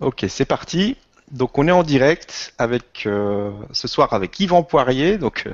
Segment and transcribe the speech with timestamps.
[0.00, 0.96] Ok, c'est parti.
[1.30, 5.18] Donc on est en direct avec euh, ce soir avec Yvan Poirier.
[5.18, 5.52] Donc euh,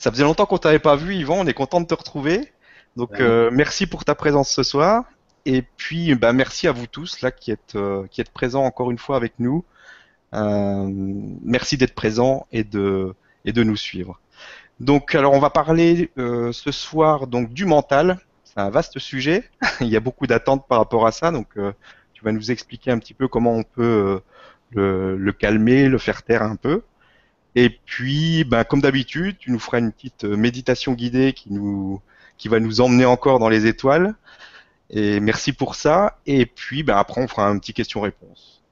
[0.00, 1.36] ça faisait longtemps qu'on t'avait pas vu, Yvan.
[1.38, 2.52] On est content de te retrouver.
[2.96, 5.04] Donc euh, merci pour ta présence ce soir.
[5.46, 7.78] Et puis bah, merci à vous tous là qui êtes
[8.10, 9.64] qui êtes présents encore une fois avec nous.
[10.32, 13.14] merci d'être présents et de
[13.44, 14.18] et de nous suivre.
[14.80, 18.18] Donc alors on va parler ce soir donc du mental.
[18.42, 19.48] C'est un vaste sujet.
[19.80, 21.30] Il y a beaucoup d'attentes par rapport à ça.
[21.30, 21.56] Donc
[22.24, 24.20] vas nous expliquer un petit peu comment on peut
[24.72, 26.82] le, calmer, le faire taire un peu.
[27.54, 32.00] Et puis, ben, comme d'habitude, tu nous feras une petite euh, méditation guidée qui nous,
[32.36, 34.14] qui va nous emmener encore dans les étoiles.
[34.90, 36.18] Et merci pour ça.
[36.26, 38.62] Et puis, ben, après, on fera un petit question-réponse.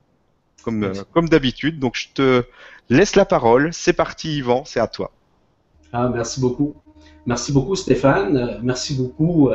[0.64, 1.78] Comme, euh, comme d'habitude.
[1.78, 2.44] Donc, je te
[2.90, 3.72] laisse la parole.
[3.72, 4.64] C'est parti, Yvan.
[4.64, 5.12] C'est à toi.
[5.92, 6.74] Ah, merci beaucoup.
[7.26, 8.36] Merci beaucoup, Stéphane.
[8.36, 9.50] Euh, merci beaucoup.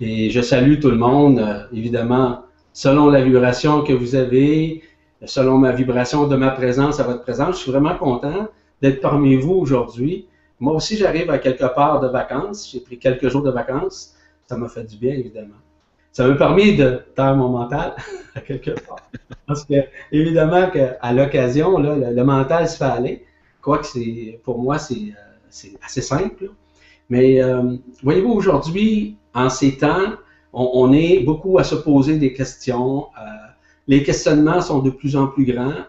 [0.00, 1.66] Et je salue tout le monde.
[1.72, 2.42] Évidemment,
[2.76, 4.82] selon la vibration que vous avez,
[5.24, 7.56] selon ma vibration de ma présence à votre présence.
[7.56, 8.48] Je suis vraiment content
[8.82, 10.28] d'être parmi vous aujourd'hui.
[10.60, 12.70] Moi aussi, j'arrive à quelque part de vacances.
[12.70, 14.14] J'ai pris quelques jours de vacances.
[14.46, 15.56] Ça m'a fait du bien, évidemment.
[16.12, 17.94] Ça m'a permis de taire mon mental
[18.34, 19.00] à quelque part.
[19.46, 19.76] Parce que,
[20.12, 23.24] évidemment, qu'à l'occasion, le, le, mental se fait aller.
[23.62, 25.14] Quoique, c'est, pour moi, c'est,
[25.64, 26.50] euh, assez simple.
[27.08, 30.12] Mais, euh, voyez-vous, aujourd'hui, en ces temps,
[30.58, 33.22] on, est beaucoup à se poser des questions, euh,
[33.86, 35.84] les questionnements sont de plus en plus grands.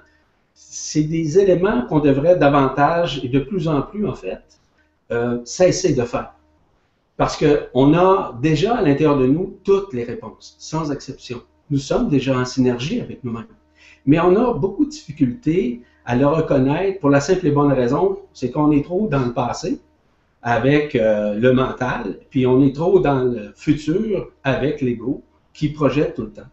[0.54, 4.44] C'est des éléments qu'on devrait davantage et de plus en plus, en fait,
[5.12, 6.34] euh, cesser de faire.
[7.16, 11.42] Parce qu'on a déjà à l'intérieur de nous toutes les réponses, sans exception.
[11.70, 13.48] Nous sommes déjà en synergie avec nous-mêmes.
[14.06, 18.20] Mais on a beaucoup de difficultés à le reconnaître pour la simple et bonne raison,
[18.34, 19.80] c'est qu'on est trop dans le passé
[20.48, 26.16] avec euh, le mental, puis on est trop dans le futur avec l'ego qui projette
[26.16, 26.50] tout le temps.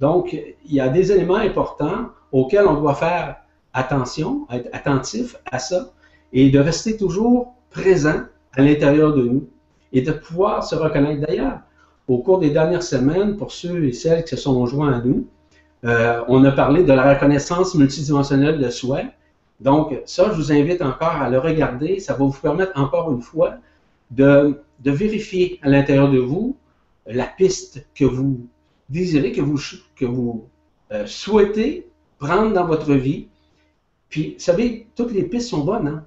[0.00, 3.36] Donc, il y a des éléments importants auxquels on doit faire
[3.72, 5.92] attention, être attentif à ça,
[6.34, 8.20] et de rester toujours présent
[8.52, 9.48] à l'intérieur de nous
[9.94, 11.26] et de pouvoir se reconnaître.
[11.26, 11.60] D'ailleurs,
[12.06, 15.26] au cours des dernières semaines, pour ceux et celles qui se sont joints à nous,
[15.86, 19.04] euh, on a parlé de la reconnaissance multidimensionnelle de soi.
[19.60, 21.98] Donc, ça, je vous invite encore à le regarder.
[22.00, 23.56] Ça va vous permettre encore une fois
[24.10, 26.56] de, vérifier à l'intérieur de vous
[27.06, 28.46] la piste que vous
[28.88, 29.58] désirez, que vous,
[29.96, 30.46] que vous
[30.92, 33.28] euh, souhaitez prendre dans votre vie.
[34.08, 35.88] Puis, vous savez, toutes les pistes sont bonnes.
[35.88, 36.04] Hein?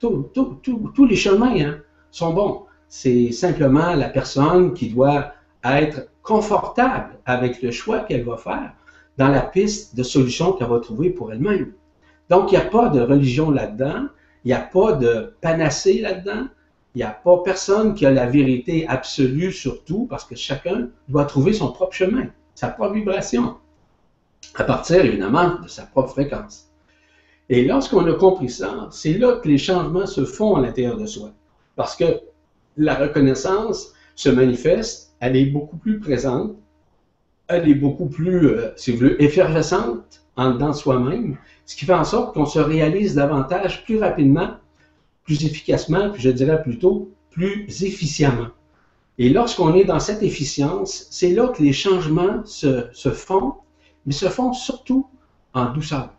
[0.00, 1.78] tous les chemins hein,
[2.10, 2.64] sont bons.
[2.88, 8.72] C'est simplement la personne qui doit être confortable avec le choix qu'elle va faire
[9.18, 11.72] dans la piste de solution qu'elle va trouver pour elle-même.
[12.30, 14.06] Donc, il n'y a pas de religion là-dedans,
[14.44, 16.46] il n'y a pas de panacée là-dedans,
[16.94, 20.88] il n'y a pas personne qui a la vérité absolue sur tout parce que chacun
[21.08, 23.56] doit trouver son propre chemin, sa propre vibration,
[24.54, 26.68] à partir évidemment de sa propre fréquence.
[27.48, 31.06] Et lorsqu'on a compris ça, c'est là que les changements se font à l'intérieur de
[31.06, 31.32] soi.
[31.74, 32.20] Parce que
[32.76, 36.56] la reconnaissance se manifeste, elle est beaucoup plus présente,
[37.50, 41.84] elle est beaucoup plus, euh, si vous voulez, effervescente en dedans de soi-même, ce qui
[41.84, 44.50] fait en sorte qu'on se réalise davantage plus rapidement
[45.24, 48.48] plus efficacement, puis je dirais plutôt plus efficiemment.
[49.18, 53.54] Et lorsqu'on est dans cette efficience, c'est là que les changements se, se, font,
[54.06, 55.06] mais se font surtout
[55.54, 56.10] en douceur.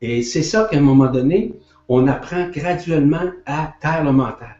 [0.00, 1.54] Et c'est ça qu'à un moment donné,
[1.88, 4.56] on apprend graduellement à taire le mental.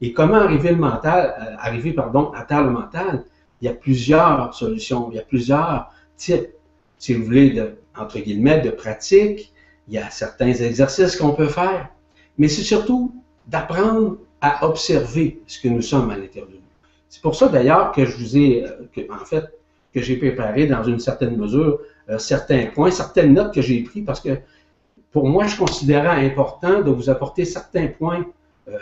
[0.00, 3.24] Et comment arriver, le mental, euh, arriver pardon, à taire le mental?
[3.60, 6.50] Il y a plusieurs solutions, il y a plusieurs types,
[6.98, 7.62] si vous voulez,
[7.96, 9.52] entre guillemets, de pratiques.
[9.88, 11.90] Il y a certains exercices qu'on peut faire
[12.38, 13.14] mais c'est surtout
[13.46, 16.60] d'apprendre à observer ce que nous sommes à l'intérieur de nous.
[17.08, 19.44] C'est pour ça d'ailleurs que je vous ai, euh, en fait,
[19.92, 24.04] que j'ai préparé dans une certaine mesure euh, certains points, certaines notes que j'ai prises
[24.04, 24.38] parce que
[25.12, 28.26] pour moi, je considérais important de vous apporter certains points,
[28.68, 28.78] euh,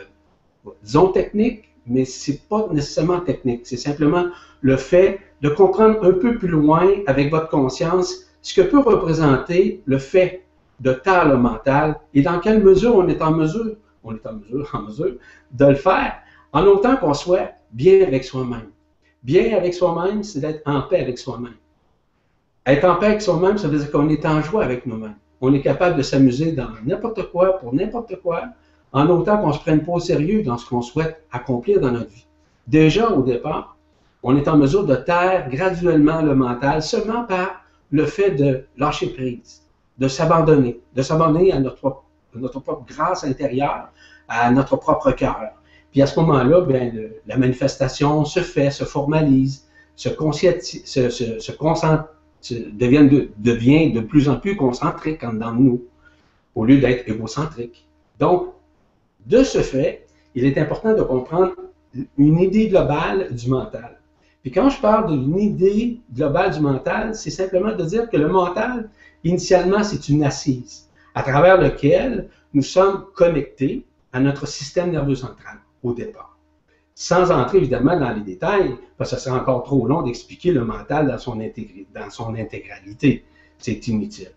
[0.83, 3.63] disons techniques, mais c'est pas nécessairement technique.
[3.65, 4.27] C'est simplement
[4.61, 9.83] le fait de comprendre un peu plus loin avec votre conscience ce que peut représenter
[9.85, 10.45] le fait
[10.81, 14.71] de taire mental et dans quelle mesure on est en mesure, on est en mesure,
[14.75, 15.15] en mesure
[15.53, 16.15] de le faire
[16.53, 18.71] en autant qu'on soit bien avec soi-même.
[19.23, 21.55] Bien avec soi-même, c'est d'être en paix avec soi-même.
[22.67, 25.17] Être en paix avec soi-même, ça veut dire qu'on est en joie avec nous-mêmes.
[25.41, 28.45] On est capable de s'amuser dans n'importe quoi, pour n'importe quoi,
[28.93, 31.93] en autant qu'on ne se prenne pas au sérieux dans ce qu'on souhaite accomplir dans
[31.93, 32.27] notre vie.
[32.67, 33.77] Déjà, au départ,
[34.23, 39.09] on est en mesure de taire graduellement le mental seulement par le fait de lâcher
[39.09, 39.63] prise
[39.99, 43.89] de s'abandonner, de s'abandonner à notre, propre grâce intérieure,
[44.29, 45.53] à notre propre cœur.
[45.91, 46.91] Puis à ce moment-là, bien,
[47.27, 51.53] la manifestation se fait, se formalise, se, se,
[52.73, 55.85] devient de, plus en plus concentrique en dedans de nous,
[56.55, 57.87] au lieu d'être égocentrique.
[58.19, 58.49] Donc,
[59.27, 61.55] de ce fait, il est important de comprendre
[62.17, 64.01] une idée globale du mental.
[64.43, 68.29] Puis quand je parle d'une idée globale du mental, c'est simplement de dire que le
[68.29, 68.91] mental,
[69.25, 75.59] initialement, c'est une assise à travers laquelle nous sommes connectés à notre système nerveux central
[75.83, 76.37] au départ.
[76.95, 80.65] Sans entrer évidemment dans les détails, parce que ce serait encore trop long d'expliquer le
[80.65, 83.25] mental dans son, dans son intégralité.
[83.59, 84.33] C'est inutile.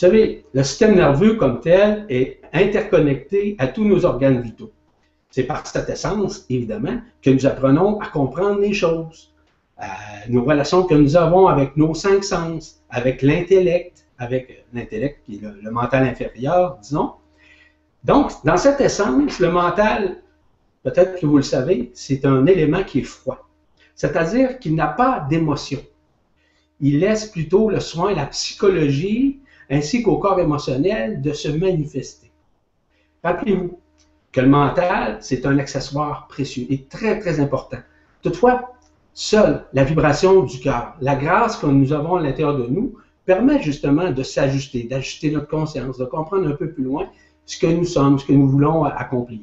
[0.00, 4.72] Vous savez, le système nerveux comme tel est interconnecté à tous nos organes vitaux.
[5.28, 9.34] C'est par cette essence, évidemment, que nous apprenons à comprendre les choses,
[10.30, 15.42] nos relations que nous avons avec nos cinq sens, avec l'intellect, avec l'intellect qui est
[15.42, 17.12] le, mental inférieur, disons.
[18.02, 20.22] Donc, dans cette essence, le mental,
[20.82, 23.50] peut-être que vous le savez, c'est un élément qui est froid.
[23.94, 25.80] C'est-à-dire qu'il n'a pas d'émotion.
[26.80, 29.39] Il laisse plutôt le soin, la psychologie,
[29.70, 32.30] ainsi qu'au corps émotionnel de se manifester.
[33.22, 33.78] Rappelez-vous,
[34.32, 37.78] que le mental, c'est un accessoire précieux et très, très important.
[38.22, 38.74] Toutefois,
[39.12, 43.62] seule la vibration du cœur, la grâce que nous avons à l'intérieur de nous, permet
[43.62, 47.08] justement de s'ajuster, d'ajuster notre conscience, de comprendre un peu plus loin
[47.44, 49.40] ce que nous sommes, ce que nous voulons accomplir.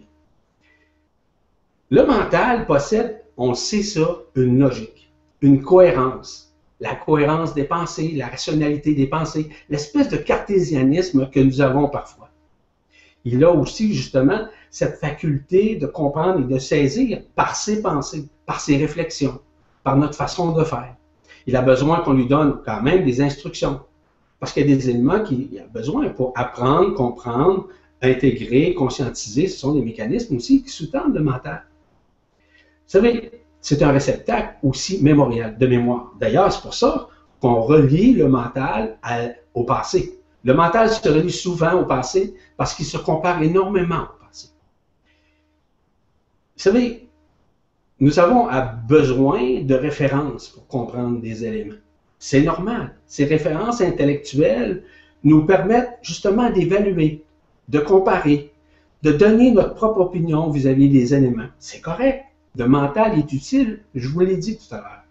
[1.89, 6.46] Le mental possède, on sait ça, une logique, une cohérence.
[6.79, 12.29] La cohérence des pensées, la rationalité des pensées, l'espèce de cartésianisme que nous avons parfois.
[13.25, 18.61] Il a aussi justement cette faculté de comprendre et de saisir par ses pensées, par
[18.61, 19.39] ses réflexions,
[19.83, 20.95] par notre façon de faire.
[21.47, 23.81] Il a besoin qu'on lui donne quand même des instructions.
[24.39, 27.69] Parce qu'il y a des éléments qu'il a besoin pour apprendre, comprendre,
[28.01, 29.47] intégrer, conscientiser.
[29.47, 31.65] Ce sont des mécanismes aussi qui sous-tendent le mental.
[32.45, 33.31] Vous savez,
[33.67, 36.13] c'est un réceptacle aussi mémorial, de mémoire.
[36.17, 37.09] D'ailleurs, c'est pour ça
[37.41, 38.97] qu'on relie le mental
[39.53, 40.19] au passé.
[40.45, 44.07] Le mental se relie souvent au passé parce qu'il se compare énormément
[46.57, 47.07] vous savez,
[47.99, 48.47] nous avons
[48.87, 51.77] besoin de références pour comprendre des éléments.
[52.17, 52.95] C'est normal.
[53.05, 54.83] Ces références intellectuelles
[55.23, 57.23] nous permettent justement d'évaluer,
[57.69, 58.51] de comparer,
[59.03, 61.49] de donner notre propre opinion vis-à-vis des éléments.
[61.59, 62.25] C'est correct.
[62.57, 65.03] Le mental est utile, je vous l'ai dit tout à l'heure.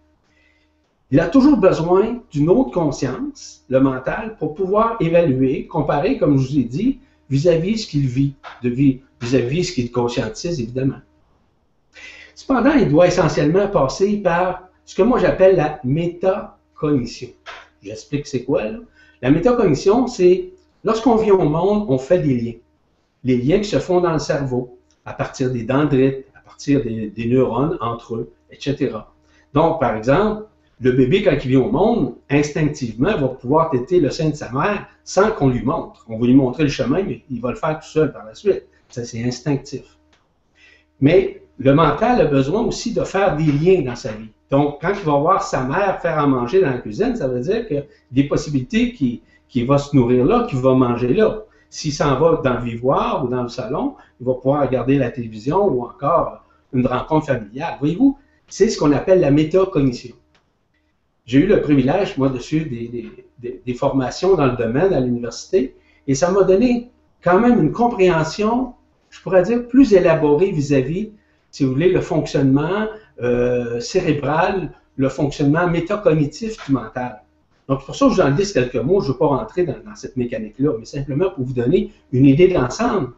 [1.12, 6.48] Il a toujours besoin d'une autre conscience, le mental, pour pouvoir évaluer, comparer, comme je
[6.48, 6.98] vous ai dit,
[7.30, 8.34] vis-à-vis ce qu'il vit,
[8.64, 11.00] vis-à-vis ce qu'il conscientise, évidemment.
[12.34, 17.28] Cependant, il doit essentiellement passer par ce que moi j'appelle la métacognition.
[17.80, 18.78] J'explique c'est quoi là.
[19.22, 20.50] La métacognition, c'est
[20.82, 22.58] lorsqu'on vient au monde, on fait des liens.
[23.22, 26.26] Les liens qui se font dans le cerveau, à partir des dendrites,
[26.56, 28.96] partir des, neurones entre eux, etc.
[29.52, 30.44] Donc, par exemple,
[30.80, 34.50] le bébé, quand il vient au monde, instinctivement, va pouvoir têter le sein de sa
[34.52, 36.06] mère sans qu'on lui montre.
[36.08, 38.34] On va lui montrer le chemin, mais il va le faire tout seul par la
[38.34, 38.64] suite.
[38.88, 39.98] Ça, c'est instinctif.
[41.00, 44.30] Mais le mental a besoin aussi de faire des liens dans sa vie.
[44.50, 47.40] Donc, quand il va voir sa mère faire à manger dans la cuisine, ça veut
[47.40, 51.42] dire qu'il y a des possibilités qu'il va se nourrir là, qu'il va manger là.
[51.68, 55.10] S'il s'en va dans le vivoire ou dans le salon, il va pouvoir regarder la
[55.10, 57.76] télévision ou encore une rencontre familiale.
[57.78, 58.18] Voyez-vous,
[58.48, 60.14] c'est ce qu'on appelle la métacognition.
[61.24, 65.74] J'ai eu le privilège, moi, de suivre des, formations dans le domaine à l'université
[66.06, 66.90] et ça m'a donné
[67.22, 68.74] quand même une compréhension,
[69.10, 71.10] je pourrais dire, plus élaborée vis-à-vis
[71.56, 72.86] si vous voulez, le fonctionnement
[73.22, 77.22] euh, cérébral, le fonctionnement métacognitif du mental.
[77.66, 79.00] Donc, pour ça, je vous en dis quelques mots.
[79.00, 82.48] Je ne veux pas rentrer dans, cette mécanique-là, mais simplement pour vous donner une idée
[82.48, 83.12] de l'ensemble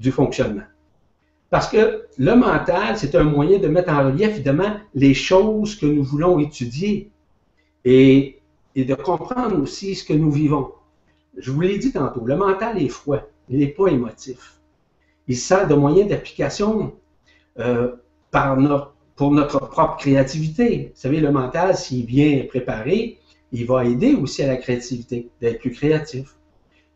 [0.00, 0.64] du fonctionnement.
[1.54, 5.86] Parce que le mental, c'est un moyen de mettre en relief, évidemment, les choses que
[5.86, 7.12] nous voulons étudier
[7.84, 8.40] et,
[8.74, 10.72] de comprendre aussi ce que nous vivons.
[11.36, 14.58] Je vous l'ai dit tantôt, le mental est froid, il n'est pas émotif.
[15.28, 16.92] Il sert de moyen d'application
[17.60, 17.92] euh,
[19.14, 20.90] pour notre propre créativité.
[20.92, 23.20] Vous savez, le mental, s'il est bien préparé,
[23.52, 26.34] il va aider aussi à la créativité, d'être plus créatif.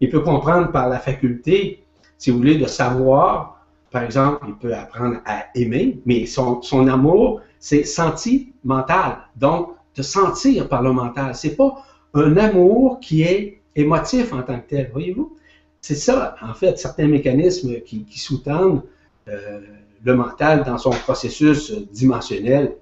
[0.00, 1.84] Il peut comprendre par la faculté,
[2.16, 3.57] si vous voulez, de savoir.
[3.90, 9.18] Par exemple, il peut apprendre à aimer, mais son, son amour, c'est sentimental.
[9.36, 11.34] Donc, de sentir par le mental.
[11.34, 15.36] C'est pas un amour qui est émotif en tant que tel, voyez-vous?
[15.80, 18.82] C'est ça, en fait, certains mécanismes qui, sous-tendent
[19.28, 19.60] euh,
[20.04, 22.76] le mental dans son processus dimensionnel.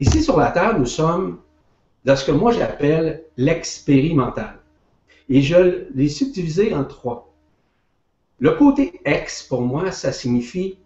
[0.00, 1.38] Ici sur la Terre, nous sommes
[2.04, 4.58] dans ce que moi j'appelle l'expérimental.
[5.28, 7.32] Et je l'ai subdivisé en trois.
[8.38, 10.78] Le côté ex, pour moi, ça signifie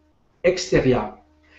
[0.44, 1.16] extérieur,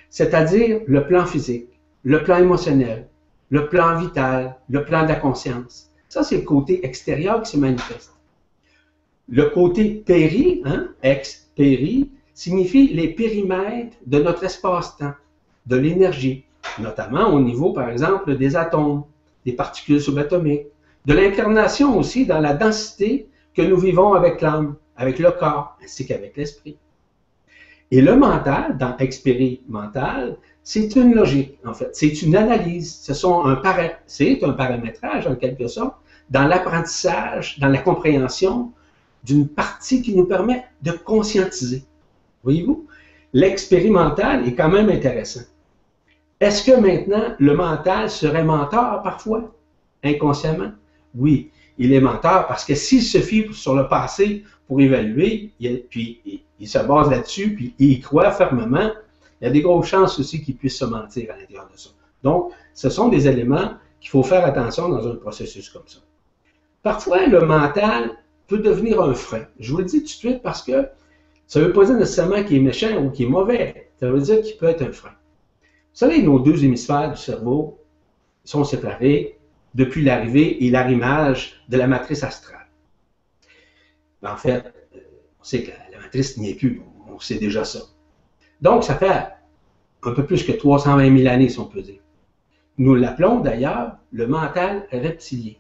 [0.10, 1.68] c'est-à-dire le plan physique,
[2.04, 3.08] le plan émotionnel,
[3.50, 5.90] le plan vital, le plan de la conscience.
[6.08, 8.14] Ça, c'est le côté extérieur qui se manifeste.
[9.28, 15.14] Le côté péri, hein, ex-péri, signifie les périmètres de notre espace-temps,
[15.66, 16.46] de l'énergie,
[16.80, 19.04] notamment au niveau, par exemple, des atomes,
[19.46, 20.68] des particules subatomiques,
[21.06, 26.06] de l'incarnation aussi dans la densité que nous vivons avec l'âme, avec le corps, ainsi
[26.06, 26.78] qu'avec l'esprit.
[27.92, 31.90] Et le mental, dans expérimental, c'est une logique, en fait.
[31.94, 32.96] C'est une analyse.
[33.02, 33.62] Ce sont un
[34.06, 35.96] c'est un paramétrage, en quelque sorte,
[36.30, 38.72] dans l'apprentissage, dans la compréhension
[39.24, 41.84] d'une partie qui nous permet de conscientiser.
[42.44, 42.88] Voyez-vous?
[43.34, 45.42] L'expérimental est quand même intéressant.
[46.40, 49.54] Est-ce que maintenant le mental serait menteur parfois,
[50.04, 50.72] inconsciemment?
[51.14, 55.52] Oui, il est menteur parce que s'il se fie sur le passé pour évaluer,
[55.90, 58.90] puis il, se base là-dessus, puis il croit fermement,
[59.42, 61.90] il y a des grosses chances aussi qu'il puisse se mentir à l'intérieur de ça.
[62.24, 66.00] Donc, ce sont des éléments qu'il faut faire attention dans un processus comme ça.
[66.84, 68.12] Parfois, le mental
[68.48, 69.44] peut devenir un frein.
[69.60, 70.88] Je vous le dis tout de suite parce que
[71.48, 73.90] ça ne veut pas dire nécessairement qu'il est méchant ou qu'il est mauvais.
[74.00, 75.10] Ça veut dire qu'il peut être un frein.
[75.60, 75.66] Vous
[75.98, 77.78] savez, nos deux hémisphères du cerveau
[78.46, 79.38] sont séparés
[79.76, 82.61] depuis l'arrivée et l'arrimage de la matrice astrale.
[84.24, 84.74] En fait,
[85.40, 87.80] on sait que la matrice n'y est plus, on sait déjà ça.
[88.62, 89.28] Donc, ça fait
[90.04, 92.02] un peu plus que 320 000 années, si on peut dire.
[92.78, 95.54] Nous l'appelons d'ailleurs le mental reptilien.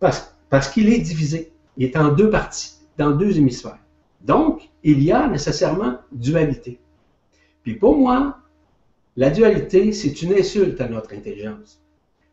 [0.00, 1.52] Parce, parce qu'il est divisé.
[1.76, 3.78] Il est en deux parties, dans deux hémisphères.
[4.20, 6.80] Donc, il y a nécessairement dualité.
[7.62, 8.38] Puis pour moi,
[9.16, 11.82] la dualité, c'est une insulte à notre intelligence.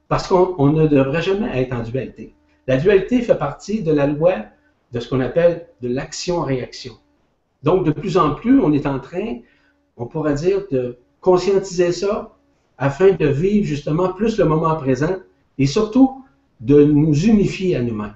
[0.08, 2.34] Parce qu'on ne devrait jamais être en dualité.
[2.70, 4.44] La dualité fait partie de la loi
[4.92, 6.94] de ce qu'on appelle de l'action-réaction.
[7.64, 9.40] Donc, de plus en plus, on est en train,
[9.98, 12.38] on pourrait dire, de conscientiser ça
[12.78, 15.16] afin de vivre justement plus le moment présent
[15.58, 16.24] et surtout
[16.60, 18.16] de nous unifier à nous-mêmes.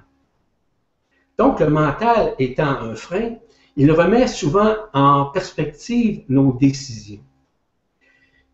[1.36, 3.34] Donc, le mental étant un frein,
[3.74, 7.24] il remet souvent en perspective nos décisions,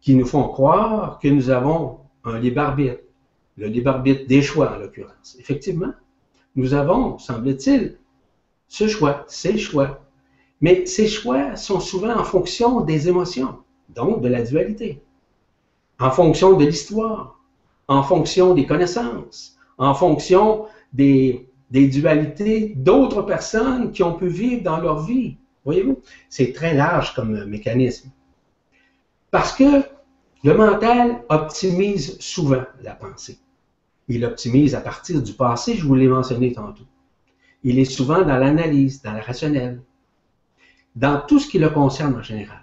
[0.01, 3.03] qui nous font croire que nous avons un libre arbitre,
[3.57, 5.37] le libre arbitre des choix en l'occurrence.
[5.39, 5.93] Effectivement,
[6.57, 7.97] nous avons, semble-t-il,
[8.69, 10.01] ce choix, ces choix.
[10.61, 13.57] Mais ces choix sont souvent en fonction des émotions,
[13.95, 15.01] donc de la dualité,
[15.99, 17.41] en fonction de l'histoire,
[17.89, 24.63] en fonction des connaissances, en fonction des, des dualités d'autres personnes qui ont pu vivre
[24.63, 25.37] dans leur vie.
[25.65, 26.01] Voyez-vous?
[26.29, 28.11] C'est très large comme mécanisme.
[29.31, 29.83] Parce que
[30.43, 33.39] le mental optimise souvent la pensée.
[34.09, 36.85] Il optimise à partir du passé, je vous l'ai mentionné tantôt.
[37.63, 39.83] Il est souvent dans l'analyse, dans la rationnelle,
[40.97, 42.63] dans tout ce qui le concerne en général.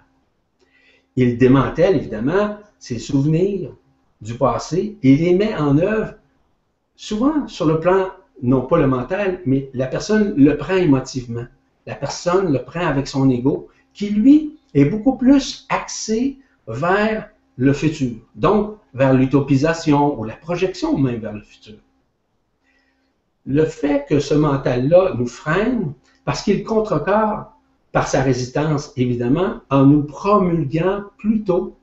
[1.16, 3.72] Il démantèle évidemment ses souvenirs
[4.20, 6.14] du passé et les met en œuvre
[6.96, 8.08] souvent sur le plan
[8.42, 11.46] non pas le mental, mais la personne le prend émotivement.
[11.86, 17.72] La personne le prend avec son ego, qui lui est beaucoup plus axé vers le
[17.72, 21.74] futur, donc vers l'utopisation ou la projection même vers le futur.
[23.44, 25.92] Le fait que ce mental-là nous freine,
[26.24, 27.56] parce qu'il contrecarre
[27.90, 31.76] par sa résistance, évidemment, en nous promulguant plutôt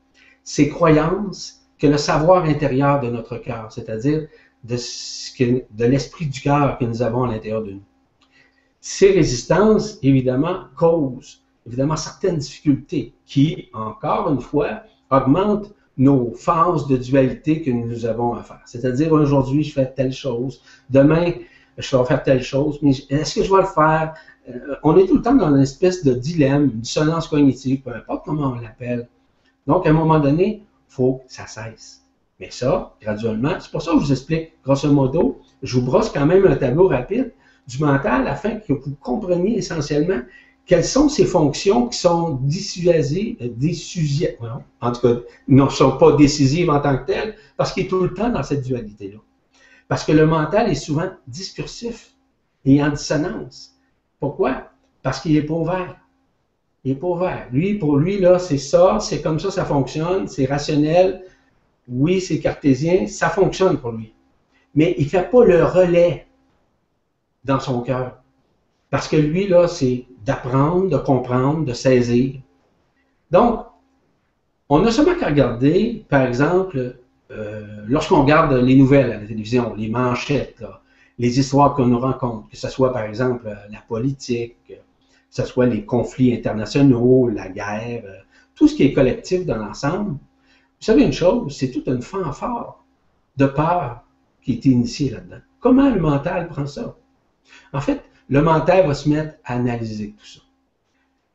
[0.43, 4.27] ses croyances que le savoir intérieur de notre cœur, c'est-à-dire
[4.63, 7.83] de, l'esprit du cœur que nous avons à l'intérieur de nous.
[8.79, 16.97] Ces résistances, évidemment, causent évidemment certaines difficultés qui, encore une fois, augmentent nos phases de
[16.97, 18.61] dualité que nous avons à faire.
[18.65, 21.31] C'est-à-dire, aujourd'hui, je fais telle chose, demain,
[21.77, 24.13] je vais faire telle chose, mais est-ce que je vais le faire?
[24.49, 27.91] Euh, on est tout le temps dans une espèce de dilemme, une dissonance cognitive, peu
[27.95, 29.07] importe comment on l'appelle.
[29.67, 32.01] Donc, à un moment donné, il faut que ça cesse.
[32.39, 36.09] Mais ça, graduellement, c'est pour ça que je vous explique, grosso modo, je vous brosse
[36.09, 37.33] quand même un tableau rapide
[37.67, 40.19] du mental afin que vous compreniez essentiellement
[40.65, 44.37] quelles sont ces fonctions qui sont dissuasives, dissuasives,
[44.81, 48.01] en tout cas, ne sont pas décisives en tant que telles, parce qu'il est tout
[48.01, 49.19] le temps dans cette dualité-là.
[49.87, 52.13] Parce que le mental est souvent discursif
[52.65, 53.75] et en dissonance.
[54.19, 54.69] Pourquoi?
[55.03, 55.97] Parce qu'il n'est pas ouvert.
[56.83, 57.47] Il n'est pas ouvert.
[57.51, 61.21] Lui, pour lui, là, c'est ça, c'est comme ça, ça fonctionne, c'est rationnel,
[61.87, 64.13] oui, c'est cartésien, ça fonctionne pour lui.
[64.73, 66.25] Mais il ne fait pas le relais
[67.43, 68.17] dans son cœur.
[68.95, 72.35] Parce que lui, là, c'est d'apprendre, de comprendre, de saisir.
[73.29, 73.65] Donc,
[74.69, 76.95] on a seulement qu'à regarder, par exemple,
[77.29, 80.63] euh, lorsqu'on regarde les nouvelles à la télévision, les manchettes,
[81.19, 84.75] les histoires qu'on nous rencontre, que ce soit par exemple la politique, que
[85.29, 88.05] ce soit les conflits internationaux, la guerre,
[88.55, 92.81] tout ce qui est collectif dans l'ensemble, Vous savez une chose, c'est toute une fanfare
[93.35, 94.05] de peur
[94.41, 95.41] qui est initiée là-dedans.
[95.59, 96.95] Comment le mental prend ça?
[97.73, 100.39] En fait, le mental va se mettre à analyser tout ça.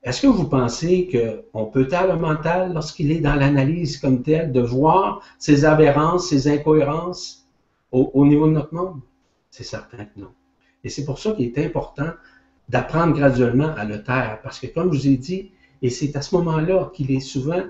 [0.02, 1.08] Est-ce que vous pensez
[1.52, 6.28] qu'on peut taire le mental lorsqu'il est dans l'analyse comme tel, de voir ses aberrances,
[6.28, 7.46] ses incohérences
[7.92, 9.00] au, au niveau de notre monde?
[9.50, 10.32] C'est certain que non.
[10.84, 12.10] Et c'est pour ça qu'il est important
[12.68, 14.38] d'apprendre graduellement à le taire.
[14.42, 17.62] Parce que comme je vous ai dit, et c'est à ce moment-là qu'il est souvent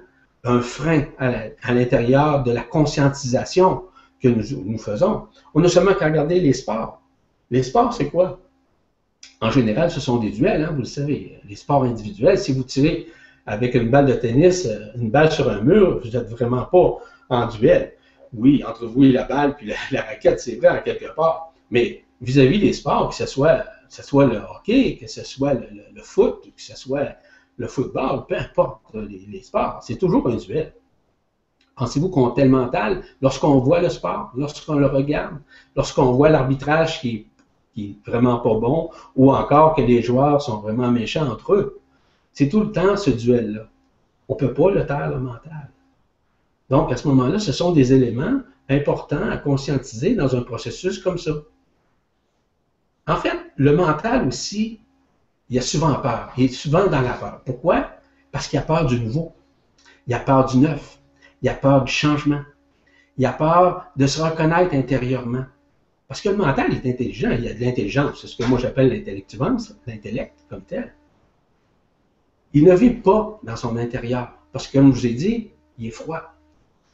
[0.44, 3.84] un frein à l'intérieur de la conscientisation
[4.22, 5.26] que nous, nous faisons.
[5.54, 7.02] On n'a seulement qu'à regarder les sports.
[7.50, 8.38] Les sports, c'est quoi?
[9.40, 11.38] En général, ce sont des duels, hein, vous le savez.
[11.48, 13.06] Les sports individuels, si vous tirez
[13.46, 16.98] avec une balle de tennis, euh, une balle sur un mur, vous n'êtes vraiment pas
[17.30, 17.94] en duel.
[18.34, 21.54] Oui, entre vous et la balle, puis la, raquette, c'est vrai en quelque part.
[21.70, 23.64] Mais vis-à-vis des sports, que ce soit,
[24.26, 27.16] le hockey, que ce soit le, foot, que ce soit
[27.56, 30.74] le football, peu importe les, sports, c'est toujours un duel.
[31.76, 35.38] Pensez-vous qu'on est mental lorsqu'on voit le sport, lorsqu'on le regarde,
[35.74, 37.29] lorsqu'on voit l'arbitrage qui,
[38.06, 41.80] vraiment pas bon, ou encore que les joueurs sont vraiment méchants entre eux?
[42.32, 43.66] C'est tout le temps ce duel-là.
[44.28, 45.70] On ne peut pas le taire, le mental.
[46.68, 51.18] Donc, à ce moment-là, ce sont des éléments importants à conscientiser dans un processus comme
[51.18, 51.32] ça.
[53.08, 54.80] En fait, le mental aussi
[55.50, 56.32] il a souvent peur.
[56.36, 57.40] Il est souvent dans la peur.
[57.44, 57.90] Pourquoi?
[58.30, 59.34] Parce qu'il a peur du nouveau.
[60.06, 61.00] Il a peur du neuf.
[61.42, 62.42] Il a peur du changement.
[63.18, 65.44] Il a peur de se reconnaître intérieurement.
[66.10, 68.20] Parce que le mental est intelligent, il y a de l'intelligence.
[68.20, 70.92] C'est ce que moi j'appelle l'intellectuance, l'intellect comme tel.
[72.52, 74.32] Il ne vit pas dans son intérieur.
[74.50, 76.34] Parce que, comme je vous ai dit, il est froid.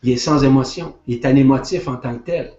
[0.02, 0.96] Il est sans émotion.
[1.06, 2.52] Il est anémotif en tant que tel.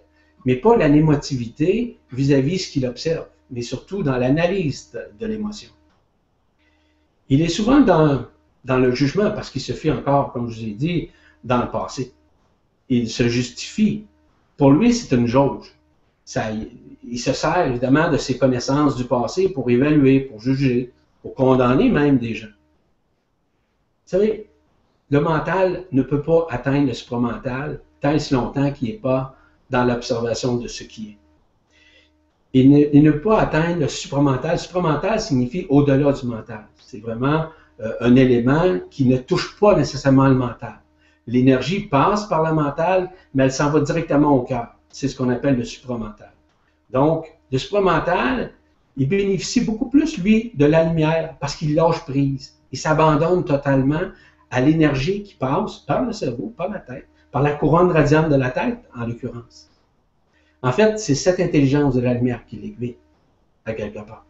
[0.46, 5.70] Mais pas l'anémotivité vis-à-vis de ce qu'il observe, mais surtout dans l'analyse de l'émotion.
[7.28, 8.26] Il est souvent dans,
[8.64, 11.10] dans le jugement parce qu'il se fait encore, comme je vous ai dit,
[11.44, 12.12] dans le passé.
[12.88, 14.06] Il se justifie.
[14.56, 15.77] Pour lui, c'est une jauge.
[17.04, 21.88] Il se sert évidemment de ses connaissances du passé pour évaluer, pour juger, pour condamner
[21.88, 22.46] même des gens.
[22.46, 24.50] Vous savez,
[25.10, 29.34] le mental ne peut pas atteindre le supramental tant si longtemps qu'il n'est pas
[29.70, 31.18] dans l'observation de ce qui est.
[32.54, 34.58] Il ne, peut pas atteindre le supramental.
[34.58, 36.66] Supramental signifie au-delà du mental.
[36.76, 37.46] C'est vraiment
[37.80, 40.80] euh, un élément qui ne touche pas nécessairement le mental.
[41.26, 44.77] L'énergie passe par le mental, mais elle s'en va directement au cœur.
[44.90, 46.32] C'est ce qu'on appelle le supramental.
[46.90, 48.52] Donc, le supramental,
[48.96, 52.58] il bénéficie beaucoup plus, lui, de la lumière parce qu'il lâche prise.
[52.72, 54.10] Il s'abandonne totalement
[54.50, 58.36] à l'énergie qui passe par le cerveau, par la tête, par la couronne radiante de
[58.36, 59.70] la tête, en l'occurrence.
[60.62, 62.96] En fait, c'est cette intelligence de la lumière qui l'aiguille,
[63.64, 64.24] à quelque part.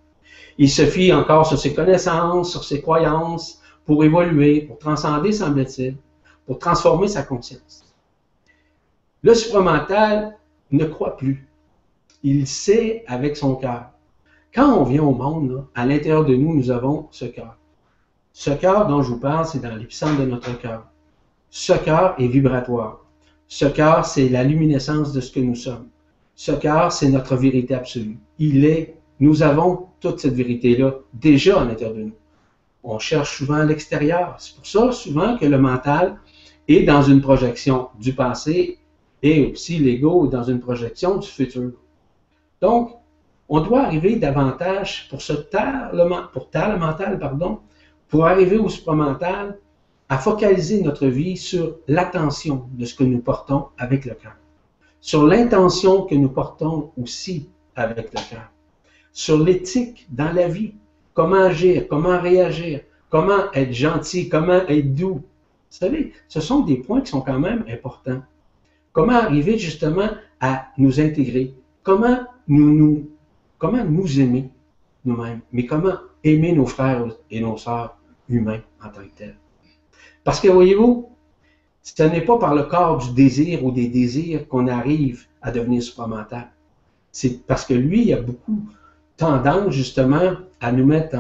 [0.59, 5.97] Il se fie encore sur ses connaissances, sur ses croyances, pour évoluer, pour transcender, semble-t-il,
[6.45, 7.85] pour transformer sa conscience.
[9.23, 10.38] Le supramental
[10.71, 11.49] ne croit plus.
[12.23, 13.91] Il sait avec son cœur.
[14.55, 17.57] Quand on vient au monde, à l'intérieur de nous, nous avons ce cœur.
[18.33, 20.87] Ce cœur dont je vous parle, c'est dans l'épicentre de notre cœur.
[21.51, 23.05] Ce cœur est vibratoire.
[23.47, 25.89] Ce cœur, c'est la luminescence de ce que nous sommes.
[26.35, 28.19] Ce cœur, c'est notre vérité absolue.
[28.39, 32.15] Il est, nous avons toute cette vérité-là déjà à l'intérieur de nous.
[32.85, 34.37] On cherche souvent à l'extérieur.
[34.39, 36.19] C'est pour ça souvent que le mental
[36.69, 38.79] est dans une projection du passé
[39.23, 41.73] et aussi l'ego dans une projection du futur.
[42.61, 42.93] Donc,
[43.49, 47.61] on doit arriver davantage pour taire le, pour mental, pardon,
[48.09, 49.59] pour arriver au supramental,
[50.09, 54.37] à focaliser notre vie sur l'attention de ce que nous portons avec le cœur
[55.01, 58.51] sur l'intention que nous portons aussi avec le cœur,
[59.13, 60.75] sur l'éthique dans la vie,
[61.15, 65.15] comment agir, comment réagir, comment être gentil, comment être doux.
[65.71, 68.23] Vous savez, ce sont des points qui sont quand même importants.
[68.99, 70.09] Comment arriver justement
[70.41, 73.07] à nous intégrer, comment nous,
[74.19, 74.51] aimer
[75.05, 77.97] nous-mêmes, mais comment aimer nos frères et nos sœurs
[78.29, 79.37] humains en tant que tels?
[80.25, 81.11] Parce que voyez-vous,
[81.81, 85.81] ce n'est pas par le corps du désir ou des désirs qu'on arrive à devenir
[85.81, 86.51] supramental.
[87.13, 88.65] C'est parce que lui, il a beaucoup
[89.17, 91.17] tendance justement à nous mettre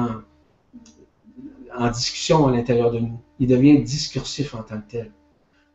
[1.78, 3.20] en discussion à l'intérieur de nous.
[3.38, 5.12] Il devient discursif en tant que tel.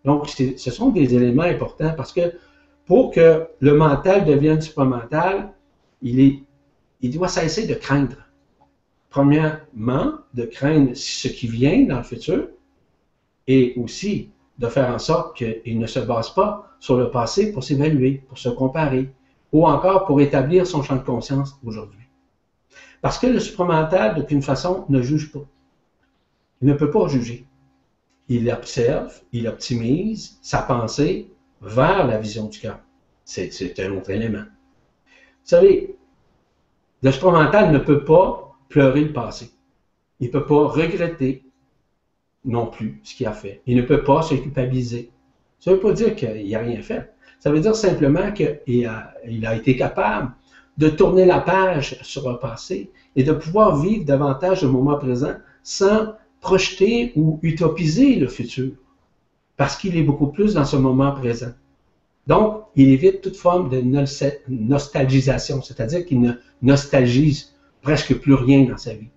[0.05, 2.33] Donc, ce sont des éléments importants parce que
[2.85, 5.53] pour que le mental devienne supramental,
[6.01, 6.43] il,
[7.03, 8.17] doit cesser de craindre.
[9.09, 12.47] Premièrement, de craindre ce qui vient dans le futur
[13.47, 17.63] et aussi de faire en sorte qu'il ne se base pas sur le passé pour
[17.63, 19.09] s'évaluer, pour se comparer,
[19.51, 21.99] ou encore pour établir son champ de conscience aujourd'hui.
[23.01, 25.45] Parce que le supramental, d'aucune façon, ne juge pas.
[26.61, 27.45] Il ne peut pas juger.
[28.33, 31.29] Il observe, il optimise sa pensée
[31.61, 32.79] vers la vision du cœur.
[33.25, 34.45] C'est un autre élément.
[35.05, 35.95] Vous savez,
[37.03, 39.51] le supramental ne peut pas pleurer le passé.
[40.19, 41.45] Il ne peut pas regretter
[42.43, 43.61] non plus ce qu'il a fait.
[43.67, 45.11] Il ne peut pas se culpabiliser.
[45.59, 47.13] Ça ne veut pas dire qu'il n'a rien fait.
[47.39, 50.31] Ça veut dire simplement qu'il a, il a été capable
[50.77, 55.35] de tourner la page sur un passé et de pouvoir vivre davantage le moment présent
[55.61, 58.71] sans projeter ou utopiser le futur,
[59.55, 61.53] parce qu'il est beaucoup plus dans ce moment présent.
[62.27, 63.81] Donc, il évite toute forme de
[64.49, 69.11] nostalgisation, c'est-à-dire qu'il ne nostalgise presque plus rien dans sa vie.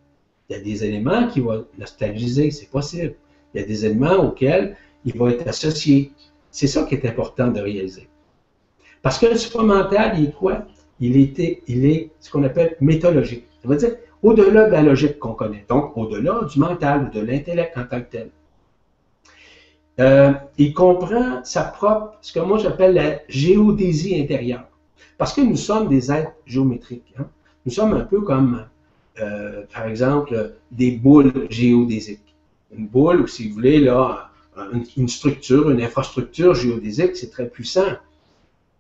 [0.48, 3.14] Il y a des éléments qu'il va nostalgiser, c'est possible.
[3.52, 6.12] Il y a des éléments auxquels il va être associé.
[6.50, 8.08] C'est ça qui est important de réaliser.
[9.02, 10.66] Parce que le supramental, il est quoi?
[11.00, 13.46] Il, était, il est ce qu'on appelle méthodologique.
[13.62, 17.24] Ça veut dire au-delà de la logique qu'on connaît, donc au-delà du mental ou de
[17.24, 18.30] l'intellect en tant que tel.
[20.00, 24.66] Euh, il comprend sa propre, ce que moi j'appelle la géodésie intérieure.
[25.16, 27.14] Parce que nous sommes des êtres géométriques.
[27.18, 27.26] Hein.
[27.64, 28.64] Nous sommes un peu comme,
[29.20, 32.34] euh, par exemple, des boules géodésiques.
[32.76, 34.30] Une boule, ou si vous voulez, là,
[34.96, 37.92] une structure, une infrastructure géodésique, c'est très puissant.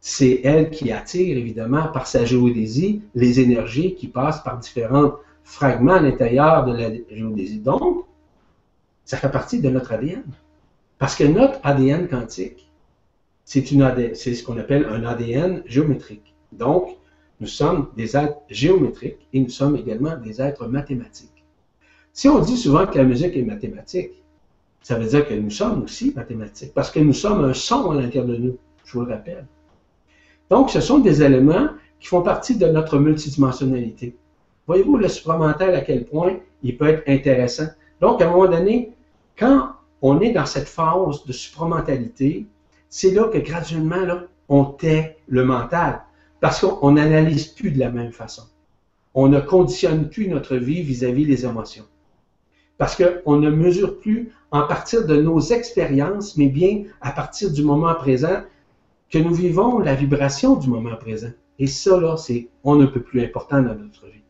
[0.00, 5.12] C'est elle qui attire, évidemment, par sa géodésie, les énergies qui passent par différents
[5.46, 7.60] fragments à l'intérieur de la géodésie.
[7.60, 8.04] Donc,
[9.04, 10.24] ça fait partie de notre ADN.
[10.98, 12.68] Parce que notre ADN quantique,
[13.44, 16.34] c'est ce qu'on appelle un ADN géométrique.
[16.50, 16.96] Donc,
[17.40, 21.44] nous sommes des êtres géométriques et nous sommes également des êtres mathématiques.
[22.12, 24.22] Si on dit souvent que la musique est mathématique,
[24.82, 27.94] ça veut dire que nous sommes aussi mathématiques, parce que nous sommes un son à
[27.94, 29.46] l'intérieur de nous, je vous le rappelle.
[30.50, 31.68] Donc, ce sont des éléments
[32.00, 34.16] qui font partie de notre multidimensionnalité.
[34.66, 37.66] Voyez-vous le supramental à quel point il peut être intéressant?
[38.00, 38.92] Donc, à un moment donné,
[39.38, 39.70] quand
[40.02, 42.46] on est dans cette phase de supramentalité,
[42.88, 46.02] c'est là que graduellement, là, on tait le mental.
[46.40, 48.42] Parce qu'on n'analyse plus de la même façon.
[49.14, 51.84] On ne conditionne plus notre vie vis-à-vis des émotions.
[52.76, 57.62] Parce qu'on ne mesure plus en partir de nos expériences, mais bien à partir du
[57.62, 58.42] moment présent
[59.10, 61.30] que nous vivons la vibration du moment présent.
[61.58, 64.25] Et ça, là, c'est on ne peut plus important dans notre vie.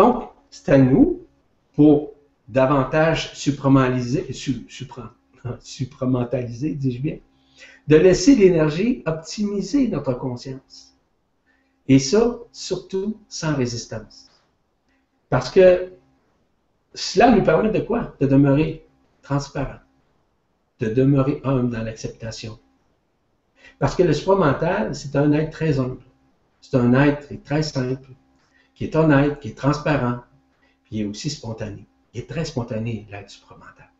[0.00, 1.26] Donc, c'est à nous,
[1.74, 2.14] pour
[2.48, 3.34] davantage
[5.60, 7.18] supramentaliser, dis-je bien,
[7.86, 10.96] de laisser l'énergie optimiser notre conscience.
[11.86, 14.30] Et ça, surtout sans résistance.
[15.28, 15.92] Parce que
[16.94, 18.16] cela nous permet de quoi?
[18.20, 18.86] De demeurer
[19.20, 19.80] transparent,
[20.78, 22.58] de demeurer humble dans l'acceptation,
[23.78, 26.00] parce que le supramental, c'est un être très humble.
[26.62, 28.08] C'est un être très simple,
[28.80, 30.20] qui est honnête, qui est transparent,
[30.84, 31.86] puis il est aussi spontané.
[32.14, 33.90] Il est très spontané, l'être supramental.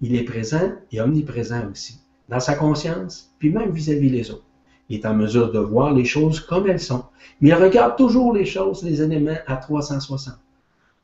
[0.00, 2.00] Il est présent et omniprésent aussi,
[2.30, 4.46] dans sa conscience, puis même vis-à-vis les autres.
[4.88, 7.04] Il est en mesure de voir les choses comme elles sont,
[7.42, 10.36] mais il regarde toujours les choses, les éléments à 360.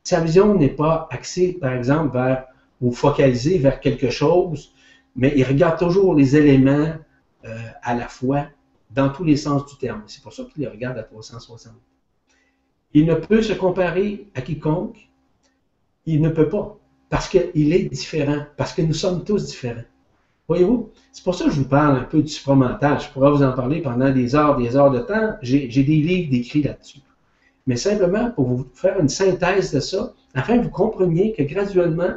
[0.03, 2.47] Sa vision n'est pas axée, par exemple, vers
[2.81, 4.73] ou focalisée vers quelque chose,
[5.15, 6.95] mais il regarde toujours les éléments
[7.45, 8.47] euh, à la fois
[8.89, 10.01] dans tous les sens du terme.
[10.07, 11.73] C'est pour ça qu'il les regarde à 360.
[12.93, 15.09] Il ne peut se comparer à quiconque.
[16.05, 16.77] Il ne peut pas.
[17.09, 18.45] Parce qu'il est différent.
[18.57, 19.81] Parce que nous sommes tous différents.
[20.47, 20.89] Voyez-vous?
[21.11, 22.99] C'est pour ça que je vous parle un peu du supramental.
[22.99, 25.35] Je pourrais vous en parler pendant des heures, des heures de temps.
[25.41, 26.99] J'ai des livres décrits là-dessus.
[27.65, 32.15] Mais simplement pour vous faire une synthèse de ça, afin que vous compreniez que graduellement,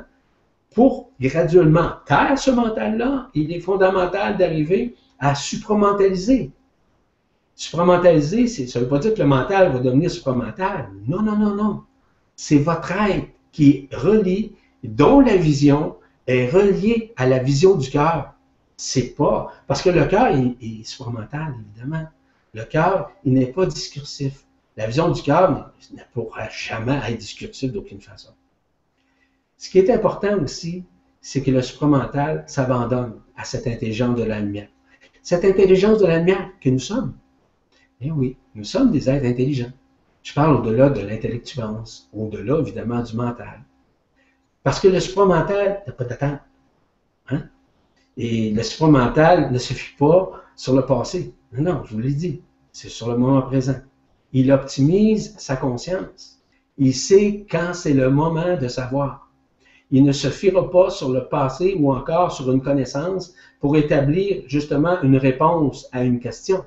[0.74, 6.50] pour graduellement taire ce mental-là, il est fondamental d'arriver à supramentaliser.
[7.56, 10.90] Supramentaliser, ça ne veut pas dire que le mental va devenir supramental.
[11.06, 11.82] Non, non, non, non.
[12.36, 14.52] C'est votre être qui est relié,
[14.84, 18.34] dont la vision est reliée à la vision du cœur.
[18.76, 19.52] C'est pas.
[19.66, 22.06] Parce que le cœur est, est supramental, évidemment.
[22.52, 24.44] Le cœur, il n'est pas discursif.
[24.76, 28.34] La vision du cœur ne pourra jamais être discursive d'aucune façon.
[29.56, 30.84] Ce qui est important aussi,
[31.22, 34.68] c'est que le supramental s'abandonne à cette intelligence de la lumière
[35.26, 37.12] cette intelligence de la lumière que nous sommes.
[38.00, 39.72] Eh oui, nous sommes des êtres intelligents.
[40.22, 43.62] Je parle au-delà de l'intellectuance, au-delà évidemment du mental.
[44.62, 46.40] Parce que le supramental n'a pas d'attente.
[47.30, 47.44] Hein?
[48.18, 51.32] Et le supramental ne se fie pas sur le passé.
[51.52, 53.76] Non, non, je vous l'ai dit, c'est sur le moment présent.
[54.32, 56.42] Il optimise sa conscience.
[56.76, 59.30] Il sait quand c'est le moment de savoir.
[59.90, 64.42] Il ne se fiera pas sur le passé ou encore sur une connaissance pour établir
[64.48, 66.64] justement une réponse à une question.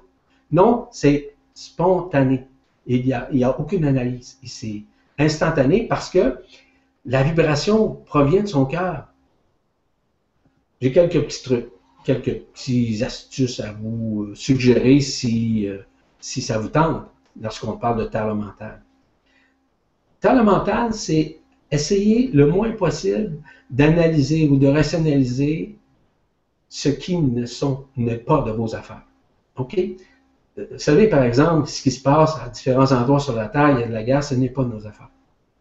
[0.52, 2.48] Non, c'est spontané.
[2.88, 4.38] Il n'y a, a, aucune analyse.
[4.44, 4.84] C'est
[5.18, 6.40] instantané parce que
[7.06, 9.08] la vibration provient de son cœur.
[10.82, 11.70] j'ai quelques petits trucs,
[12.04, 15.68] quelques petites astuces à vous suggérer si,
[16.20, 17.06] si ça vous tente
[17.40, 18.82] lorsqu'on parle de talent mental.
[20.24, 21.40] Mental, c'est
[21.72, 25.78] essayer le moins possible d'analyser ou de rationaliser
[26.68, 29.06] ce qui ne sont n'est pas de vos affaires.
[29.56, 29.80] OK?
[30.72, 33.80] Vous savez, par exemple, ce qui se passe à différents endroits sur la Terre, il
[33.82, 35.10] y a de la guerre, ce n'est pas nos affaires.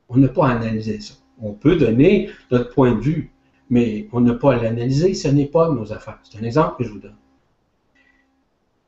[0.09, 1.15] On n'a pas à analyser ça.
[1.41, 3.33] On peut donner notre point de vue,
[3.71, 6.19] mais on n'a pas à l'analyser, ce n'est pas nos affaires.
[6.23, 7.17] C'est un exemple que je vous donne.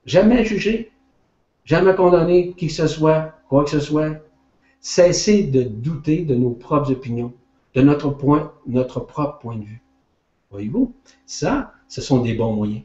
[0.07, 0.91] Jamais juger,
[1.65, 4.17] jamais condamner qui que ce soit, quoi que ce soit.
[4.81, 7.35] Cessez de douter de nos propres opinions,
[7.75, 9.83] de notre, point, notre propre point de vue.
[10.51, 10.95] Voyez-vous,
[11.27, 12.83] ça, ce sont des bons moyens.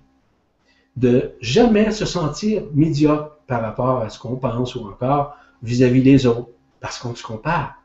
[0.95, 6.25] De jamais se sentir médiocre par rapport à ce qu'on pense ou encore vis-à-vis des
[6.25, 7.81] autres, parce qu'on se compare.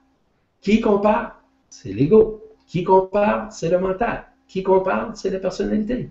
[0.60, 1.42] Qui compare?
[1.68, 2.42] C'est l'ego.
[2.66, 3.52] Qui compare?
[3.52, 4.24] C'est le mental.
[4.46, 5.10] Qui compare?
[5.14, 6.10] C'est la personnalité.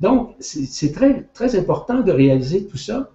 [0.00, 3.10] Donc, c'est très, important de réaliser tout ça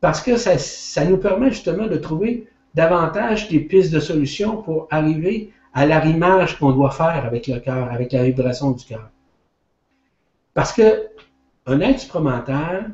[0.00, 4.86] parce que ça, ça nous permet justement de trouver davantage des pistes de solutions pour
[4.90, 9.10] arriver à l'arrimage qu'on doit faire avec le cœur, avec la vibration du cœur.
[10.52, 11.08] Parce que
[11.66, 12.92] un être supramental,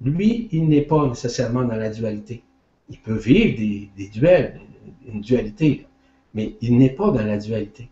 [0.00, 2.42] lui, il n'est pas nécessairement dans la dualité.
[2.90, 4.60] Il peut vivre des, des duels,
[5.06, 5.86] une dualité,
[6.34, 7.88] mais il n'est pas dans la dualité.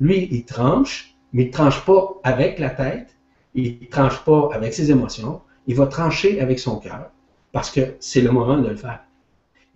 [0.00, 3.16] Lui, il tranche, mais il ne tranche pas avec la tête,
[3.54, 7.10] il ne tranche pas avec ses émotions, il va trancher avec son cœur,
[7.52, 9.00] parce que c'est le moment de le faire.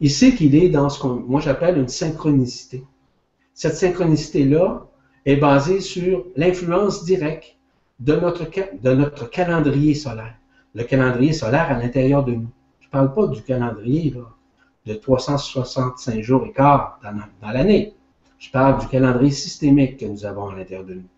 [0.01, 2.85] Il sait qu'il est dans ce que moi j'appelle une synchronicité.
[3.55, 4.87] Cette synchronicité-là
[5.27, 7.57] est basée sur l'influence directe
[8.01, 10.35] de notre, calendrier solaire.
[10.75, 12.49] Le calendrier solaire à l'intérieur de nous.
[12.81, 14.15] Je ne parle pas du calendrier
[14.87, 17.95] de 365 jours et quart dans, dans l'année.
[18.39, 21.09] Je parle du calendrier systémique que nous avons à l'intérieur de nous.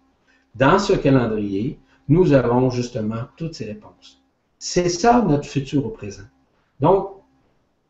[0.56, 4.20] Dans ce calendrier, nous avons justement toutes ces réponses.
[4.58, 6.24] C'est ça notre futur au présent.
[6.80, 7.10] Donc,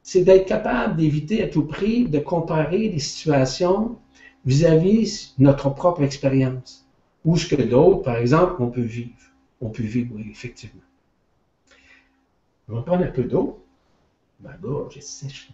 [0.03, 3.97] c'est d'être capable d'éviter à tout prix de comparer les situations
[4.45, 6.82] vis-à-vis de notre propre expérience
[7.25, 9.13] ou ce que d'autres, par exemple, on peut vivre.
[9.61, 10.83] On peut vivre, oui, effectivement.
[12.69, 13.65] On va prendre un peu d'eau.
[14.41, 15.51] Ma gorge est sèche.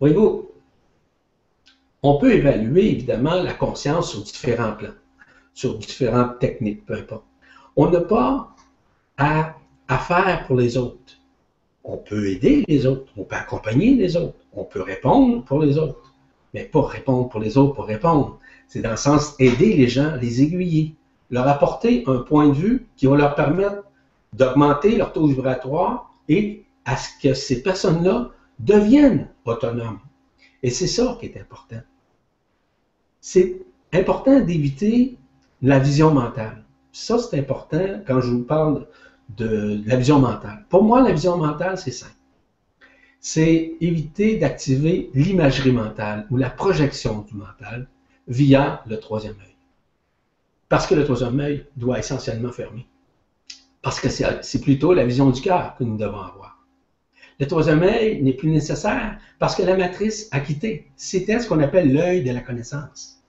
[0.00, 0.50] Voyez-vous,
[2.02, 4.94] on peut évaluer évidemment la conscience sur différents plans,
[5.52, 7.24] sur différentes techniques, peu importe.
[7.76, 8.54] On n'a pas
[9.18, 9.54] à,
[9.86, 10.98] à faire pour les autres.
[11.84, 15.78] On peut aider les autres, on peut accompagner les autres, on peut répondre pour les
[15.78, 16.09] autres,
[16.54, 18.38] mais pas répondre pour les autres pour répondre.
[18.66, 20.94] C'est dans le sens aider les gens, les aiguiller,
[21.30, 23.84] leur apporter un point de vue qui va leur permettre
[24.32, 29.98] d'augmenter leur taux vibratoire et à ce que ces personnes-là deviennent autonomes.
[30.62, 31.80] Et c'est ça qui est important.
[33.20, 33.60] C'est
[33.92, 35.16] important d'éviter
[35.62, 36.64] la vision mentale.
[36.92, 38.86] Ça, c'est important quand je vous parle
[39.36, 40.64] de la vision mentale.
[40.68, 42.12] Pour moi, la vision mentale, c'est simple.
[43.20, 47.86] C'est éviter d'activer l'imagerie mentale ou la projection du mental
[48.28, 49.56] via le troisième œil.
[50.70, 52.86] Parce que le troisième œil doit essentiellement fermer.
[53.82, 56.64] Parce que c'est plutôt la vision du cœur que nous devons avoir.
[57.40, 60.90] Le troisième œil n'est plus nécessaire parce que la matrice a quitté.
[60.96, 63.22] C'était ce qu'on appelle l'œil de la connaissance.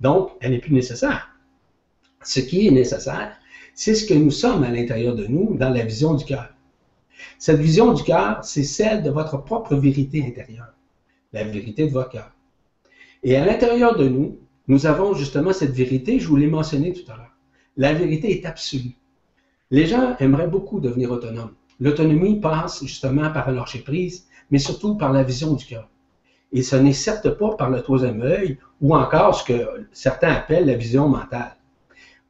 [0.00, 1.30] Donc, elle n'est plus nécessaire.
[2.22, 3.36] Ce qui est nécessaire,
[3.74, 6.55] c'est ce que nous sommes à l'intérieur de nous dans la vision du cœur.
[7.38, 10.72] Cette vision du cœur, c'est celle de votre propre vérité intérieure,
[11.32, 12.30] la vérité de votre cœur.
[13.22, 17.10] Et à l'intérieur de nous, nous avons justement cette vérité, je vous l'ai mentionné tout
[17.10, 17.36] à l'heure.
[17.76, 18.96] La vérité est absolue.
[19.70, 21.54] Les gens aimeraient beaucoup devenir autonomes.
[21.78, 25.88] L'autonomie passe justement par lâcher prise, mais surtout par la vision du cœur.
[26.52, 30.66] Et ce n'est certes pas par le troisième œil ou encore ce que certains appellent
[30.66, 31.56] la vision mentale.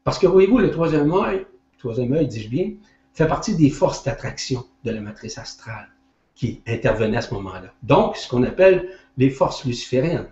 [0.03, 1.47] Parce que voyez-vous, le troisième œil,
[1.79, 2.73] troisième œil, dis-je bien,
[3.17, 5.89] fait partie des forces d'attraction de la matrice astrale
[6.35, 7.73] qui intervenaient à ce moment-là.
[7.83, 10.29] Donc, ce qu'on appelle les forces lucifériennes.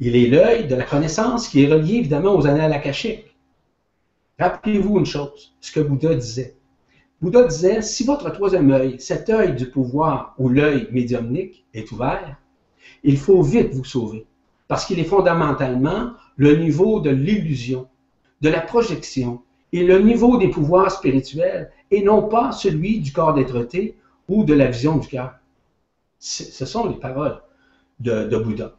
[0.00, 3.36] Il est l'œil de la connaissance qui est relié évidemment aux annales akashiques.
[4.40, 6.56] Rappelez-vous une chose, ce que Bouddha disait.
[7.22, 12.36] Bouddha disait, si votre troisième œil, cet œil du pouvoir ou l'œil médiumnique est ouvert,
[13.04, 14.26] il faut vite vous sauver,
[14.66, 17.86] parce qu'il est fondamentalement le niveau de l'illusion,
[18.40, 19.40] de la projection
[19.74, 23.66] et le niveau des pouvoirs spirituels, et non pas celui du corps dêtre
[24.28, 25.34] ou de la vision du cœur.
[26.20, 27.42] Ce sont les paroles
[27.98, 28.76] de, de Bouddha.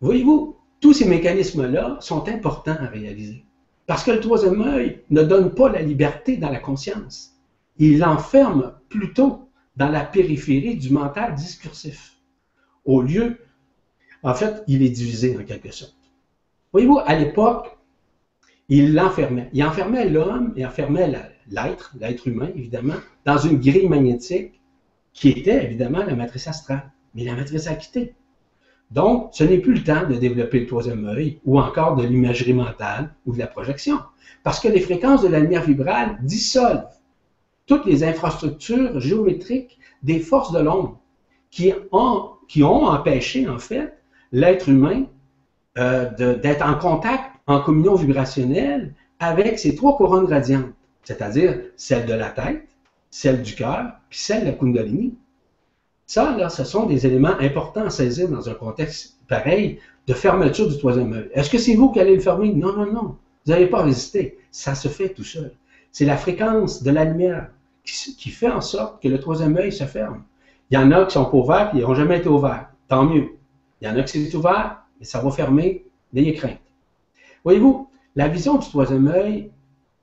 [0.00, 3.44] Voyez-vous, tous ces mécanismes-là sont importants à réaliser.
[3.86, 7.34] Parce que le troisième œil ne donne pas la liberté dans la conscience.
[7.76, 12.16] Il l'enferme plutôt dans la périphérie du mental discursif.
[12.86, 13.36] Au lieu,
[14.22, 15.96] en fait, il est divisé en quelque sorte.
[16.72, 17.73] Voyez-vous, à l'époque,
[18.68, 19.50] il l'enfermait.
[19.52, 21.12] Il enfermait l'homme, il enfermait
[21.50, 24.60] l'être, l'être humain, évidemment, dans une grille magnétique
[25.12, 26.90] qui était évidemment la matrice astrale.
[27.14, 28.14] Mais la matrice a quitté.
[28.90, 32.52] Donc, ce n'est plus le temps de développer le troisième œil ou encore de l'imagerie
[32.52, 33.98] mentale ou de la projection.
[34.42, 36.86] Parce que les fréquences de la lumière vibrale dissolvent
[37.66, 41.00] toutes les infrastructures géométriques des forces de l'ombre
[41.50, 43.98] qui ont, empêché, en fait,
[44.32, 45.04] l'être humain
[45.78, 52.14] euh, d'être en contact, en communion vibrationnelle avec ces trois couronnes radiantes, c'est-à-dire celle de
[52.14, 52.66] la tête,
[53.10, 55.14] celle du cœur, puis celle de la Kundalini.
[56.06, 60.68] Ça, là, ce sont des éléments importants à saisir dans un contexte pareil de fermeture
[60.68, 61.30] du troisième œil.
[61.32, 62.52] Est-ce que c'est vous qui allez le fermer?
[62.52, 63.16] Non, non, non.
[63.46, 64.38] Vous n'avez pas résisté.
[64.50, 65.52] Ça se fait tout seul.
[65.92, 67.50] C'est la fréquence de la lumière
[67.84, 70.24] qui, fait en sorte que le troisième œil se ferme.
[70.70, 72.68] Il y en a qui sont pas ouverts et ils n'ont jamais été ouverts.
[72.88, 73.28] Tant mieux.
[73.80, 75.84] Il y en a qui sont ouverts, mais ça va fermer.
[76.12, 76.58] N'ayez crainte.
[77.44, 79.50] Voyez-vous, la vision du troisième œil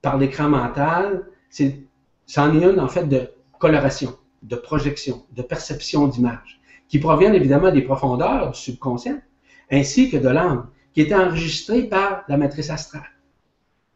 [0.02, 1.84] par l'écran mental, c'est,
[2.26, 7.72] c'en est une en fait de coloration de projection, de perception d'image, qui proviennent évidemment
[7.72, 9.20] des profondeurs du subconscient,
[9.72, 13.10] ainsi que de l'âme, qui est enregistrée par la matrice astrale.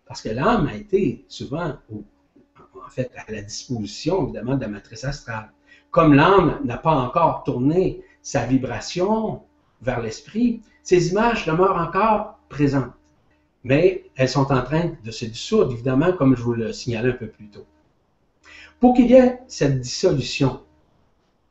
[0.05, 5.03] Parce que l'âme a été souvent, en fait, à la disposition évidemment de la matrice
[5.03, 5.51] astrale.
[5.91, 9.43] Comme l'âme n'a pas encore tourné sa vibration
[9.81, 12.93] vers l'esprit, ces images demeurent encore présentes.
[13.65, 17.13] Mais elles sont en train de se dissoudre, évidemment, comme je vous le signalais un
[17.13, 17.65] peu plus tôt.
[18.79, 20.61] Pour qu'il y ait cette dissolution,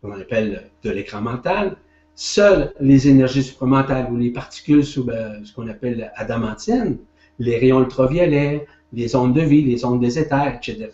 [0.00, 1.76] qu'on appelle de l'écran mental,
[2.14, 6.98] seules les énergies supramentales ou les particules sous euh, ce qu'on appelle adamantine,
[7.40, 10.90] les rayons ultraviolets, les ondes de vie, les ondes des éthers, etc.,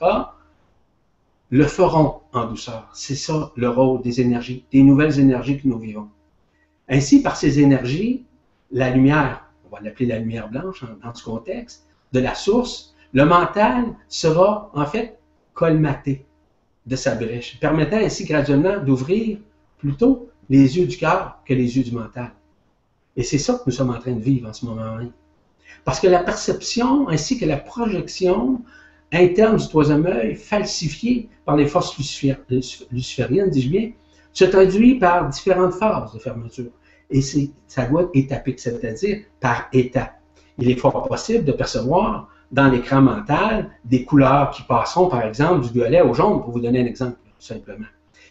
[1.50, 2.88] le feront en douceur.
[2.94, 6.08] C'est ça le rôle des énergies, des nouvelles énergies que nous vivons.
[6.88, 8.24] Ainsi, par ces énergies,
[8.70, 13.24] la lumière, on va l'appeler la lumière blanche dans ce contexte, de la source, le
[13.24, 15.18] mental sera en fait
[15.54, 16.24] colmaté
[16.86, 19.38] de sa brèche, permettant ainsi graduellement d'ouvrir
[19.78, 22.32] plutôt les yeux du cœur que les yeux du mental.
[23.16, 24.98] Et c'est ça que nous sommes en train de vivre en ce moment
[25.84, 28.62] Parce que la perception ainsi que la projection
[29.12, 33.90] interne du troisième œil, falsifiée par les forces lucifériennes, dis-je bien,
[34.32, 36.70] se traduit par différentes phases de fermeture.
[37.10, 40.20] Et ça doit être étapique, c'est-à-dire par étapes.
[40.58, 45.66] Il est fort possible de percevoir dans l'écran mental des couleurs qui passeront, par exemple,
[45.66, 47.86] du violet au jaune, pour vous donner un exemple, simplement.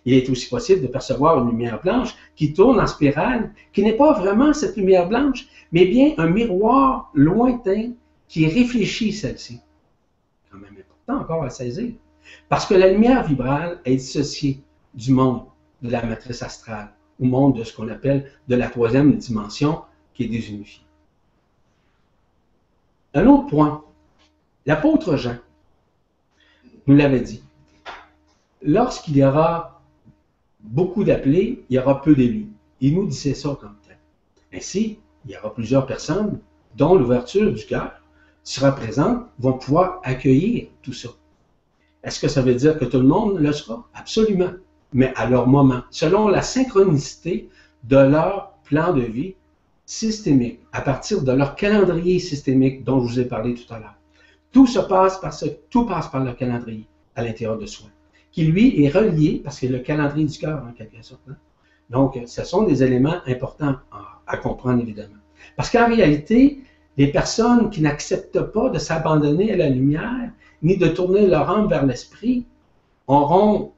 [0.05, 3.97] Il est aussi possible de percevoir une lumière blanche qui tourne en spirale, qui n'est
[3.97, 7.91] pas vraiment cette lumière blanche, mais bien un miroir lointain
[8.27, 9.59] qui réfléchit celle-ci.
[10.51, 11.91] Quand même important encore à saisir.
[12.47, 14.61] Parce que la lumière vibrale est dissociée
[14.93, 15.43] du monde
[15.81, 19.81] de la matrice astrale, au monde de ce qu'on appelle de la troisième dimension
[20.13, 20.83] qui est désunifiée.
[23.13, 23.83] Un autre point
[24.69, 25.37] L'apôtre Jean
[26.85, 27.43] nous l'avait dit.
[28.61, 29.81] Lorsqu'il y aura
[30.59, 32.47] beaucoup d'appelés, il y aura peu d'élus.
[32.79, 33.97] Il nous disait ça comme tel.
[34.53, 36.39] Ainsi, il y aura plusieurs personnes
[36.75, 37.93] dont l'ouverture du cœur
[38.43, 41.09] sera présente, vont pouvoir accueillir tout ça.
[42.03, 43.87] Est-ce que ça veut dire que tout le monde le sera?
[43.95, 44.53] Absolument.
[44.93, 47.49] Mais à leur moment, selon la synchronicité
[47.83, 49.35] de leur plan de vie
[49.85, 53.95] systémique, à partir de leur calendrier systémique dont je vous ai parlé tout à l'heure.
[54.51, 57.87] Tout se passe par ce, tout passe par le calendrier à l'intérieur de soi,
[58.31, 61.21] qui lui est relié, parce que le calendrier du cœur, en quelque sorte.
[61.29, 61.37] Hein.
[61.89, 63.77] Donc, ce sont des éléments importants
[64.27, 65.15] à, comprendre, évidemment.
[65.55, 66.61] Parce qu'en réalité,
[66.97, 71.67] les personnes qui n'acceptent pas de s'abandonner à la lumière, ni de tourner leur âme
[71.67, 72.45] vers l'esprit,
[73.07, 73.71] auront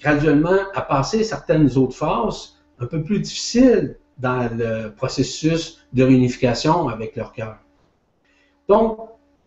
[0.00, 6.88] graduellement à passer certaines autres phases un peu plus difficiles dans le processus de réunification
[6.88, 7.58] avec leur cœur.
[8.68, 8.98] Donc,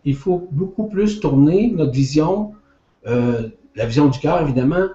[0.04, 2.54] il faut beaucoup plus tourner notre vision,
[3.06, 4.88] euh, la vision du cœur évidemment,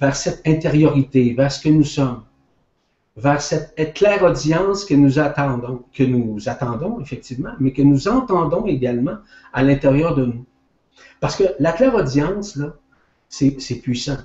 [0.00, 2.24] vers cette intériorité, vers ce que nous sommes,
[3.16, 8.66] vers cette claire audience que nous attendons, que nous attendons effectivement, mais que nous entendons
[8.66, 9.18] également
[9.52, 10.44] à l'intérieur de nous.
[11.20, 12.74] Parce que la claire audience, là,
[13.28, 14.18] c'est puissant.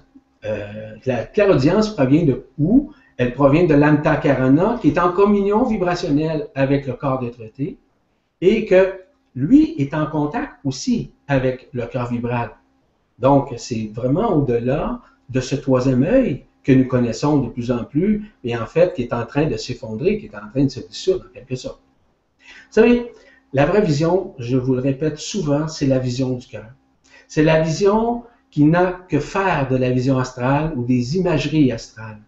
[0.46, 2.92] Euh, la claire audience provient de où?
[3.18, 7.42] Elle provient de l'antakarana, qui est en communion vibrationnelle avec le corps d'être
[8.42, 9.02] et que
[9.36, 12.52] lui est en contact aussi avec le cœur vibral.
[13.20, 18.32] Donc, c'est vraiment au-delà de ce troisième œil que nous connaissons de plus en plus,
[18.44, 20.80] et en fait qui est en train de s'effondrer, qui est en train de se
[20.80, 21.82] dissoudre en quelque sorte.
[22.40, 23.12] Vous savez,
[23.54, 26.72] la vraie vision, je vous le répète souvent, c'est la vision du cœur.
[27.28, 32.22] C'est la vision qui n'a que faire de la vision astrale ou des imageries astrales.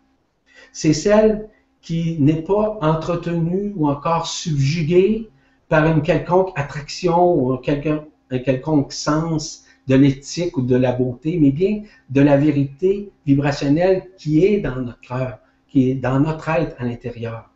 [0.72, 1.50] C'est celle
[1.82, 5.30] qui n'est pas entretenue ou encore subjuguée
[5.68, 11.52] par une quelconque attraction ou un, quelconque sens de l'éthique ou de la beauté, mais
[11.52, 16.76] bien de la vérité vibrationnelle qui est dans notre cœur, qui est dans notre être
[16.80, 17.50] à l'intérieur.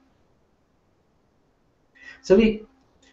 [1.94, 2.66] Vous savez,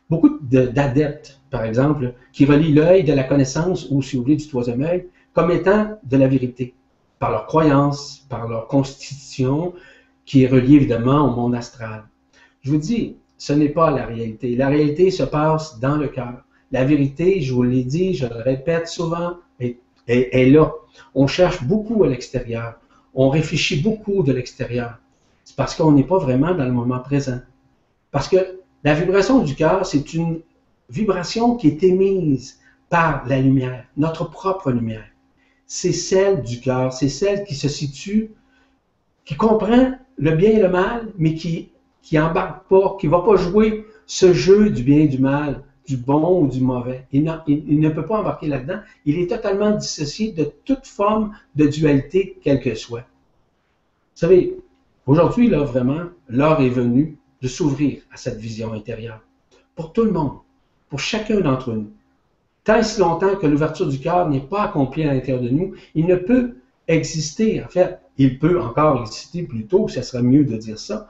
[0.08, 4.48] beaucoup d'adeptes, par exemple, qui relient l'œil de la connaissance, ou si vous voulez, du
[4.48, 6.74] troisième œil, comme étant de la vérité,
[7.18, 9.74] par leur croyance, par leur constitution,
[10.24, 12.04] qui est reliée évidemment au monde astral.
[12.62, 14.54] Je vous dis, ce n'est pas la réalité.
[14.56, 16.44] La réalité se passe dans le cœur.
[16.70, 20.72] La vérité, je vous l'ai dit, je le répète souvent, est, est là.
[21.14, 22.74] On cherche beaucoup à l'extérieur.
[23.14, 24.98] On réfléchit beaucoup de l'extérieur.
[25.44, 27.40] C'est parce qu'on n'est pas vraiment dans le moment présent.
[28.10, 30.40] Parce que la vibration du cœur, c'est une
[30.88, 32.58] vibration qui est émise
[32.88, 35.11] par la lumière, notre propre lumière.
[35.74, 38.30] C'est celle du cœur, c'est celle qui se situe,
[39.24, 41.70] qui comprend le bien et le mal, mais qui
[42.02, 45.96] qui embarque pas, qui va pas jouer ce jeu du bien et du mal, du
[45.96, 47.06] bon ou du mauvais.
[47.10, 48.80] Il, ne peut pas embarquer là-dedans.
[49.06, 53.00] Il est totalement dissocié de toute forme de dualité, quelle que soit.
[53.00, 54.58] Vous savez,
[55.06, 59.22] aujourd'hui, là, vraiment, l'heure est venue de s'ouvrir à cette vision intérieure.
[59.74, 60.36] Pour tout le monde,
[60.90, 61.90] pour chacun d'entre nous.
[62.64, 65.74] Tant et si longtemps que l'ouverture du cœur n'est pas accomplie à l'intérieur de nous,
[65.94, 66.56] il ne peut
[66.86, 67.62] exister.
[67.62, 71.08] En fait, il peut encore exister plutôt, ce serait mieux de dire ça,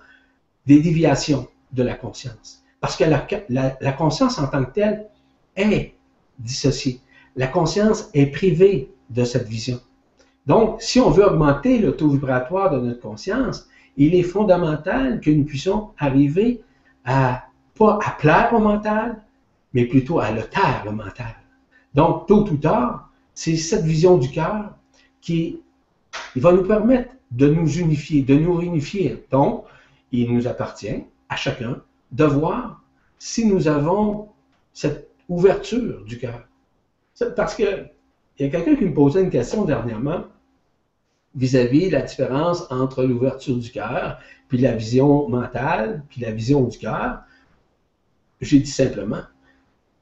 [0.66, 2.62] des déviations de la conscience.
[2.80, 5.06] Parce que la, conscience en tant que telle
[5.56, 5.94] est
[6.38, 7.00] dissociée.
[7.36, 9.80] La conscience est privée de cette vision.
[10.46, 15.30] Donc, si on veut augmenter le taux vibratoire de notre conscience, il est fondamental que
[15.30, 16.62] nous puissions arriver
[17.04, 17.44] à,
[17.78, 19.22] pas à plaire au mental,
[19.74, 21.41] mais plutôt à le taire, le mental.
[21.94, 24.76] Donc, tôt ou tard, c'est cette vision du cœur
[25.20, 25.60] qui
[26.36, 29.24] va nous permettre de nous unifier, de nous réunifier.
[29.30, 29.64] Donc,
[30.10, 32.82] il nous appartient à chacun de voir
[33.18, 34.28] si nous avons
[34.72, 36.46] cette ouverture du cœur.
[37.36, 37.86] Parce que
[38.38, 40.24] il y a quelqu'un qui me posait une question dernièrement
[41.34, 44.18] vis-à-vis de la différence entre l'ouverture du cœur,
[44.48, 47.20] puis la vision mentale, puis la vision du cœur.
[48.40, 49.22] J'ai dit simplement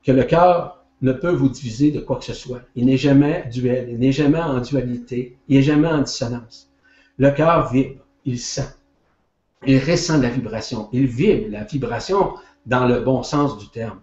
[0.02, 2.62] que le cœur ne peut vous diviser de quoi que ce soit.
[2.76, 6.70] Il n'est jamais duel, il n'est jamais en dualité, il n'est jamais en dissonance.
[7.18, 8.68] Le cœur vibre, il sent.
[9.66, 10.88] Il ressent la vibration.
[10.92, 12.34] Il vibre la vibration
[12.66, 14.00] dans le bon sens du terme.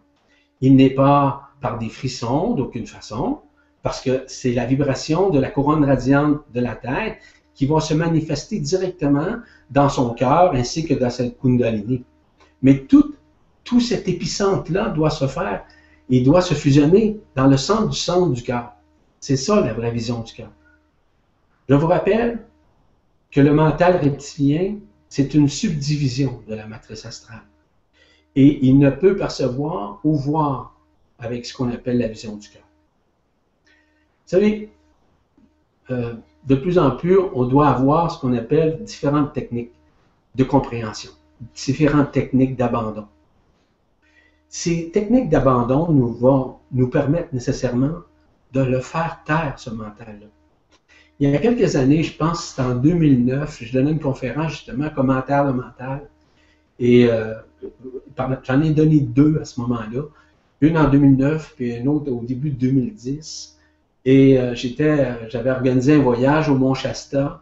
[0.61, 3.39] Il n'est pas par des frissons d'aucune façon,
[3.83, 7.17] parce que c'est la vibration de la couronne radiante de la tête
[7.53, 9.37] qui va se manifester directement
[9.71, 12.03] dans son cœur ainsi que dans cette kundalini.
[12.61, 13.15] Mais tout,
[13.63, 15.63] tout cet épicentre-là doit se faire,
[16.10, 18.74] il doit se fusionner dans le centre du centre du cœur.
[19.20, 20.51] C'est ça la vraie vision du cœur.
[21.68, 22.45] Je vous rappelle
[23.32, 24.76] que le mental reptilien
[25.10, 27.43] c'est une subdivision de la matrice astrale.
[28.36, 30.76] Et il ne peut percevoir ou voir
[31.20, 32.64] avec ce qu'on appelle la vision du cœur.
[33.66, 34.72] Vous savez,
[35.89, 36.14] euh,
[36.45, 39.72] de plus en plus, on doit avoir ce qu'on appelle différentes techniques
[40.36, 41.12] de compréhension,
[41.55, 43.08] différentes techniques d'abandon.
[44.49, 47.99] Ces techniques d'abandon nous vont nous permettre nécessairement
[48.53, 50.27] de le faire taire, ce mental-là.
[51.19, 54.51] Il y a quelques années, je pense que c'était en 2009, je donnais une conférence
[54.51, 56.07] justement, commentaire de mental.
[56.79, 57.33] Et euh,
[58.43, 60.03] j'en ai donné deux à ce moment-là.
[60.61, 63.57] Une en 2009, puis une autre au début de 2010.
[64.05, 67.41] Et euh, j'étais, j'avais organisé un voyage au Mont Shasta.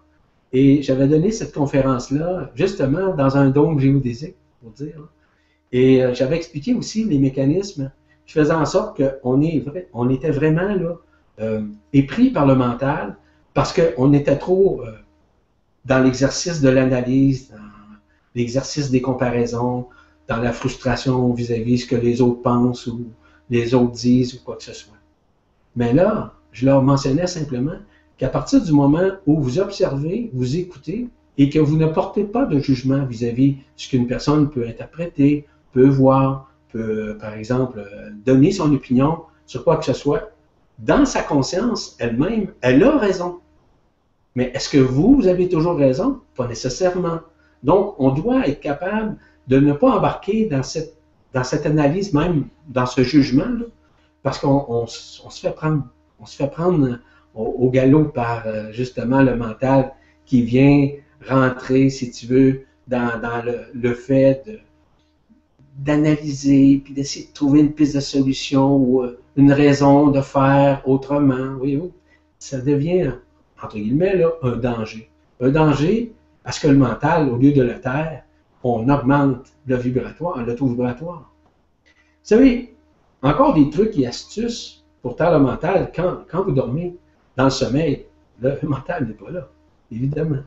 [0.54, 5.10] Et j'avais donné cette conférence-là, justement, dans un dôme géodésique, pour dire.
[5.76, 7.92] Et euh, j'avais expliqué aussi les mécanismes
[8.26, 9.42] qui faisaient en sorte qu'on
[9.94, 11.60] on était vraiment là,
[11.92, 13.18] épris par le mental,
[13.54, 14.94] parce qu'on était trop euh,
[15.84, 17.58] dans l'exercice de l'analyse, dans
[18.36, 19.88] l'exercice des comparaisons,
[20.30, 23.08] dans la frustration vis-à-vis de ce que les autres pensent ou
[23.50, 24.98] les autres disent ou quoi que ce soit.
[25.76, 27.80] Mais là, je leur mentionnais simplement
[28.18, 32.46] qu'à partir du moment où vous observez, vous écoutez et que vous ne portez pas
[32.46, 35.46] de jugement vis-à-vis de ce qu'une personne peut interpréter,
[35.76, 37.86] peut voir, peut, par exemple,
[38.26, 40.32] donner son opinion sur quoi que ce soit,
[40.80, 43.40] dans sa conscience elle-même, elle a raison.
[44.36, 46.22] Mais est-ce que vous, avez toujours raison?
[46.36, 47.20] Pas nécessairement.
[47.62, 49.18] Donc, on doit être capable
[49.48, 50.96] de ne pas embarquer dans cette,
[51.34, 53.66] dans cette analyse, même dans ce jugement,
[54.24, 55.84] parce qu'on se fait prendre,
[56.22, 57.00] on se fait prendre
[57.34, 59.92] au, galop par euh, justement le mental
[60.26, 60.90] qui vient
[61.28, 64.44] rentrer, si tu veux, dans, dans le, fait
[65.78, 70.82] d'analyser, puis d'essayer de trouver une piste de solution ou euh, une raison de faire
[70.88, 71.58] autrement.
[71.60, 71.80] Oui,
[72.40, 73.12] ça devient
[73.62, 75.10] entre guillemets, là, un danger.
[75.40, 76.14] Un danger
[76.44, 78.24] parce que le mental, au lieu de le taire,
[78.64, 81.32] on augmente le vibratoire, le taux vibratoire.
[82.24, 82.76] savez,
[83.22, 86.96] encore des trucs et astuces pour taire le mental quand, quand vous dormez
[87.36, 88.06] dans le sommeil.
[88.40, 89.48] Le mental n'est pas là,
[89.92, 90.44] évidemment.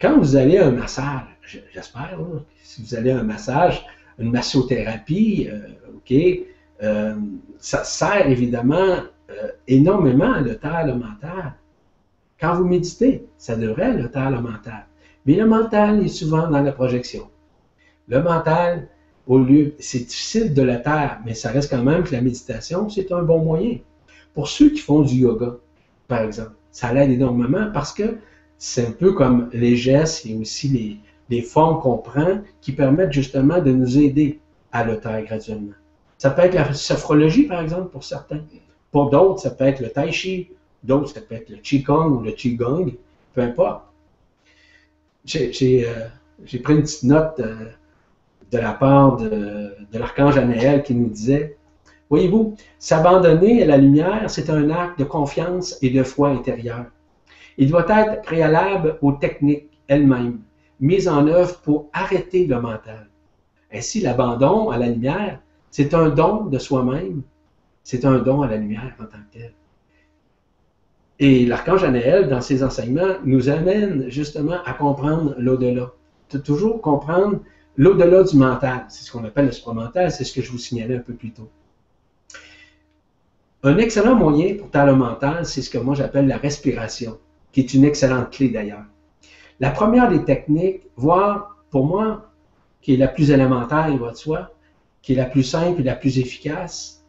[0.00, 2.18] Quand vous allez à un massage, j'espère,
[2.62, 3.84] si vous allez à un massage,
[4.22, 6.14] une massothérapie, euh, OK,
[6.82, 7.14] euh,
[7.58, 8.96] ça sert évidemment
[9.30, 11.54] euh, énormément le taire le mental.
[12.40, 14.86] Quand vous méditez, ça devrait le taire le mental.
[15.26, 17.28] Mais le mental est souvent dans la projection.
[18.08, 18.88] Le mental,
[19.26, 22.88] au lieu, c'est difficile de le taire, mais ça reste quand même que la méditation,
[22.88, 23.78] c'est un bon moyen.
[24.34, 25.56] Pour ceux qui font du yoga,
[26.08, 28.18] par exemple, ça l'aide énormément parce que
[28.58, 30.96] c'est un peu comme les gestes et aussi les,
[31.32, 34.38] les formes qu'on prend qui permettent justement de nous aider
[34.70, 35.78] à le taire graduellement.
[36.18, 38.42] Ça peut être la sophrologie, par exemple, pour certains.
[38.90, 40.50] Pour d'autres, ça peut être le tai chi.
[40.82, 42.92] D'autres, ça peut être le qigong ou le qigong.
[43.34, 43.82] Peu importe.
[45.24, 47.70] J'ai euh, pris une petite note euh,
[48.50, 49.30] de la part de,
[49.92, 51.56] de l'archange Anaël qui nous disait
[52.10, 56.86] Voyez-vous, s'abandonner à la lumière, c'est un acte de confiance et de foi intérieure.
[57.56, 60.40] Il doit être préalable aux techniques elles-mêmes,
[60.82, 63.08] mises en œuvre pour arrêter le mental.
[63.72, 67.22] Ainsi, l'abandon à la lumière, c'est un don de soi-même,
[67.84, 69.54] c'est un don à la lumière en tant que tel.
[71.18, 75.92] Et l'archange Anaël, dans ses enseignements, nous amène justement à comprendre l'au-delà.
[76.30, 77.38] De toujours comprendre
[77.76, 78.86] l'au-delà du mental.
[78.88, 81.30] C'est ce qu'on appelle le supramental, c'est ce que je vous signalais un peu plus
[81.30, 81.48] tôt.
[83.62, 87.18] Un excellent moyen pour taire le mental, c'est ce que moi j'appelle la respiration,
[87.52, 88.84] qui est une excellente clé d'ailleurs.
[89.62, 92.32] La première des techniques, voire pour moi,
[92.80, 94.50] qui est la plus élémentaire, il va de soi,
[95.02, 97.04] qui est la plus simple et la plus efficace,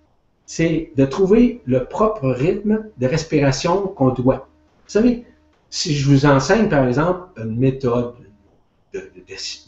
[0.46, 4.48] c'est de trouver le propre rythme de respiration qu'on doit.
[4.86, 5.26] Vous savez,
[5.72, 8.14] si je vous enseigne, par exemple, une méthode
[8.94, 9.02] de,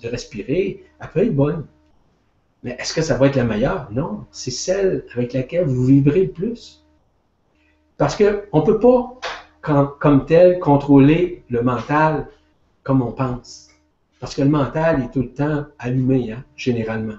[0.07, 1.65] respirer, elle peut être bonne.
[2.61, 3.88] Mais est-ce que ça va être la meilleure?
[3.91, 6.86] Non, c'est celle avec laquelle vous vibrez le plus.
[7.97, 9.19] Parce qu'on ne peut pas,
[9.99, 12.27] comme tel, contrôler le mental
[12.86, 13.67] comme on pense.
[14.21, 17.17] Parce que le mental est tout le temps allumé, hein, généralement.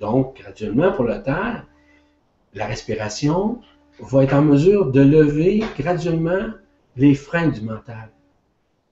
[0.00, 1.66] Donc, graduellement, pour le terre,
[2.54, 3.60] la respiration
[4.00, 6.54] va être en mesure de lever graduellement
[6.96, 8.08] les freins du mental.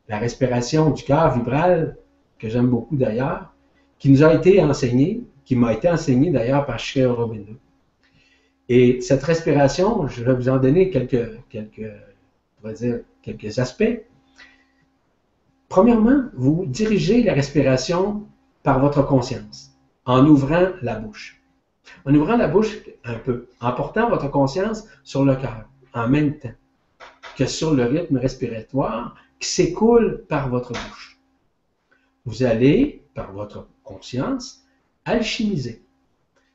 [0.09, 1.97] La respiration du cœur vibral,
[2.39, 3.55] que j'aime beaucoup d'ailleurs,
[3.99, 7.53] qui nous a été enseignée, qui m'a été enseignée d'ailleurs par Sri Aurobindo.
[8.69, 11.39] Et cette respiration, je vais vous en donner quelques
[13.59, 14.01] aspects.
[15.71, 18.27] Premièrement, vous dirigez la respiration
[18.65, 21.41] par votre conscience, en ouvrant la bouche.
[22.05, 26.37] En ouvrant la bouche un peu, en portant votre conscience sur le cœur, en même
[26.41, 26.57] temps
[27.37, 31.21] que sur le rythme respiratoire qui s'écoule par votre bouche.
[32.25, 34.65] Vous allez, par votre conscience,
[35.05, 35.85] alchimiser.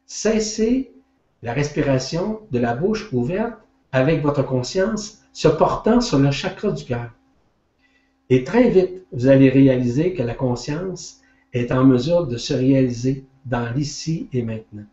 [0.05, 0.93] Cessez
[1.41, 3.59] la respiration de la bouche ouverte
[3.93, 7.14] avec votre conscience se portant sur le chakra du cœur.
[8.29, 11.21] Et très vite, vous allez réaliser que la conscience
[11.53, 14.85] est en mesure de se réaliser dans l'ici et maintenant.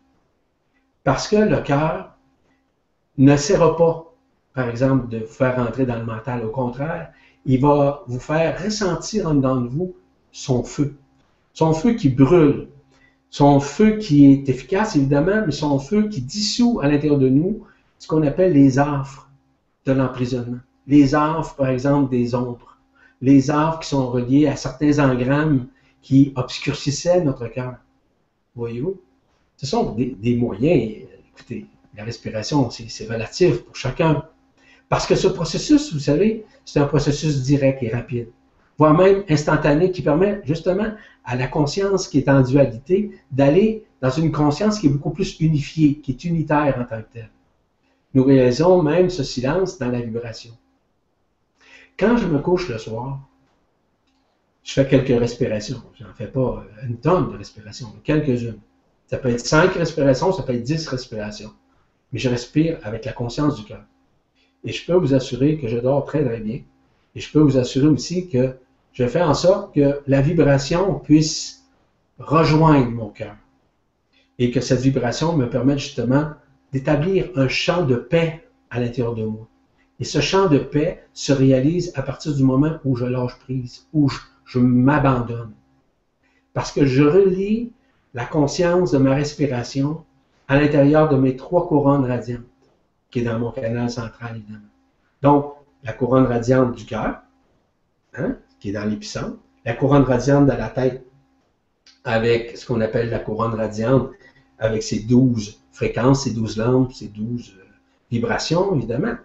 [1.03, 2.15] Parce que le cœur
[3.17, 4.13] ne sert pas,
[4.53, 6.45] par exemple, de vous faire entrer dans le mental.
[6.45, 7.11] Au contraire,
[7.45, 9.95] il va vous faire ressentir en dedans de vous
[10.31, 10.95] son feu.
[11.53, 12.67] Son feu qui brûle.
[13.29, 17.63] Son feu qui est efficace, évidemment, mais son feu qui dissout à l'intérieur de nous
[17.97, 19.29] ce qu'on appelle les affres
[19.85, 20.59] de l'emprisonnement.
[20.85, 22.72] Les affres, par exemple, des ombres
[23.23, 25.67] les arbres qui sont reliés à certains engrammes
[26.01, 27.75] qui obscurcissaient notre cœur.
[28.53, 28.99] Voyez-vous?
[29.55, 31.05] Ce sont des, moyens.
[31.29, 31.65] Écoutez,
[31.95, 34.25] la respiration, c'est relatif pour chacun.
[34.89, 38.27] Parce que ce processus, vous savez, c'est un processus direct et rapide,
[38.77, 40.91] voire même instantané, qui permet justement
[41.23, 45.39] à la conscience qui est en dualité d'aller dans une conscience qui est beaucoup plus
[45.39, 47.29] unifiée, qui est unitaire en tant que telle.
[48.13, 50.51] Nous réalisons même ce silence dans la vibration.
[51.97, 53.19] Quand je me couche le soir,
[54.63, 55.81] je fais quelques respirations.
[55.93, 58.59] Je n'en fais pas une tonne de respirations, mais quelques-unes.
[59.07, 61.51] Ça peut être cinq respirations, ça peut être dix respirations.
[62.11, 63.83] Mais je respire avec la conscience du cœur.
[64.63, 66.61] Et je peux vous assurer que je dors très très bien.
[67.15, 68.55] Et je peux vous assurer aussi que
[68.93, 71.65] je fais en sorte que la vibration puisse
[72.17, 73.35] rejoindre mon cœur.
[74.39, 76.31] Et que cette vibration me permette justement
[76.71, 79.47] d'établir un champ de paix à l'intérieur de moi.
[80.03, 83.87] Et ce champ de paix se réalise à partir du moment où je lâche prise,
[83.93, 84.09] où
[84.43, 85.53] je, m'abandonne.
[86.51, 87.71] Parce que je relie
[88.13, 90.03] la conscience de ma respiration
[90.49, 92.41] à l'intérieur de mes trois couronnes radiantes,
[93.11, 94.67] qui est dans mon canal central, évidemment.
[95.21, 95.53] Donc,
[95.85, 97.21] la couronne radiante du cœur,
[98.17, 101.05] hein, qui est dans l'épicentre, la couronne radiante de la tête,
[102.03, 104.09] avec ce qu'on appelle la couronne radiante,
[104.59, 107.63] avec ses douze fréquence, c'est 12 lampes, c'est 12 euh,
[108.11, 109.15] vibrations, évidemment.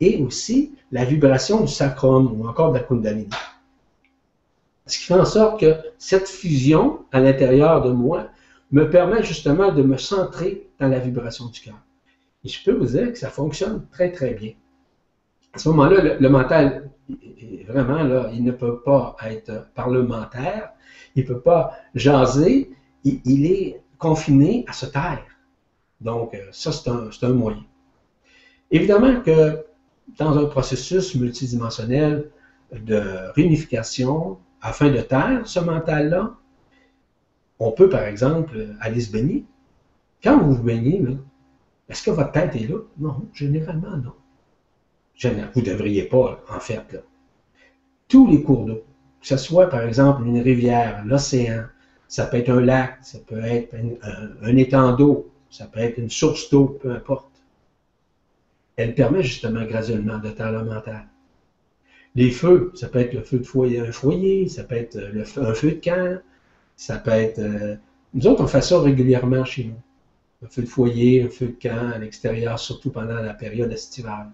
[0.00, 3.28] Et aussi la vibration du sacrum ou encore de la kundalini.
[4.86, 8.28] Ce qui fait en sorte que cette fusion à l'intérieur de moi
[8.72, 11.78] me permet justement de me centrer dans la vibration du cœur.
[12.44, 14.52] Et je peux vous dire que ça fonctionne très, très bien.
[15.52, 16.90] À ce moment-là, le, mental,
[17.68, 20.72] vraiment, là, il ne peut pas être parlementaire,
[21.14, 22.70] il ne peut pas jaser,
[23.04, 25.24] il, est confiné à se taire.
[26.00, 27.64] Donc, euh, ça, c'est un, un, moyen.
[28.70, 29.64] Évidemment que
[30.18, 32.30] dans un processus multidimensionnel
[32.72, 33.02] de
[33.34, 36.34] réunification, afin de taire ce mental-là,
[37.58, 39.44] on peut, par exemple, aller se baigner.
[40.22, 41.02] Quand vous vous baignez,
[41.88, 42.78] est-ce que votre tête est là?
[42.98, 44.12] Non, généralement, non.
[45.54, 46.92] Vous ne devriez pas, en fait.
[46.92, 47.00] Là.
[48.08, 48.82] Tous les cours d'eau,
[49.20, 51.64] que ce soit, par exemple, une rivière, l'océan,
[52.08, 53.74] ça peut être un lac, ça peut être
[54.42, 57.31] un, étang d'eau, ça peut être une source d'eau, peu importe.
[58.76, 61.06] Elle permet justement graduellement de le mental.
[62.14, 65.22] Les feux, ça peut être le feu de foyer, un foyer, ça peut être le
[65.22, 66.18] un feu de camp,
[66.76, 67.38] ça peut être...
[67.38, 67.76] Euh,
[68.14, 69.80] nous autres, on fait ça régulièrement chez nous.
[70.44, 74.30] Un feu de foyer, un feu de camp à l'extérieur, surtout pendant la période estivale.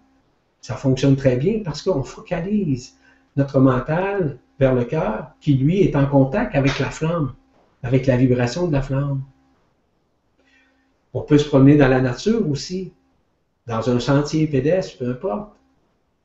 [0.61, 2.97] Ça fonctionne très bien parce qu'on focalise
[3.36, 7.32] notre mental vers le cœur qui, lui, est en contact avec la flamme,
[7.82, 9.22] avec la vibration de la flamme.
[11.14, 12.93] On peut se promener dans la nature aussi,
[13.69, 15.53] dans un sentier pédestre, peu importe.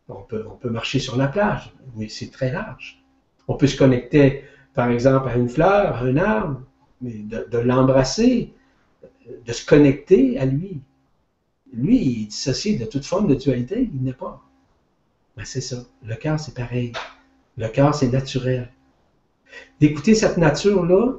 [0.09, 1.73] On peut, marcher sur la plage.
[1.95, 3.03] Oui, c'est très large.
[3.47, 6.61] On peut se connecter, par exemple, à une fleur, à un arbre,
[7.01, 8.53] mais de, l'embrasser,
[9.45, 10.81] de se connecter à lui.
[11.73, 14.41] Lui, il est dissocié de toute forme de dualité, il n'est pas.
[15.37, 15.77] Mais c'est ça.
[16.03, 16.91] Le cœur, c'est pareil.
[17.57, 18.71] Le cœur, c'est naturel.
[19.79, 21.13] D'écouter cette nature-là,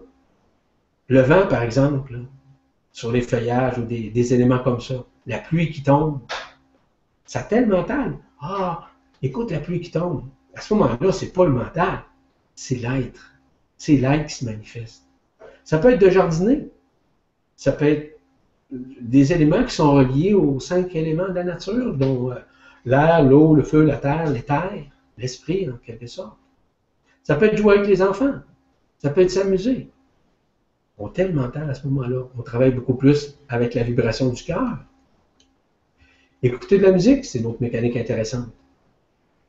[1.08, 2.20] le vent, par exemple,
[2.92, 6.20] sur les feuillages ou des, éléments comme ça, la pluie qui tombe,
[7.24, 8.18] ça tel mental.
[8.40, 8.90] Ah,
[9.22, 10.24] écoute la pluie qui tombe.
[10.54, 12.00] À ce moment-là, c'est pas le mental,
[12.54, 13.32] c'est l'être.
[13.76, 15.04] C'est l'être qui se manifeste.
[15.64, 16.68] Ça peut être de jardiner.
[17.56, 18.20] Ça peut être
[18.70, 22.36] des éléments qui sont reliés aux cinq éléments de la nature, dont euh,
[22.84, 24.84] l'air, l'eau, le feu, la terre, les terres,
[25.16, 26.36] l'esprit, en quelque sorte.
[27.22, 28.34] Ça peut être jouer avec les enfants.
[28.98, 29.90] Ça peut être s'amuser.
[30.98, 32.24] On le mental à ce moment-là.
[32.38, 34.78] On travaille beaucoup plus avec la vibration du cœur.
[36.44, 38.50] Écouter de la musique, c'est une autre mécanique intéressante.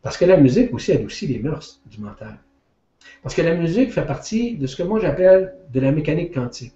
[0.02, 2.40] Parce que la musique aussi adoucit les mœurs du mental.
[3.22, 6.74] Parce que la musique fait partie de ce que moi j'appelle de la mécanique quantique.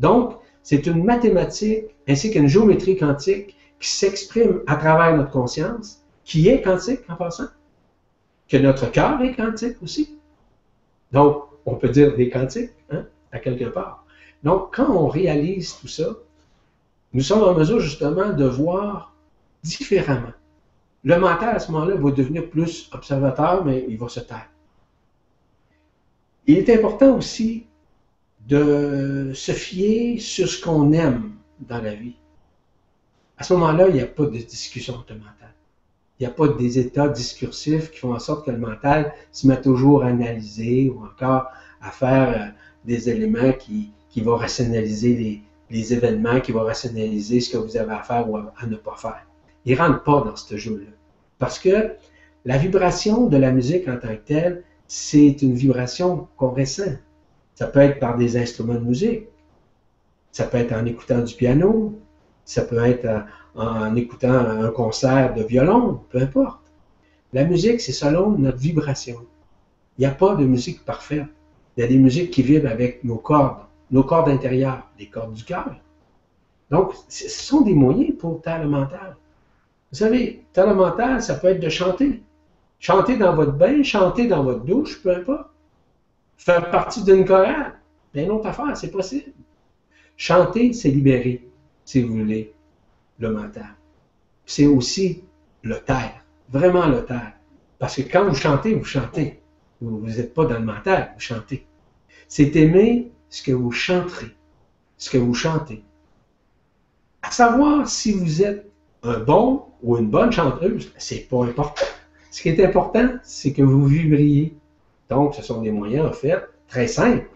[0.00, 6.48] Donc, c'est une mathématique ainsi qu'une géométrie quantique qui s'exprime à travers notre conscience, qui
[6.48, 7.46] est quantique en passant,
[8.48, 10.18] que notre cœur est quantique aussi.
[11.12, 14.04] Donc, on peut dire des quantiques, hein, à quelque part.
[14.42, 16.16] Donc, quand on réalise tout ça,
[17.12, 19.09] nous sommes en mesure justement de voir
[19.62, 20.32] différemment.
[21.04, 24.50] Le mental, à ce moment-là, va devenir plus observateur, mais il va se taire.
[26.46, 27.66] Il est important aussi
[28.46, 32.16] de se fier sur ce qu'on aime dans la vie.
[33.38, 35.54] À ce moment-là, il n'y a pas de discussion le mental.
[36.18, 39.46] Il n'y a pas des états discursifs qui font en sorte que le mental se
[39.46, 41.46] met toujours à analyser ou encore
[41.80, 42.50] à faire euh,
[42.84, 43.92] des éléments qui,
[44.22, 48.66] vont rationaliser les événements, qui vont rationaliser ce que vous avez à faire ou à
[48.66, 49.24] ne pas faire.
[49.64, 50.90] Il ne rentre pas dans ce jeu-là.
[51.38, 51.92] Parce que
[52.44, 56.96] la vibration de la musique en tant que telle, c'est une vibration qu'on ressent.
[57.54, 59.26] Ça peut être par des instruments de musique,
[60.32, 61.98] ça peut être en écoutant du piano,
[62.44, 66.60] ça peut être en, écoutant un concert de violon, peu importe.
[67.32, 69.20] La musique, c'est selon notre vibration.
[69.98, 71.26] Il n'y a pas de musique parfaite.
[71.76, 75.34] Il y a des musiques qui vibrent avec nos cordes, nos cordes intérieures, les cordes
[75.34, 75.76] du cœur.
[76.70, 79.16] Donc, ce sont des moyens pour taire le mental.
[79.92, 82.22] Vous savez, talent mental, ça peut être de chanter.
[82.78, 85.50] Chanter dans votre bain, chanter dans votre douche, peu importe.
[86.36, 87.74] Faire partie d'une chorale,
[88.14, 89.32] bien une autre affaire, c'est possible.
[90.16, 91.46] Chanter, c'est libérer,
[91.84, 92.54] si vous voulez,
[93.18, 93.74] le mental.
[94.46, 95.24] C'est aussi
[95.62, 97.32] le taire, vraiment le taire.
[97.78, 99.40] Parce que quand vous chantez, vous chantez.
[99.80, 101.66] Vous n'êtes pas dans le mental, vous chantez.
[102.28, 104.36] C'est aimer ce que vous chanterez,
[104.98, 105.82] ce que vous chantez.
[107.22, 108.69] À savoir si vous êtes
[109.02, 111.86] un bon ou une bonne chanteuse, c'est pas important.
[112.30, 114.54] Ce qui est important, c'est que vous vibriez.
[115.08, 117.28] Donc, ce sont des moyens, en fait, très simples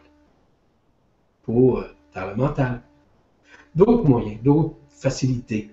[1.42, 2.80] pour euh, faire le mental.
[3.74, 5.70] D'autres moyens, d'autres facilités.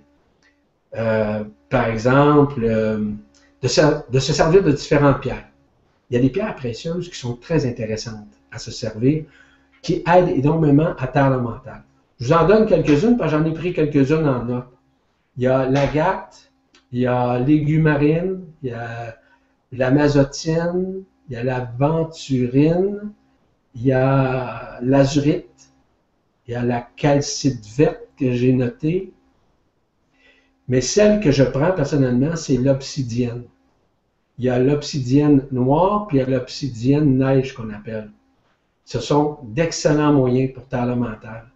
[0.96, 3.12] Euh, par exemple, euh,
[3.62, 3.82] de, se,
[4.12, 5.48] de se servir de différentes pierres.
[6.10, 9.24] Il y a des pierres précieuses qui sont très intéressantes à se servir,
[9.82, 11.84] qui aident énormément à taire le mental.
[12.20, 14.68] Je vous en donne quelques-unes, parce que j'en ai pris quelques-unes en note.
[15.38, 16.52] Il y a l'agate,
[16.92, 19.18] il y a l'égumarine, il y a
[19.72, 23.12] la mazotine, il y a la venturine,
[23.76, 25.72] il y a l'azurite,
[26.48, 29.14] il y a la calcite verte que j'ai notée.
[30.68, 33.44] Mais celle que je prends personnellement, c'est l'obsidienne.
[34.38, 38.12] Il y a l'obsidienne noire, puis il y a l'obsidienne neige qu'on appelle.
[38.86, 41.51] Ce sont d'excellents moyens pour le mental.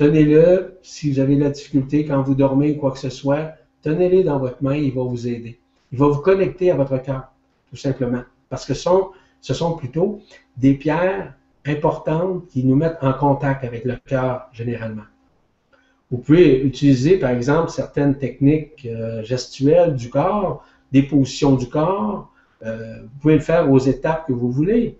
[0.00, 4.24] Tenez-le, si vous avez la difficulté quand vous dormez ou quoi que ce soit, tenez-le
[4.24, 5.60] dans votre main, il va vous aider.
[5.92, 7.30] Il va vous connecter à votre cœur,
[7.68, 8.22] tout simplement.
[8.48, 10.22] Parce que ce sont plutôt
[10.56, 11.34] des pierres
[11.66, 15.02] importantes qui nous mettent en contact avec le cœur généralement.
[16.10, 22.32] Vous pouvez utiliser, par exemple, certaines techniques euh, gestuelles du corps, des positions du corps.
[22.64, 24.96] Euh, vous pouvez le faire aux étapes que vous voulez.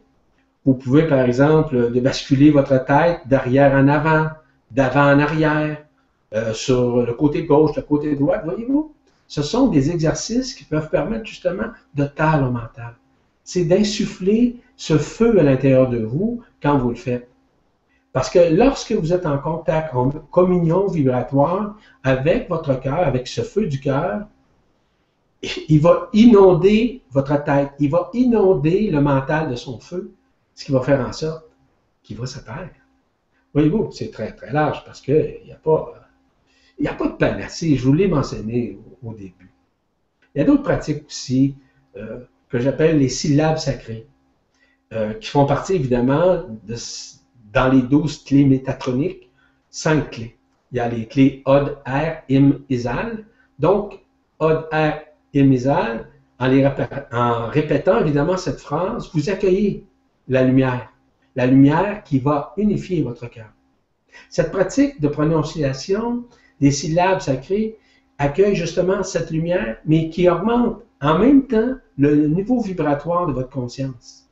[0.66, 4.26] Vous pouvez, par exemple, basculer votre tête d'arrière en avant,
[4.70, 5.84] d'avant en arrière,
[6.32, 8.94] euh, sur le côté gauche, le côté droit, voyez-vous?
[9.26, 12.94] Ce sont des exercices qui peuvent permettre justement de taire le mental.
[13.44, 17.28] C'est d'insuffler ce feu à l'intérieur de vous quand vous le faites.
[18.12, 23.42] Parce que lorsque vous êtes en contact, en communion vibratoire avec votre cœur, avec ce
[23.42, 24.26] feu du cœur,
[25.68, 30.12] il va inonder votre tête, il va inonder le mental de son feu,
[30.54, 31.44] ce qui va faire en sorte
[32.02, 32.38] qu'il va se.
[33.52, 35.92] Voyez-vous, c'est très, très large parce qu'il n'y a, pas,
[36.86, 37.76] a pas de panacée.
[37.76, 39.52] Je vous l'ai mentionné au, début.
[40.34, 41.56] Il y a d'autres pratiques aussi
[41.96, 44.06] euh, que j'appelle les syllabes sacrées,
[44.92, 46.76] euh, qui font partie évidemment de,
[47.52, 49.30] dans les douze clés métatroniques,
[49.68, 50.36] cinq clés.
[50.72, 53.24] Il y a les clés Od, R, Im, Isal.
[53.58, 54.00] Donc,
[54.38, 55.00] Od, R,
[55.34, 56.06] Im, Isal,
[56.40, 59.84] en répétant évidemment cette phrase, vous accueillez
[60.28, 60.89] la lumière
[61.36, 63.52] la lumière qui va unifier votre cœur.
[64.28, 66.24] Cette pratique de prononciation
[66.60, 67.76] des syllabes sacrées
[68.18, 73.50] accueille justement cette lumière, mais qui augmente en même temps le niveau vibratoire de votre
[73.50, 74.28] conscience.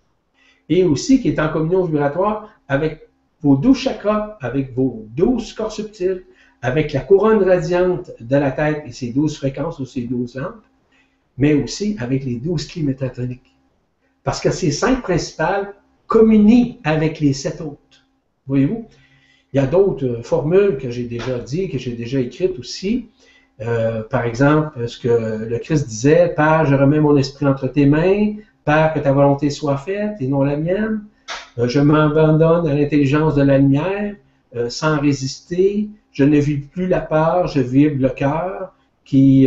[0.69, 3.09] Et aussi qui est en communion vibratoire avec
[3.41, 6.25] vos douze chakras, avec vos douze corps subtils,
[6.61, 10.65] avec la couronne radiante de la tête et ses douze fréquences ou ses douze lampes,
[11.39, 13.57] mais aussi avec les douze clés métatoniques.
[14.25, 15.75] Parce que ces cinq principales
[16.09, 18.07] communie avec les sept autres.
[18.49, 18.87] Voyez-vous?
[19.53, 23.09] Il y a d'autres euh, formules que j'ai déjà dit, que j'ai déjà écrites aussi.
[23.61, 27.87] Euh, par exemple, ce que le Christ disait, Père, je remets mon esprit entre tes
[27.87, 28.35] mains,
[28.65, 31.05] Père, que ta volonté soit faite et non la mienne.
[31.59, 34.15] Euh, je m'abandonne à l'intelligence de la lumière
[34.71, 35.91] sans résister.
[36.11, 38.73] Je ne vis plus la peur, je vibre le cœur
[39.05, 39.47] qui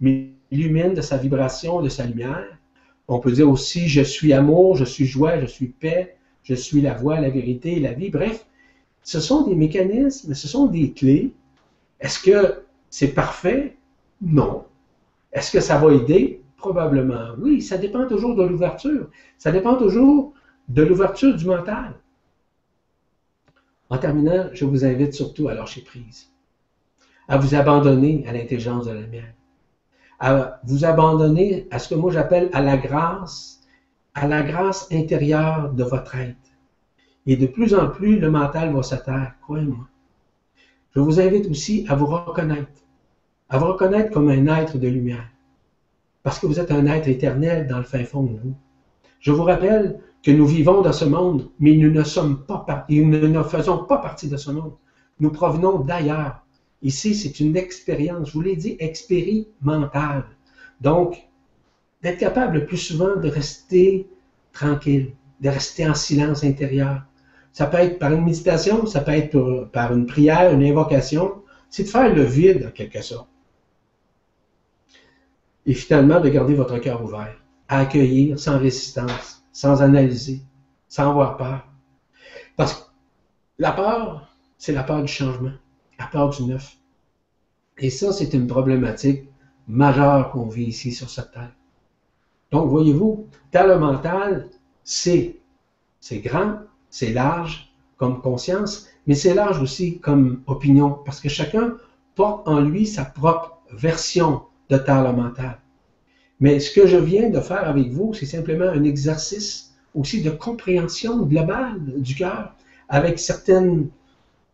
[0.00, 2.55] m'illumine de sa vibration, de sa lumière.
[3.08, 6.80] On peut dire aussi je suis amour, je suis joie, je suis paix, je suis
[6.80, 8.10] la voie, la vérité, la vie.
[8.10, 8.46] Bref,
[9.02, 11.32] ce sont des mécanismes, ce sont des clés.
[12.00, 13.76] Est-ce que c'est parfait?
[14.20, 14.64] Non.
[15.32, 16.42] Est-ce que ça va aider?
[16.56, 17.62] Probablement oui.
[17.62, 19.10] Ça dépend toujours de l'ouverture.
[19.38, 20.32] Ça dépend toujours
[20.68, 21.94] de l'ouverture du mental.
[23.88, 26.32] En terminant, je vous invite surtout à lâcher prise,
[27.28, 29.35] à vous abandonner à l'intelligence de la lumière
[30.18, 33.60] à vous abandonner à ce que moi j'appelle à la grâce,
[34.14, 36.36] à la grâce intérieure de votre être.
[37.26, 38.94] Et de plus en plus, le mental va se
[39.42, 39.88] croyez-moi.
[40.94, 42.82] Je vous invite aussi à vous reconnaître,
[43.48, 45.28] à vous reconnaître comme un être de lumière,
[46.22, 48.54] parce que vous êtes un être éternel dans le fin fond de vous.
[49.20, 53.28] Je vous rappelle que nous vivons dans ce monde, mais nous ne sommes pas nous
[53.28, 54.72] ne faisons pas partie de ce monde.
[55.20, 56.45] Nous provenons d'ailleurs.
[56.82, 60.24] Ici, c'est une expérience, je vous l'ai dit, expérimentale.
[60.80, 61.28] Donc,
[62.02, 64.08] d'être capable le plus souvent de rester
[64.52, 67.02] tranquille, de rester en silence intérieur.
[67.52, 71.42] Ça peut être par une méditation, ça peut être par une prière, une invocation.
[71.70, 73.28] C'est de faire le vide, en quelque sorte.
[75.64, 77.36] Et finalement, de garder votre cœur ouvert,
[77.68, 80.42] à accueillir sans résistance, sans analyser,
[80.88, 81.66] sans avoir peur.
[82.54, 82.80] Parce que
[83.58, 85.52] la peur, c'est la peur du changement
[85.98, 86.76] à part du neuf.
[87.78, 89.24] Et ça, c'est une problématique
[89.68, 91.52] majeure qu'on vit ici sur cette terre.
[92.50, 94.48] Donc, voyez-vous, le mental,
[94.84, 95.36] c'est,
[96.00, 101.76] c'est grand, c'est large comme conscience, mais c'est large aussi comme opinion, parce que chacun
[102.14, 105.58] porte en lui sa propre version de le mental.
[106.40, 110.30] Mais ce que je viens de faire avec vous, c'est simplement un exercice aussi de
[110.30, 112.54] compréhension globale du cœur,
[112.88, 113.88] avec certaines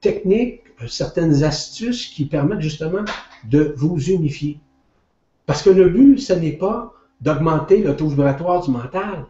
[0.01, 3.05] techniques, certaines astuces qui permettent justement
[3.45, 4.61] de vous unifier.
[5.47, 9.27] Parce que le but, ce n'est pas d'augmenter le taux vibratoire du mental.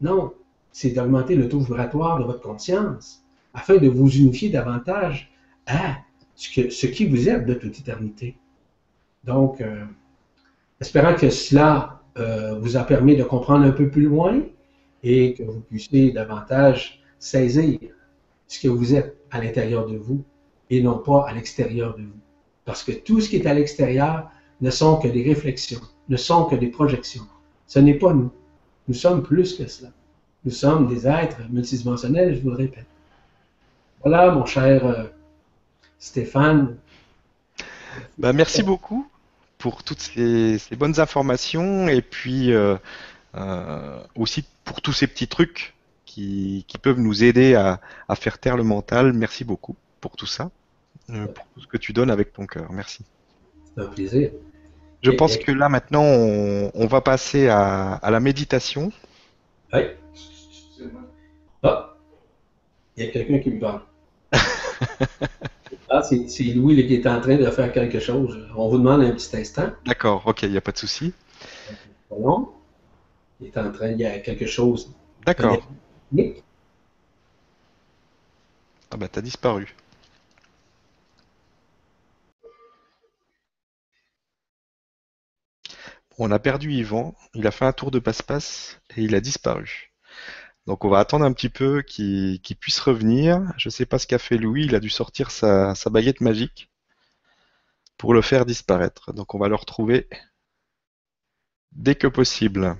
[0.00, 0.32] Non,
[0.72, 3.22] c'est d'augmenter le taux vibratoire de votre conscience
[3.54, 5.30] afin de vous unifier davantage
[5.66, 5.96] à
[6.34, 8.36] ce, qui vous êtes de toute éternité.
[9.24, 9.84] Donc, euh,
[10.80, 14.42] espérant que cela euh, vous a permis de comprendre un peu plus loin
[15.02, 17.78] et que vous puissiez davantage saisir
[18.46, 20.24] ce que vous êtes à l'intérieur de vous
[20.70, 22.20] et non pas à l'extérieur de vous.
[22.64, 26.44] Parce que tout ce qui est à l'extérieur ne sont que des réflexions, ne sont
[26.44, 27.26] que des projections.
[27.66, 28.30] Ce n'est pas nous.
[28.88, 29.90] Nous sommes plus que cela.
[30.44, 32.86] Nous sommes des êtres multidimensionnels, je vous le répète.
[34.00, 35.04] Voilà, mon cher euh,
[35.98, 36.76] Stéphane.
[38.18, 39.08] Bah, merci beaucoup
[39.58, 42.76] pour toutes ces, bonnes informations et puis euh,
[43.34, 47.80] euh, aussi pour tous ces petits trucs qui, peuvent nous aider à,
[48.14, 49.12] faire taire le mental.
[49.12, 50.50] Merci beaucoup pour tout ça,
[51.06, 52.72] pour tout ce que tu donnes avec ton cœur.
[52.72, 53.04] Merci.
[53.74, 54.30] C'est un plaisir.
[55.02, 58.90] Je pense que là maintenant on, va passer à, la méditation.
[59.72, 59.80] Oui.
[61.62, 61.96] Ah,
[62.96, 63.82] il y a quelqu'un qui me parle.
[65.90, 68.48] ah, c'est Louis qui est en train de faire quelque chose.
[68.56, 69.70] On vous demande un petit instant.
[69.84, 71.12] D'accord, ok, il n'y a pas de souci.
[72.10, 72.52] Non.
[73.40, 74.94] Il est en train, il y a quelque chose.
[75.24, 75.68] D'accord.
[78.90, 79.74] Ah bah t'as disparu.
[86.18, 89.92] On a perdu Yvan, il a fait un tour de passe-passe et il a disparu.
[90.66, 93.40] Donc on va attendre un petit peu qu'il puisse revenir.
[93.58, 96.20] Je ne sais pas ce qu'a fait Louis, il a dû sortir sa, sa baguette
[96.20, 96.70] magique
[97.98, 99.12] pour le faire disparaître.
[99.12, 100.08] Donc on va le retrouver
[101.72, 102.76] dès que possible.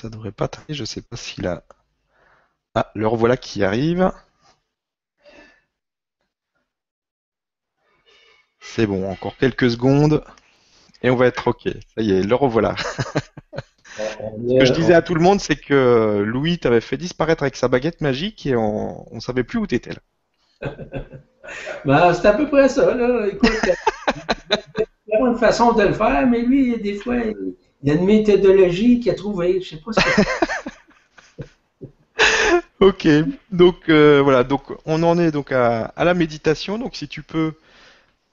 [0.00, 1.62] Ça devrait pas tarder, je sais pas s'il a...
[2.74, 4.10] Ah, le revoilà qui arrive.
[8.60, 10.24] C'est bon, encore quelques secondes
[11.02, 11.64] et on va être OK.
[11.64, 12.76] Ça y est, le revoilà.
[13.98, 17.56] Ce que je disais à tout le monde, c'est que Louis t'avait fait disparaître avec
[17.56, 20.00] sa baguette magique et on, ne savait plus où t'étais là.
[21.84, 22.90] ben, c'est à peu près ça.
[22.96, 23.38] Il
[25.08, 27.16] y a une façon de le faire, mais lui, des fois,
[27.88, 29.60] y a une méthodologie qu'il a trouvée.
[29.60, 30.00] Je sais pas ce
[32.80, 33.06] Ok,
[33.52, 36.78] donc euh, voilà, donc on en est donc à, la méditation.
[36.78, 37.52] Donc si tu peux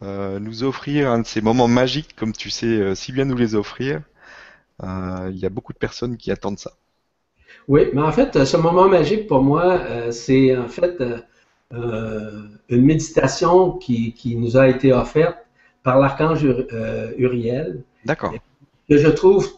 [0.04, 3.36] euh, nous offrir un de ces moments magiques, comme tu sais euh, si bien nous
[3.36, 4.02] les offrir,
[4.82, 6.72] il y a beaucoup de personnes qui attendent ça.
[7.68, 11.04] Oui, mais en fait, ce moment magique pour moi, c'est en fait
[11.72, 15.39] une méditation qui, qui, nous a été offerte
[15.84, 16.45] par l'archange
[17.18, 17.82] Uriel.
[18.06, 18.34] D'accord
[18.89, 19.49] que je trouve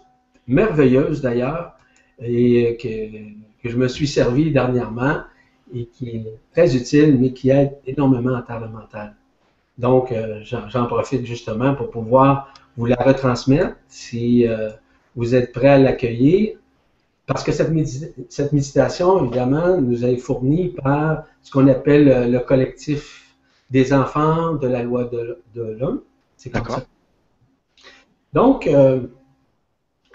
[0.47, 1.73] merveilleuse d'ailleurs
[2.21, 5.17] et que, je me suis servi dernièrement
[5.73, 9.15] et qui est très utile, mais qui aide énormément en termes mental.
[9.77, 14.69] Donc, euh, j'en profite justement pour pouvoir vous la retransmettre si euh,
[15.15, 16.57] vous êtes prêt à l'accueillir.
[17.27, 17.71] Parce que cette,
[18.29, 23.35] cette, méditation, évidemment, nous est fournie par ce qu'on appelle le collectif
[23.69, 26.01] des enfants de la loi de, l'homme.
[26.37, 26.85] C'est comme ça.
[28.33, 29.01] Donc, euh,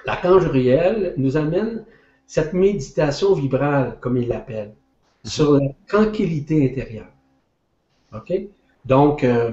[0.07, 1.85] L'archange Uriel nous amène
[2.27, 4.75] cette méditation vibrale, comme il l'appelle,
[5.25, 5.31] mhm.
[5.31, 7.09] sur la tranquillité intérieure.
[8.15, 8.33] OK?
[8.85, 9.53] Donc, euh,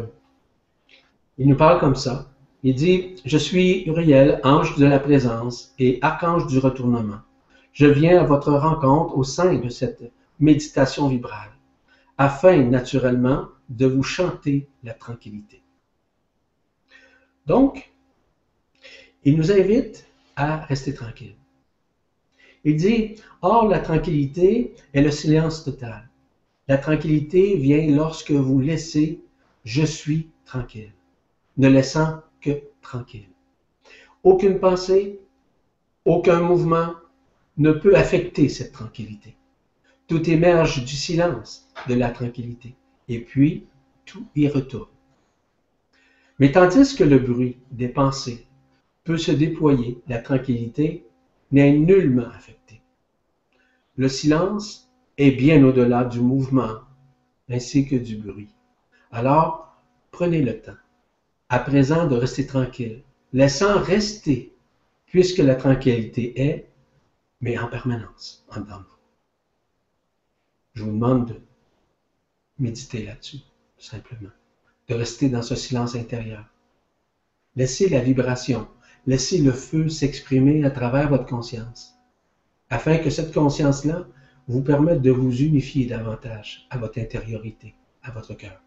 [1.38, 2.28] il nous parle comme ça.
[2.64, 7.22] Il dit, je suis Uriel, ange de la présence et archange du retournement.
[7.74, 10.04] Je viens à votre rencontre au sein de cette
[10.40, 11.52] méditation vibrale,
[12.18, 15.64] afin naturellement de vous chanter la tranquillité.
[17.48, 17.92] Donc,
[19.24, 21.36] il nous invite à rester tranquille.
[22.64, 26.08] Il dit, Or, la tranquillité est le silence total.
[26.68, 29.22] La tranquillité vient lorsque vous laissez
[29.64, 30.94] je suis tranquille,
[31.58, 33.30] ne laissant que tranquille.
[34.24, 35.20] Aucune pensée,
[36.06, 36.94] aucun mouvement
[37.58, 39.36] ne peut affecter cette tranquillité.
[40.08, 42.76] Tout émerge du silence, de la tranquillité,
[43.08, 43.66] et puis
[44.06, 44.90] tout y retourne.
[46.40, 48.46] Mais tandis que le bruit des pensées,
[49.04, 51.06] peut se déployer, la tranquillité
[51.52, 52.82] n'est nullement affectée.
[53.96, 56.80] Le silence est bien au-delà du mouvement
[57.50, 58.50] ainsi que du bruit.
[59.12, 59.76] Alors,
[60.12, 60.78] prenez le temps,
[61.50, 64.54] à présent, de rester tranquille, laissant rester,
[65.06, 66.70] puisque la tranquillité est,
[67.42, 68.96] mais en permanence, en dedans vous.
[70.74, 71.42] Je vous demande de
[72.60, 73.40] méditer là-dessus,
[73.78, 74.30] simplement,
[74.88, 76.46] de rester dans ce silence intérieur.
[77.58, 78.68] Laissez la vibration,
[79.06, 81.98] Laissez le feu s'exprimer à travers votre conscience.
[82.70, 84.06] afin que cette conscience-là
[84.48, 88.62] vous permette de vous unifier davantage à votre intériorité, à votre cœur.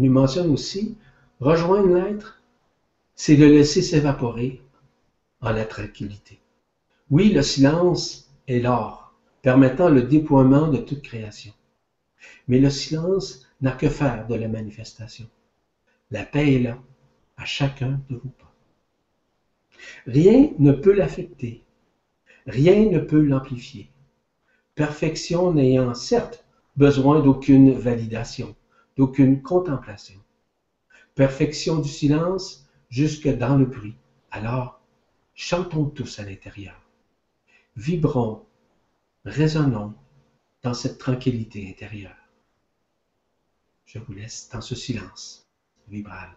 [0.00, 0.96] Nous mentionne aussi,
[1.40, 2.42] rejoindre l'être,
[3.14, 4.62] c'est le laisser s'évaporer
[5.42, 6.40] en la tranquillité.
[7.10, 11.52] Oui, le silence est l'or, permettant le déploiement de toute création.
[12.48, 15.26] Mais le silence n'a que faire de la manifestation.
[16.10, 16.78] La paix est là,
[17.36, 18.52] à chacun de vos pas.
[20.06, 21.62] Rien ne peut l'affecter,
[22.46, 23.90] rien ne peut l'amplifier.
[24.74, 26.44] Perfection n'ayant certes
[26.76, 28.54] besoin d'aucune validation,
[29.00, 30.22] d'aucune contemplation.
[31.14, 33.96] Perfection du silence jusque dans le bruit.
[34.30, 34.78] Alors,
[35.34, 36.78] chantons tous à l'intérieur.
[37.76, 38.44] Vibrons,
[39.24, 39.94] résonnons
[40.62, 42.28] dans cette tranquillité intérieure.
[43.86, 45.48] Je vous laisse dans ce silence
[45.88, 46.36] vibral.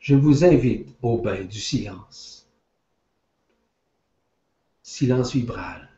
[0.00, 2.44] Je vous invite au bain du silence.
[4.82, 5.88] Silence vibral.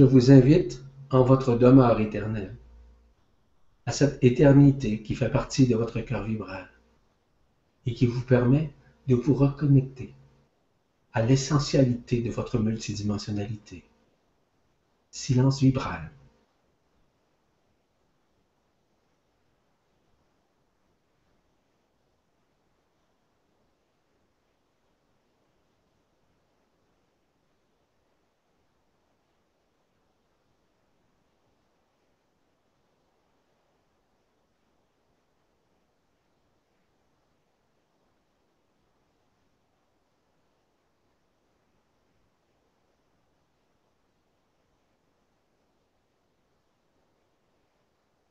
[0.00, 2.56] Je vous invite en votre demeure éternelle,
[3.84, 6.70] à cette éternité qui fait partie de votre cœur vibral
[7.84, 8.72] et qui vous permet
[9.08, 10.14] de vous reconnecter
[11.12, 13.84] à l'essentialité de votre multidimensionnalité.
[15.10, 16.10] Silence vibral.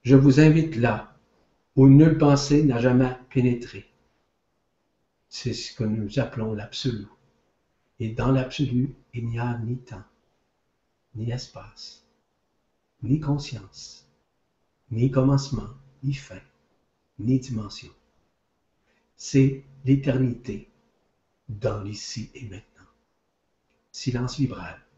[0.09, 1.13] Je vous invite là,
[1.75, 3.87] où nulle pensée n'a jamais pénétré.
[5.29, 7.05] C'est ce que nous appelons l'absolu.
[7.99, 10.01] Et dans l'absolu, il n'y a ni temps,
[11.13, 12.03] ni espace,
[13.03, 14.03] ni conscience,
[14.89, 15.69] ni commencement,
[16.01, 16.41] ni fin,
[17.19, 17.91] ni dimension.
[19.15, 20.67] C'est l'éternité
[21.49, 22.89] dans l'ici et maintenant.
[23.91, 24.88] Silence vibral.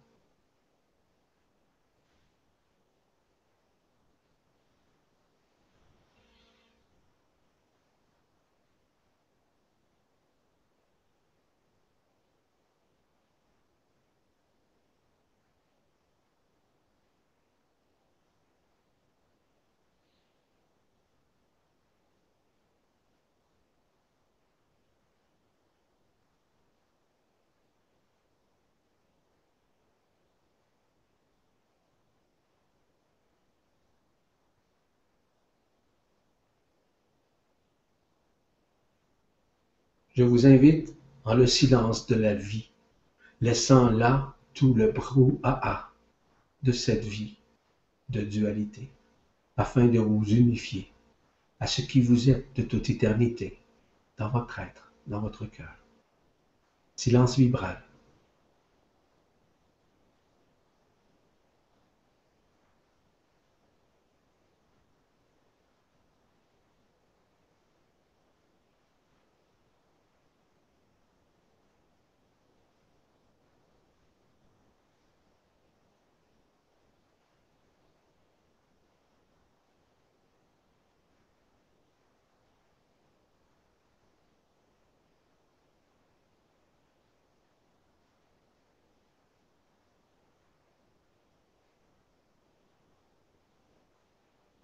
[40.14, 40.94] Je vous invite
[41.24, 42.70] en le silence de la vie,
[43.40, 45.90] laissant là tout le brouhaha
[46.64, 47.38] de cette vie
[48.10, 48.92] de dualité,
[49.56, 50.92] afin de vous unifier
[51.62, 53.58] à ce qui vous êtes de toute éternité,
[54.18, 55.78] dans votre être, dans votre cœur.
[56.98, 57.82] Silence vibral.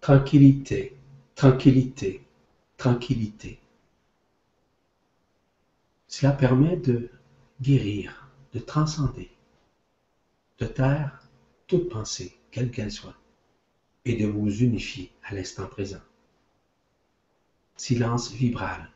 [0.08, 0.96] Tranquillité,
[1.34, 2.22] tranquillité,
[2.78, 3.60] tranquillité.
[6.06, 7.10] Cela permet de
[7.60, 9.30] guérir, de transcender,
[10.60, 11.28] de taire
[11.66, 13.18] toute pensée, quelle qu'elle soit,
[14.06, 16.00] et de vous unifier à l'instant présent.
[17.76, 18.90] Silence vibral.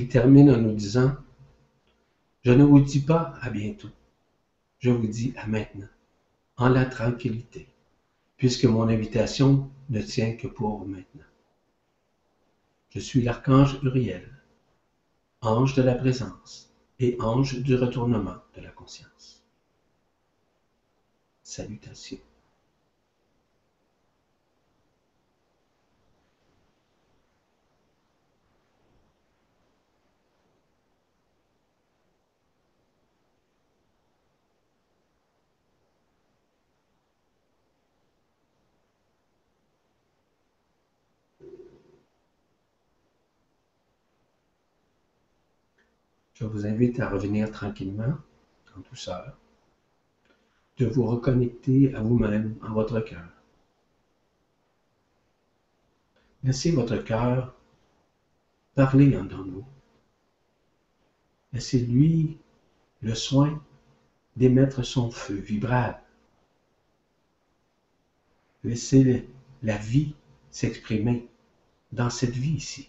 [0.00, 1.14] Il termine en nous disant
[2.40, 3.90] Je ne vous dis pas à bientôt,
[4.78, 5.92] je vous dis à maintenant,
[6.56, 7.68] en la tranquillité,
[8.38, 11.30] puisque mon invitation ne tient que pour maintenant.
[12.88, 14.26] Je suis l'archange Uriel,
[15.42, 19.44] ange de la présence et ange du retournement de la conscience.
[21.42, 22.20] Salutations.
[46.39, 48.14] Je vous invite à revenir tranquillement,
[48.76, 49.36] en douceur,
[50.78, 53.28] de vous reconnecter à vous-même, en votre cœur.
[56.42, 57.54] Laissez votre cœur
[58.74, 59.64] parler en dedans vous.
[61.52, 62.38] Laissez-lui
[63.02, 63.62] le soin
[64.36, 66.00] d'émettre son feu vibral.
[68.64, 69.28] Laissez
[69.62, 70.14] la vie
[70.50, 71.28] s'exprimer
[71.92, 72.88] dans cette vie ici.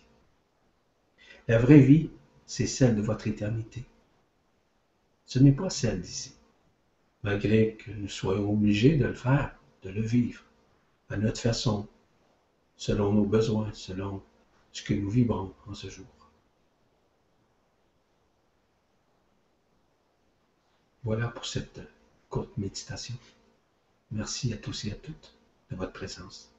[1.48, 2.10] La vraie vie,
[2.52, 3.86] c'est celle de votre éternité.
[5.26, 6.34] Ce n'est pas celle d'ici,
[7.24, 10.44] malgré que nous soyons obligés de le faire, de le vivre,
[11.08, 11.88] à notre façon,
[12.76, 14.22] selon nos besoins, selon
[14.74, 16.06] ce que nous vibrons en ce jour.
[21.06, 21.80] Voilà pour cette
[22.28, 23.16] courte méditation.
[24.12, 25.34] Merci à tous et à toutes
[25.70, 26.51] de votre présence.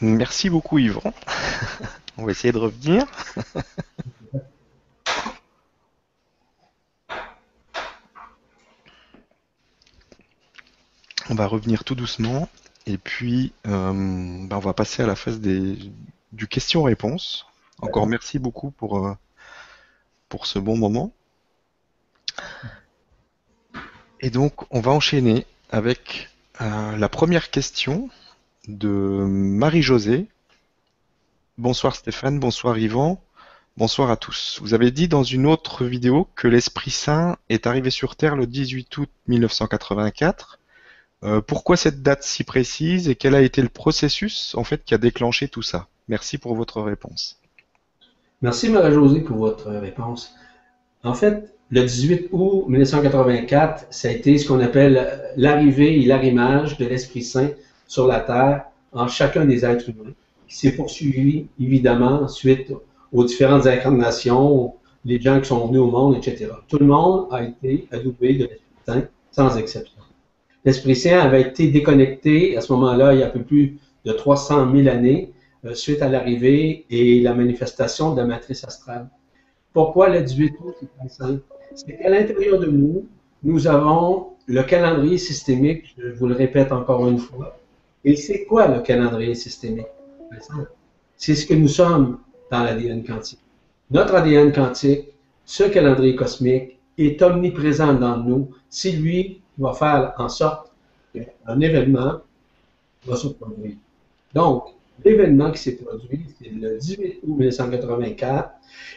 [0.00, 1.12] Merci beaucoup Yvon.
[2.16, 3.06] On va essayer de revenir.
[11.30, 12.48] on va revenir tout doucement
[12.86, 15.78] et puis euh, ben, on va passer à la phase des,
[16.32, 17.46] du question-réponse.
[17.80, 19.14] Encore merci beaucoup pour, euh,
[20.28, 21.12] pour ce bon moment.
[24.20, 26.28] Et donc on va enchaîner avec
[26.60, 28.10] euh, la première question
[28.68, 30.28] de Marie-Josée.
[31.58, 33.22] Bonsoir Stéphane, bonsoir Yvan,
[33.76, 34.58] bonsoir à tous.
[34.62, 38.46] Vous avez dit dans une autre vidéo que l'Esprit Saint est arrivé sur Terre le
[38.46, 40.58] 18 août 1984.
[41.22, 44.94] Euh, pourquoi cette date si précise et quel a été le processus en fait qui
[44.94, 45.88] a déclenché tout ça?
[46.08, 47.40] Merci pour votre réponse.
[48.42, 50.34] Merci Marie-Josée pour votre réponse.
[51.02, 56.78] En fait, le 18 août 1984, ça a été ce qu'on appelle l'arrivée et l'arrimage
[56.78, 57.50] de l'Esprit Saint
[57.90, 60.14] sur la terre en chacun des êtres humains,
[60.46, 62.72] qui s'est poursuivi évidemment suite
[63.12, 66.50] aux différentes incarnations, les gens qui sont venus au monde, etc.
[66.68, 69.02] Tout le monde a été adoubé de l'Esprit Saint,
[69.32, 70.02] sans exception.
[70.64, 74.12] L'Esprit Saint avait été déconnecté à ce moment-là, il y a un peu plus de
[74.12, 75.32] 300 000 années,
[75.64, 79.08] euh, suite à l'arrivée et la manifestation de la matrice astrale.
[79.72, 80.76] Pourquoi le 18 août,
[81.74, 83.08] c'est qu'à l'intérieur de nous,
[83.42, 87.59] nous avons le calendrier systémique, je vous le répète encore une fois,
[88.04, 89.86] et c'est quoi le calendrier systémique?
[91.16, 92.18] C'est ce que nous sommes
[92.50, 93.40] dans l'ADN quantique.
[93.90, 95.08] Notre ADN quantique,
[95.44, 98.50] ce calendrier cosmique, est omniprésent dans nous.
[98.68, 100.72] Si lui va faire en sorte
[101.12, 102.20] qu'un événement
[103.04, 103.76] va se produire.
[104.34, 104.64] Donc,
[105.04, 108.50] l'événement qui s'est produit, c'est le 18 août 1984,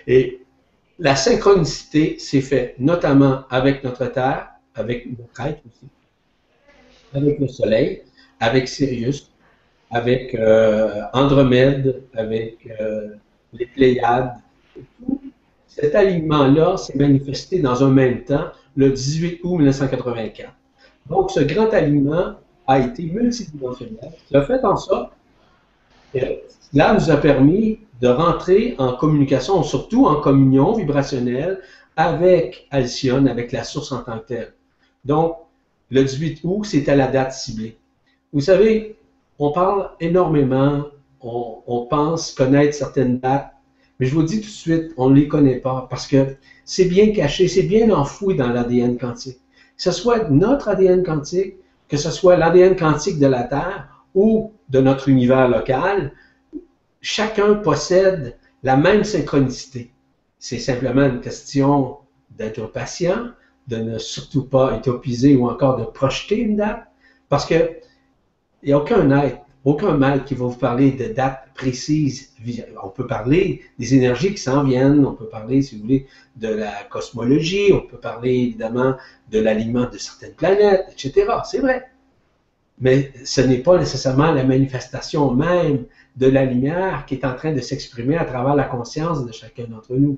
[0.07, 0.41] et
[0.99, 5.87] la synchronicité s'est faite notamment avec notre Terre, avec notre être aussi,
[7.13, 8.03] avec le Soleil,
[8.43, 9.31] avec Sirius,
[9.89, 13.15] avec euh, Andromède, avec euh,
[13.53, 14.33] les Pléiades.
[14.75, 15.21] Tout
[15.67, 20.51] cet alignement-là s'est manifesté dans un même temps le 18 août 1984.
[21.09, 22.33] Donc, ce grand alignement
[22.67, 24.11] a été multidimensionnel.
[24.33, 25.13] A fait en sorte
[26.13, 26.19] que
[26.71, 31.61] cela nous a permis de rentrer en communication, surtout en communion vibrationnelle
[31.95, 34.53] avec Alcyone, avec la source en tant que telle.
[35.05, 35.37] Donc,
[35.89, 37.77] le 18 août, c'était la date ciblée.
[38.33, 38.97] Vous savez,
[39.37, 40.85] on parle énormément,
[41.21, 43.53] on, pense connaître certaines dates,
[43.99, 46.35] mais je vous dis tout de suite, on ne les connaît pas parce que
[46.65, 49.39] c'est bien caché, c'est bien enfoui dans l'ADN quantique.
[49.77, 51.55] Que ce soit notre ADN quantique,
[51.87, 56.11] que ce soit l'ADN quantique de la Terre ou de notre univers local,
[57.01, 59.91] chacun possède la même synchronicité.
[60.39, 61.97] C'est simplement une question
[62.31, 63.27] d'être patient,
[63.67, 66.87] de ne surtout pas utopiser ou encore de projeter une date,
[67.29, 67.69] parce que
[68.63, 72.33] il n'y a aucun être, aucun mal qui va vous parler de dates précises.
[72.83, 76.49] On peut parler des énergies qui s'en viennent, on peut parler, si vous voulez, de
[76.49, 78.95] la cosmologie, on peut parler évidemment
[79.31, 81.27] de l'alignement de certaines planètes, etc.
[81.45, 81.89] C'est vrai.
[82.79, 85.85] Mais ce n'est pas nécessairement la manifestation même
[86.17, 89.65] de la lumière qui est en train de s'exprimer à travers la conscience de chacun
[89.65, 90.17] d'entre nous.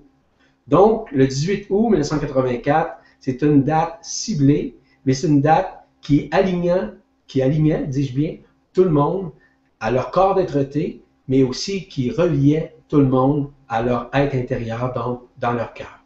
[0.68, 6.92] Donc, le 18 août 1984, c'est une date ciblée, mais c'est une date qui alignait,
[7.28, 8.38] qui alignait, dis-je bien,
[8.74, 9.32] tout le monde
[9.80, 14.94] à leur corps d'être-té, mais aussi qui reliait tout le monde à leur être intérieur,
[14.94, 16.00] donc dans leur cœur.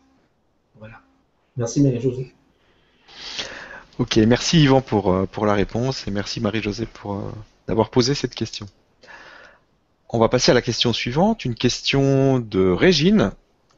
[0.77, 0.95] Voilà.
[1.57, 2.33] Merci Marie-Josée.
[3.97, 7.31] Ok, merci Yvan pour, euh, la réponse et merci Marie-Josée pour euh,
[7.67, 8.65] d'avoir posé cette question.
[10.09, 13.31] On va passer à la question suivante, une question de Régine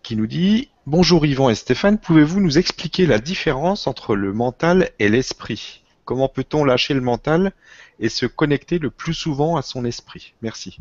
[0.03, 4.91] qui nous dit Bonjour Yvan et Stéphane, pouvez-vous nous expliquer la différence entre le mental
[4.99, 5.80] et l'esprit?
[6.05, 7.53] Comment peut-on lâcher le mental
[7.99, 10.33] et se connecter le plus souvent à son esprit?
[10.41, 10.79] Merci.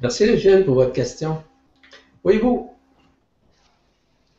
[0.00, 1.42] Merci Régine pour votre question.
[2.22, 2.70] Voyez-vous,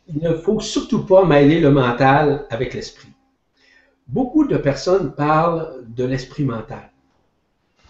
[0.07, 3.09] il ne faut surtout pas mêler le mental avec l'esprit.
[4.07, 6.91] Beaucoup de personnes parlent de l'esprit mental.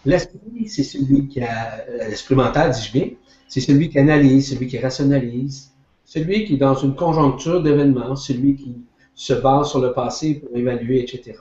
[0.04, 1.84] L'esprit, c'est celui qui a.
[2.08, 3.10] L'esprit mental, dis-je bien,
[3.48, 5.72] c'est celui qui analyse, celui qui rationalise,
[6.04, 8.76] celui qui est dans une conjoncture d'événements, celui qui
[9.16, 11.38] se base sur le passé pour évaluer, etc.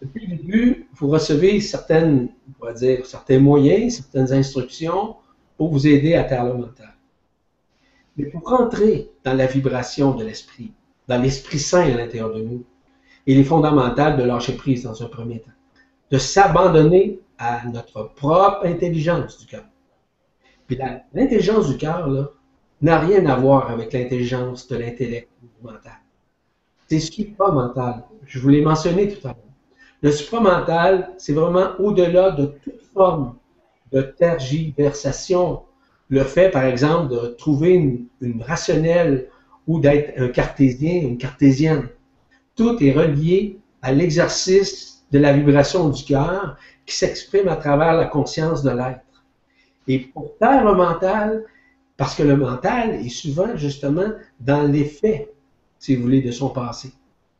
[0.00, 2.28] Depuis le début, vous recevez certaines,
[2.60, 5.16] on va dire, certains moyens, certaines instructions
[5.56, 6.94] pour vous aider à taire le mental.
[8.18, 10.72] Mais pour rentrer dans la vibration de l'esprit,
[11.08, 12.64] dans l'Esprit Saint à l'intérieur de nous,
[13.26, 15.50] il est fondamental de lâcher prise dans un premier temps,
[16.10, 19.64] de s'abandonner à notre propre intelligence du cœur.
[20.66, 20.78] Puis
[21.14, 22.08] l'intelligence du cœur
[22.82, 25.30] n'a rien à voir avec l'intelligence de l'intellect
[25.62, 25.92] mental.
[26.88, 28.04] C'est supramental.
[28.26, 29.42] Je vous l'ai mentionné tout à l'heure.
[30.02, 33.34] Le supramental, c'est vraiment au-delà de toute forme
[33.92, 35.62] de tergiversation.
[36.08, 37.72] Le fait, par exemple, de trouver
[38.20, 39.28] une, rationnelle
[39.66, 41.88] ou d'être un cartésien, une cartésienne.
[42.54, 48.06] Tout est relié à l'exercice de la vibration du cœur qui s'exprime à travers la
[48.06, 49.00] conscience de l'être.
[49.88, 51.44] Et pour taire le mental,
[51.96, 55.32] parce que le mental est souvent justement dans l'effet,
[55.86, 56.92] si vous voulez, de son passé.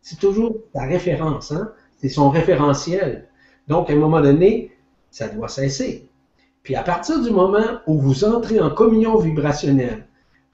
[0.03, 1.73] C'est toujours la référence, hein?
[1.99, 3.29] c'est son référentiel.
[3.67, 4.73] Donc, à un moment donné,
[5.11, 6.09] ça doit cesser.
[6.63, 10.07] Puis à partir du moment où vous entrez en communion vibrationnelle,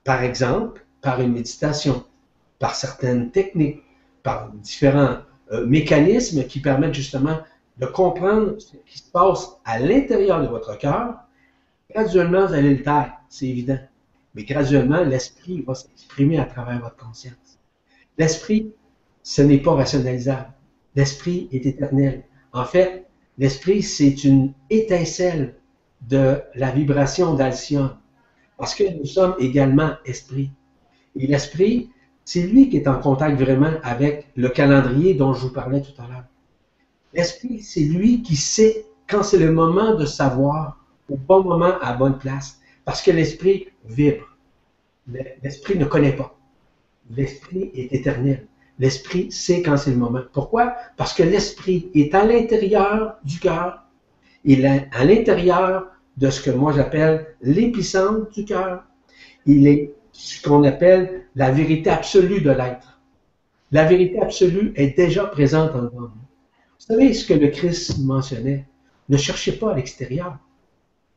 [0.04, 2.04] par exemple, par une méditation,
[2.58, 3.82] par certaines techniques,
[4.22, 5.18] par différents
[5.52, 7.38] euh, mécanismes qui permettent justement
[7.78, 11.14] de comprendre ce qui se passe à l'intérieur de votre cœur,
[11.94, 13.78] Graduellement, vous allez le taire, c'est évident.
[14.34, 17.51] Mais graduellement, l'esprit va s'exprimer à travers votre conscience.
[18.18, 18.72] L'esprit,
[19.22, 20.52] ce n'est pas rationalisable.
[20.94, 22.24] L'esprit est éternel.
[22.52, 23.06] En fait,
[23.38, 25.54] l'esprit, c'est une étincelle
[26.08, 27.96] de la vibration d'Alcyone.
[28.58, 30.50] Parce que nous sommes également esprit.
[31.16, 31.90] Et l'esprit,
[32.24, 36.00] c'est lui qui est en contact vraiment avec le calendrier dont je vous parlais tout
[36.00, 36.24] à l'heure.
[37.14, 40.78] L'esprit, c'est lui qui sait quand c'est le moment de savoir
[41.10, 42.60] au bon moment, à la bonne place.
[42.84, 44.24] Parce que l'esprit vibre.
[45.42, 46.38] L'esprit ne connaît pas.
[47.14, 48.46] L'esprit est éternel.
[48.78, 50.22] L'esprit sait quand c'est le moment.
[50.32, 50.74] Pourquoi?
[50.96, 53.84] Parce que l'esprit est à l'intérieur du cœur.
[54.44, 55.86] Il est à l'intérieur
[56.16, 58.84] de ce que moi j'appelle l'épicentre du cœur.
[59.46, 63.00] Il est ce qu'on appelle la vérité absolue de l'être.
[63.72, 65.90] La vérité absolue est déjà présente en nous.
[65.90, 66.10] Vous
[66.78, 68.66] savez ce que le Christ mentionnait?
[69.08, 70.38] Ne cherchez pas à l'extérieur.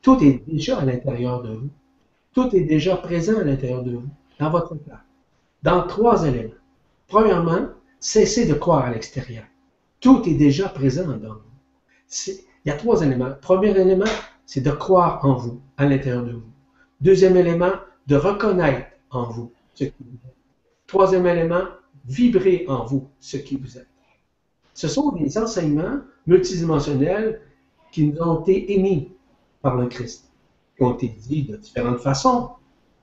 [0.02, 1.70] Tout est déjà à l'intérieur de vous.
[2.34, 4.10] Tout est déjà présent à l'intérieur de vous,
[4.40, 5.00] dans votre cœur.
[5.66, 6.54] Dans trois éléments.
[7.08, 7.70] Premièrement,
[8.00, 9.46] cessez de croire à l'extérieur.
[10.00, 12.28] Tout est déjà présent dans vous.
[12.28, 13.32] Il y a trois éléments.
[13.42, 14.06] Premier élément,
[14.46, 16.52] c'est de croire en vous, à l'intérieur de vous.
[17.02, 17.72] Deuxième élément,
[18.06, 20.36] de reconnaître en vous ce qui vous êtes.
[20.86, 21.64] Troisième élément,
[22.06, 23.90] vibrer en vous ce qui vous êtes.
[24.76, 27.42] Ce sont des enseignements multidimensionnels
[27.92, 29.14] qui nous ont été émis
[29.64, 30.32] par le Christ,
[30.78, 32.52] qui ont été dit de différentes façons,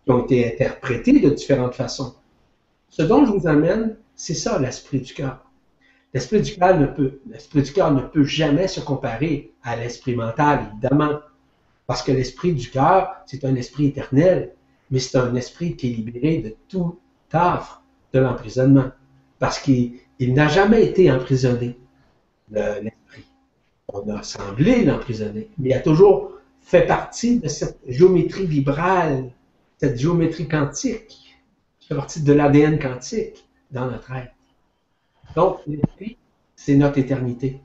[0.04, 2.14] qui ont été interprétés de différentes façons.
[2.92, 5.50] Ce dont je vous amène, c'est ça l'esprit du cœur.
[6.12, 10.14] L'esprit du cœur ne peut, l'esprit du cœur ne peut jamais se comparer à l'esprit
[10.14, 11.20] mental, évidemment,
[11.86, 14.52] parce que l'esprit du cœur, c'est un esprit éternel,
[14.90, 16.98] mais c'est un esprit qui est libéré de tout
[17.32, 17.82] affre
[18.12, 18.90] de l'emprisonnement,
[19.38, 21.78] parce qu'il n'a jamais été emprisonné,
[22.50, 23.24] l'esprit.
[23.88, 29.30] On a semblé l'emprisonner, mais il a toujours fait partie de cette géométrie vibrale,
[29.78, 31.21] cette géométrie quantique,
[31.94, 34.32] partie de l'ADN quantique dans notre être.
[35.34, 36.16] Donc, l'esprit,
[36.56, 37.60] c'est notre éternité.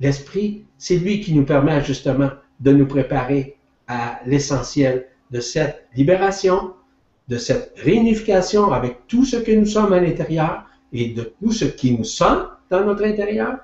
[0.00, 2.30] L'esprit, c'est lui qui nous permet justement
[2.60, 3.58] de nous préparer
[3.88, 6.74] à l'essentiel de cette libération,
[7.28, 11.64] de cette réunification avec tout ce que nous sommes à l'intérieur et de tout ce
[11.64, 13.58] qui nous sommes dans notre intérieur,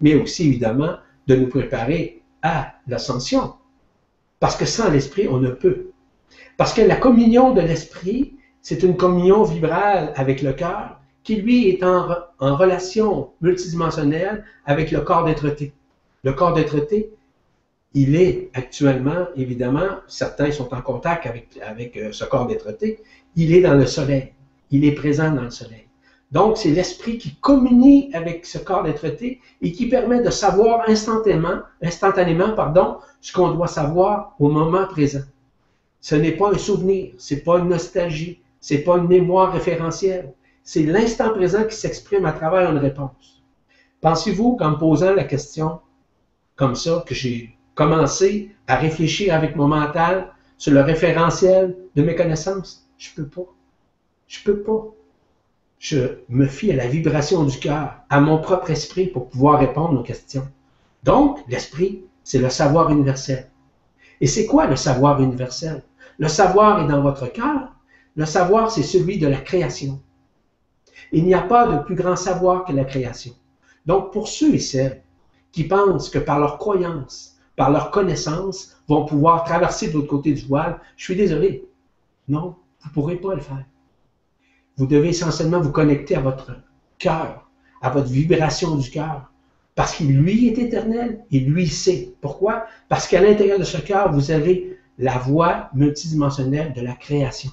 [0.00, 0.96] mais aussi évidemment
[1.26, 3.54] de nous préparer à l'ascension.
[4.40, 5.90] Parce que sans l'esprit, on ne peut.
[6.56, 8.37] Parce que la communion de l'esprit,
[8.68, 12.06] c'est une communion vibrale avec le cœur qui, lui, est en,
[12.38, 15.72] relation multidimensionnelle avec le corps d'être-té.
[16.22, 17.10] Le corps d'être-té,
[17.94, 23.00] il est actuellement, évidemment, certains sont en contact avec, avec euh, ce corps d'être-té,
[23.36, 24.34] il est dans le soleil.
[24.70, 25.86] Il est présent dans le soleil.
[26.30, 31.60] Donc, c'est l'esprit qui communie avec ce corps d'être-té et qui permet de savoir instantanément,
[31.80, 35.24] instantanément pardon, ce qu'on doit savoir au moment présent.
[36.02, 40.34] Ce n'est pas un souvenir, c'est pas une nostalgie, c'est pas une mémoire référentielle.
[40.62, 43.42] C'est l'instant présent qui s'exprime à travers une réponse.
[44.02, 45.80] Pensez-vous qu'en me posant la question
[46.54, 52.14] comme ça, que j'ai commencer à réfléchir avec mon mental sur le référentiel de mes
[52.14, 52.86] connaissances?
[52.98, 53.48] Je peux pas.
[54.26, 54.84] Je peux pas.
[55.78, 59.98] Je me fie à la vibration du cœur, à mon propre esprit pour pouvoir répondre
[59.98, 60.46] aux questions.
[61.04, 63.48] Donc, l'esprit, c'est le savoir universel.
[64.20, 65.82] Et c'est quoi le savoir universel?
[66.18, 67.72] Le savoir est dans votre cœur.
[68.18, 70.02] Le savoir, c'est celui de la création.
[71.12, 73.32] Il n'y a pas de plus grand savoir que la création.
[73.86, 75.04] Donc, pour ceux et celles
[75.52, 80.32] qui pensent que par leur croyance, par leur connaissance, vont pouvoir traverser de l'autre côté
[80.32, 80.80] du voile.
[80.96, 81.64] Je suis désolé.
[82.26, 83.64] Non, vous ne pourrez pas le faire.
[84.76, 86.56] Vous devez essentiellement vous connecter à votre
[86.98, 87.48] cœur,
[87.80, 89.30] à votre vibration du cœur.
[89.76, 92.16] Parce qu'il, lui, est éternel et lui sait.
[92.20, 92.66] Pourquoi?
[92.88, 97.52] Parce qu'à l'intérieur de ce cœur, vous avez la voix multidimensionnelle de la création.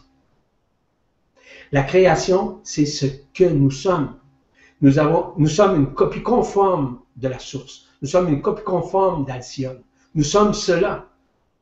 [1.76, 4.16] La création, c'est ce que nous sommes.
[4.80, 7.88] Nous, sommes une copie conforme de la source.
[8.02, 9.82] Nous sommes une copie conforme d'Alcyone.
[10.14, 11.10] Nous sommes cela.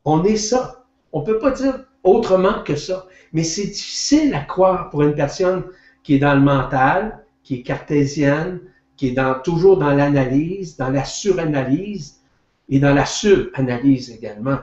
[0.04, 0.84] On est ça.
[1.12, 3.06] On ne peut pas dire autrement que ça.
[3.32, 5.64] Mais c'est difficile à croire pour une personne
[6.04, 8.60] qui est dans le mental, qui est cartésienne,
[8.96, 12.20] qui est toujours dans l'analyse, dans la suranalyse
[12.68, 14.58] et dans la subanalyse également.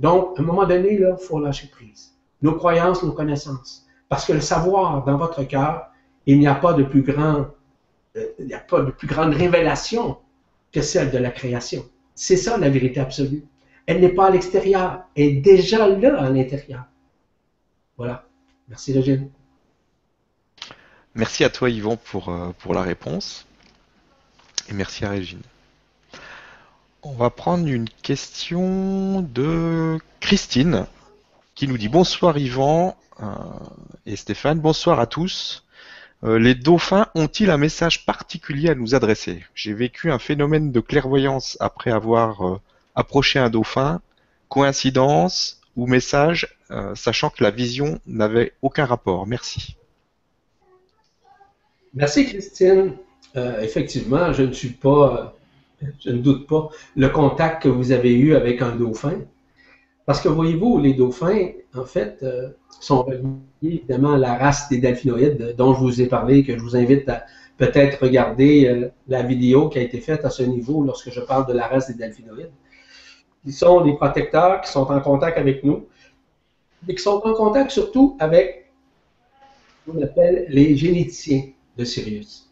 [0.00, 2.16] Donc, à un moment donné, il faut lâcher prise.
[2.42, 3.79] Nos croyances, nos connaissances.
[4.10, 5.86] Parce que le savoir dans votre cœur,
[6.26, 7.46] il n'y a pas de plus grand,
[8.16, 10.18] euh, il n'y a pas de plus grande révélation
[10.72, 11.86] que celle de la création.
[12.16, 13.44] C'est ça la vérité absolue.
[13.86, 16.84] Elle n'est pas à l'extérieur, elle est déjà là à l'intérieur.
[17.96, 18.26] Voilà.
[18.68, 19.30] Merci Régine.
[21.14, 23.46] Merci à toi Yvon pour, euh, la réponse.
[24.68, 25.42] Et merci à Régine.
[27.04, 30.86] On va prendre une question de Christine
[31.54, 32.96] qui nous dit bonsoir Yvan
[34.06, 35.64] et Stéphane, bonsoir à tous.
[36.22, 39.42] Euh, les dauphins ont-ils un message particulier à nous adresser?
[39.54, 42.60] J'ai vécu un phénomène de clairvoyance après avoir euh,
[42.94, 44.00] approché un dauphin.
[44.48, 49.26] Coïncidence ou message, euh, sachant que la vision n'avait aucun rapport.
[49.26, 49.76] Merci.
[51.94, 52.96] Merci Christine.
[53.34, 59.20] effectivement, je ne doute pas, le contact que vous avez eu avec un dauphin.
[60.06, 62.24] Parce que voyez-vous, les dauphins, en fait,
[62.80, 63.28] sont reliés
[63.62, 67.08] évidemment à la race des delphinoïdes dont je vous ai parlé, que je vous invite
[67.08, 67.24] à
[67.60, 71.46] peut-être regarder euh, la vidéo qui a été faite à ce niveau lorsque je parle
[71.46, 72.50] de la race des delphinoïdes.
[73.44, 75.86] Ils sont des protecteurs qui sont en contact avec nous
[76.88, 78.72] et qui sont en contact surtout avec
[79.86, 82.50] ce qu'on appelle les généticiens de Sirius.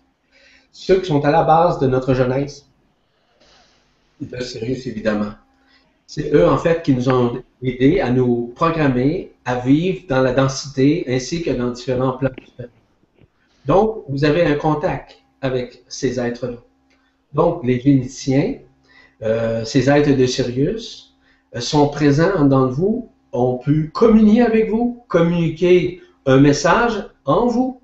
[0.72, 2.66] Ceux qui sont à la base de notre jeunesse,
[4.20, 5.32] de Sirius évidemment.
[6.10, 10.32] C'est eux, en fait, qui nous ont aidés à nous programmer à vivre dans la
[10.32, 12.30] densité ainsi que dans différents plans.
[13.66, 16.56] Donc, vous avez un contact avec ces êtres-là.
[17.34, 18.54] Donc, les Vénitiens,
[19.20, 21.14] euh, ces êtres de Sirius,
[21.54, 27.82] euh, sont présents dans vous, ont pu communier avec vous, communiquer un message en vous.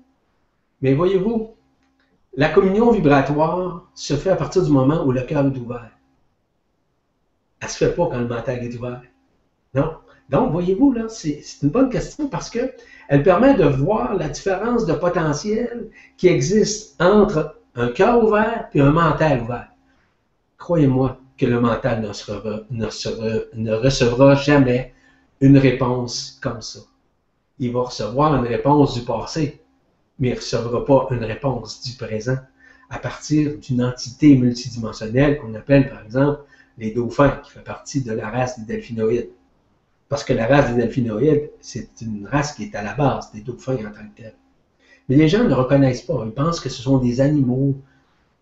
[0.81, 1.51] Mais voyez-vous,
[2.35, 5.94] la communion vibratoire se fait à partir du moment où le cœur est ouvert.
[7.65, 9.01] Elle se fait pas quand le mental est ouvert.
[9.73, 9.95] Non.
[10.29, 12.73] Donc, voyez-vous, là, c'est une bonne question parce que
[13.07, 18.81] elle permet de voir la différence de potentiel qui existe entre un cœur ouvert et
[18.81, 19.69] un mental ouvert.
[20.59, 24.93] Croyez-moi que le mental ne, ne recevra jamais
[25.41, 26.79] une réponse comme ça.
[27.57, 29.63] Il va recevoir une réponse du passé,
[30.19, 32.37] mais il ne recevra pas une réponse du présent
[32.91, 36.41] à partir d'une entité multidimensionnelle qu'on appelle par exemple
[36.77, 39.29] les dauphins, qui fait partie de la race des delphinoïdes.
[40.09, 43.41] Parce que la race des delphinoïdes, c'est une race qui est à la base des
[43.41, 44.35] dauphins en tant que telle.
[45.09, 46.23] Mais les gens ne le reconnaissent pas.
[46.25, 47.75] Ils pensent que ce sont des animaux.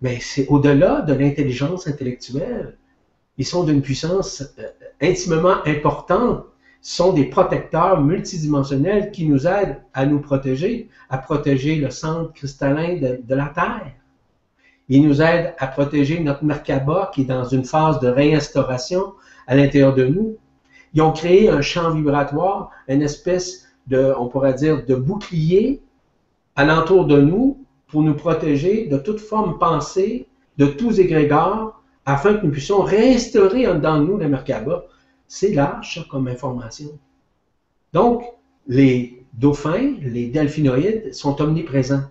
[0.01, 2.77] Mais c'est au-delà de l'intelligence intellectuelle.
[3.37, 4.67] Ils sont d'une puissance euh,
[5.01, 6.45] intimement importante.
[6.81, 12.33] Ce sont des protecteurs multidimensionnels qui nous aident à nous protéger, à protéger le centre
[12.33, 13.93] cristallin de la Terre.
[14.89, 19.13] Ils nous aident à protéger notre Merkaba qui est dans une phase de réinstauration
[19.47, 20.37] à l'intérieur de nous.
[20.93, 25.81] Ils ont créé un champ vibratoire, une espèce de, on pourrait dire, de bouclier
[26.55, 30.27] alentour de nous pour nous protéger de toute forme pensée,
[30.57, 34.83] de tous égrégores, afin que nous puissions réinstaurer en dedans de nous la Merkaba.
[35.27, 36.99] C'est large, comme information.
[37.93, 38.23] Donc,
[38.67, 42.03] les dauphins, les delphinoïdes sont omniprésents.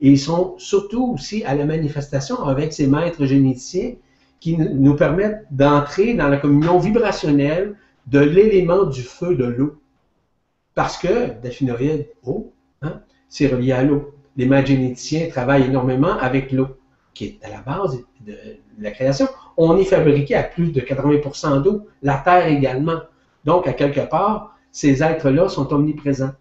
[0.00, 3.94] Et ils sont surtout aussi à la manifestation avec ces maîtres généticiens
[4.40, 9.80] qui nous permettent d'entrer dans la communion vibrationnelle de l'élément du feu de l'eau.
[10.74, 14.14] Parce que delphinoïde, eau, hein, c'est relié à l'eau.
[14.36, 16.68] Les maîtres généticiens travaillent énormément avec l'eau,
[17.12, 18.34] qui est à la base de
[18.78, 19.28] la création.
[19.58, 23.00] On est fabriqué à plus de 80% d'eau, la Terre également.
[23.44, 26.32] Donc, à quelque part, ces êtres-là sont omniprésents.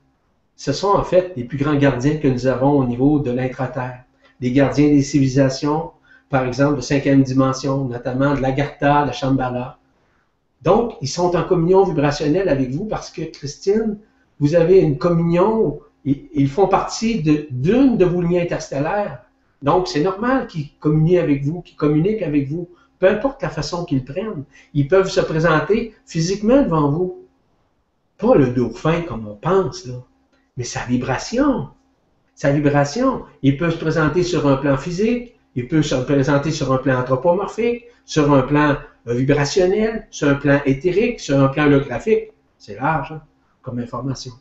[0.60, 4.04] Ce sont en fait les plus grands gardiens que nous avons au niveau de l'intra-terre.
[4.42, 5.92] Les gardiens des civilisations,
[6.30, 9.80] par exemple, de cinquième dimension, notamment de l'Agartha, de Shambhala,
[10.62, 14.00] donc, ils sont en communion vibrationnelle avec vous parce que, Christine,
[14.42, 19.24] vous avez une communion, ils font partie d'une de, vos lignes interstellaires.
[19.62, 22.68] Donc, c'est normal qu'ils communient avec vous, qu'ils communiquent avec vous,
[23.00, 24.44] peu importe la façon qu'ils prennent.
[24.74, 27.20] Ils peuvent se présenter physiquement devant vous.
[28.18, 29.94] Pas le dauphin comme on pense, là,
[30.60, 31.70] mais sa vibration.
[32.36, 33.24] Sa vibration.
[33.42, 37.00] Il peut se présenter sur un plan physique, il peut se présenter sur un plan
[37.00, 38.78] anthropomorphique, sur un plan
[39.08, 42.34] euh, vibrationnel, sur un plan éthérique, sur un plan holographique.
[42.58, 43.22] C'est large hein,
[43.62, 44.34] comme information.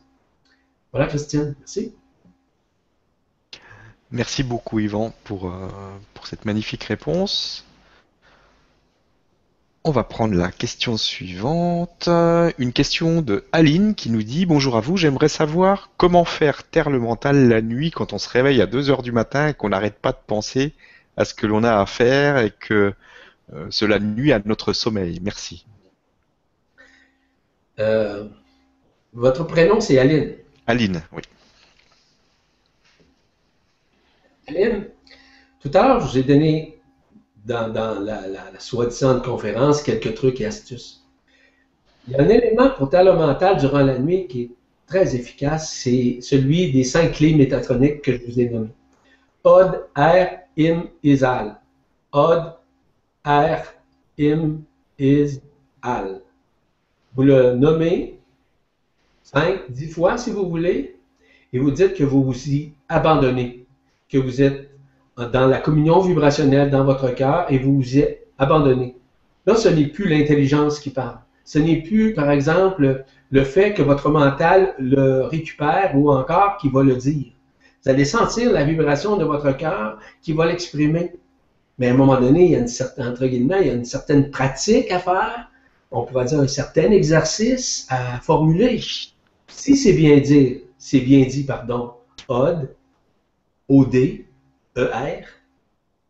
[0.91, 1.55] Voilà, Christiane.
[1.57, 1.95] Merci.
[4.11, 5.69] Merci beaucoup, Yvan, pour, euh,
[6.13, 7.65] pour cette magnifique réponse.
[9.89, 12.07] On va prendre la question suivante.
[12.59, 16.91] Une question de Aline qui nous dit Bonjour à vous, j'aimerais savoir comment faire taire
[16.91, 19.69] le mental la nuit quand on se réveille à 2 heures du matin et qu'on
[19.69, 20.75] n'arrête pas de penser
[21.17, 22.93] à ce que l'on a à faire et que
[23.51, 25.19] euh, cela nuit à notre sommeil.
[25.23, 25.65] Merci.
[27.79, 28.27] Euh,
[29.13, 30.35] votre prénom, c'est Aline.
[30.67, 31.23] Aline, oui.
[34.49, 34.85] Aline,
[35.59, 36.78] tout à l'heure, je vous ai donné
[37.45, 37.71] dans,
[38.03, 38.19] la,
[38.59, 41.03] soi-disant conférence quelques trucs et astuces.
[42.07, 44.51] Il y a un élément pour le mental durant la nuit qui est
[44.87, 48.73] très efficace, c'est celui des cinq clés métatroniques que je vous ai nommées.
[49.43, 51.59] Od, R, Im, Isal.
[52.11, 52.53] Od,
[53.25, 53.61] R,
[54.19, 54.63] Im,
[54.97, 55.41] Is,
[55.81, 56.21] Al.
[57.15, 58.19] Vous le nommez
[59.23, 60.97] 5, 10 fois si vous voulez,
[61.53, 63.65] et vous dites que vous vous y abandonnez,
[64.07, 64.68] que vous êtes
[65.27, 68.95] dans la communion vibrationnelle dans votre cœur et vous vous y êtes abandonné.
[69.45, 71.19] Là, ce n'est plus l'intelligence qui parle.
[71.43, 76.71] Ce n'est plus, par exemple, le fait que votre mental le récupère ou encore qu'il
[76.71, 77.27] va le dire.
[77.83, 81.13] Vous allez sentir la vibration de votre cœur qui va l'exprimer.
[81.77, 83.73] Mais à un moment donné, il y a une certaine, entre guillemets, il y a
[83.73, 85.49] une certaine pratique à faire.
[85.91, 88.81] On pourrait dire un certain exercice à formuler.
[89.47, 91.93] Si c'est bien dit, c'est bien dit, pardon,
[92.27, 92.69] OD,
[93.69, 93.95] OD,
[94.79, 95.25] ER,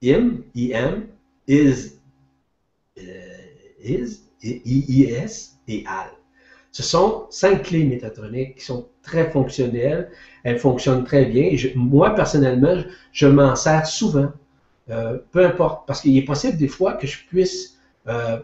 [0.01, 1.07] IM, IM,
[1.47, 1.99] is,
[2.97, 3.01] euh,
[3.83, 6.11] is, IIS et AL.
[6.71, 10.11] Ce sont cinq clés métatroniques qui sont très fonctionnelles.
[10.43, 11.51] Elles fonctionnent très bien.
[11.75, 14.31] moi, personnellement, je m'en sers souvent
[14.89, 17.77] euh, peu importe, parce qu'il est possible des fois que je puisse,
[18.07, 18.39] euh,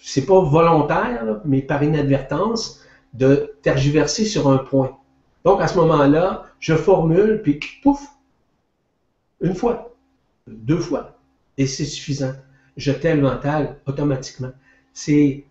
[0.00, 2.80] c'est pas volontaire, mais par inadvertance,
[3.12, 4.96] de tergiverser sur un point.
[5.44, 8.00] Donc à ce moment-là, je formule, puis pouf,
[9.42, 9.94] une fois,
[10.46, 11.18] deux fois,
[11.58, 12.32] et c'est suffisant.
[12.76, 14.52] Je tais le mental automatiquement.
[14.94, 15.44] C'est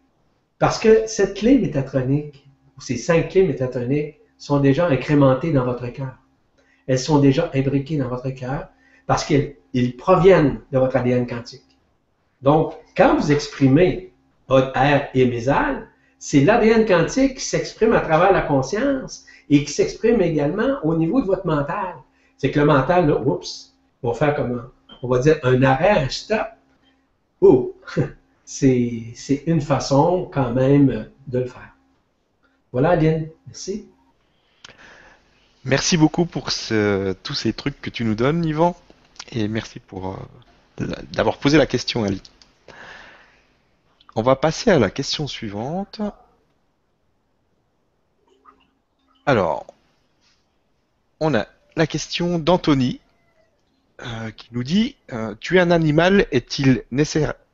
[0.59, 2.47] parce que cette clé métatronique,
[2.77, 6.18] ou ces cinq clés métatroniques, sont déjà incrémentées dans votre cœur.
[6.88, 8.69] Elles sont déjà imbriquées dans votre cœur
[9.05, 11.77] parce qu'ils proviennent de votre ADN quantique.
[12.41, 14.13] Donc, quand vous exprimez
[14.47, 15.88] votre R et mésal,
[16.18, 21.22] c'est l'ADN quantique qui s'exprime à travers la conscience et qui s'exprime également au niveau
[21.22, 21.95] de votre mental.
[22.38, 23.70] C'est que le mental, là, oups,
[24.10, 24.61] va faire comment?
[25.03, 26.48] On va dire un arrêt, un stop.
[28.45, 31.76] C'est une façon quand même de le faire.
[32.72, 33.30] Voilà, Aline.
[33.48, 33.88] Merci.
[35.64, 38.76] Merci beaucoup pour tous ces trucs que tu nous donnes, Yvan.
[39.32, 40.18] Et merci pour
[40.80, 42.22] euh, d'avoir posé la question, Ali.
[44.15, 46.02] On va passer à la question suivante.
[49.26, 49.65] Alors,
[51.19, 51.45] on a
[51.76, 52.99] la question d'Anthony
[54.03, 56.84] euh, qui nous dit euh, Tuer un animal est-il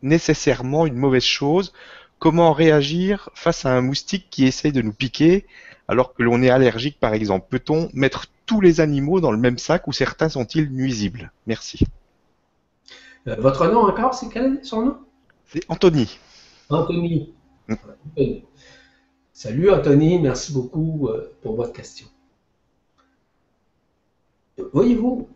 [0.02, 1.74] nécessairement une mauvaise chose?
[2.20, 5.46] Comment réagir face à un moustique qui essaye de nous piquer
[5.90, 7.48] alors que l'on est allergique par exemple?
[7.50, 11.32] Peut-on mettre tous les animaux dans le même sac ou certains sont-ils nuisibles?
[11.48, 11.86] Merci.
[13.28, 14.98] Euh, votre nom encore, c'est quel son nom?
[15.48, 16.18] C'est Anthony.
[16.70, 17.34] Anthony.
[17.68, 17.76] Mm.
[19.34, 21.10] Salut Anthony, merci beaucoup
[21.42, 22.08] pour votre question.
[24.74, 25.30] Voyez-vous,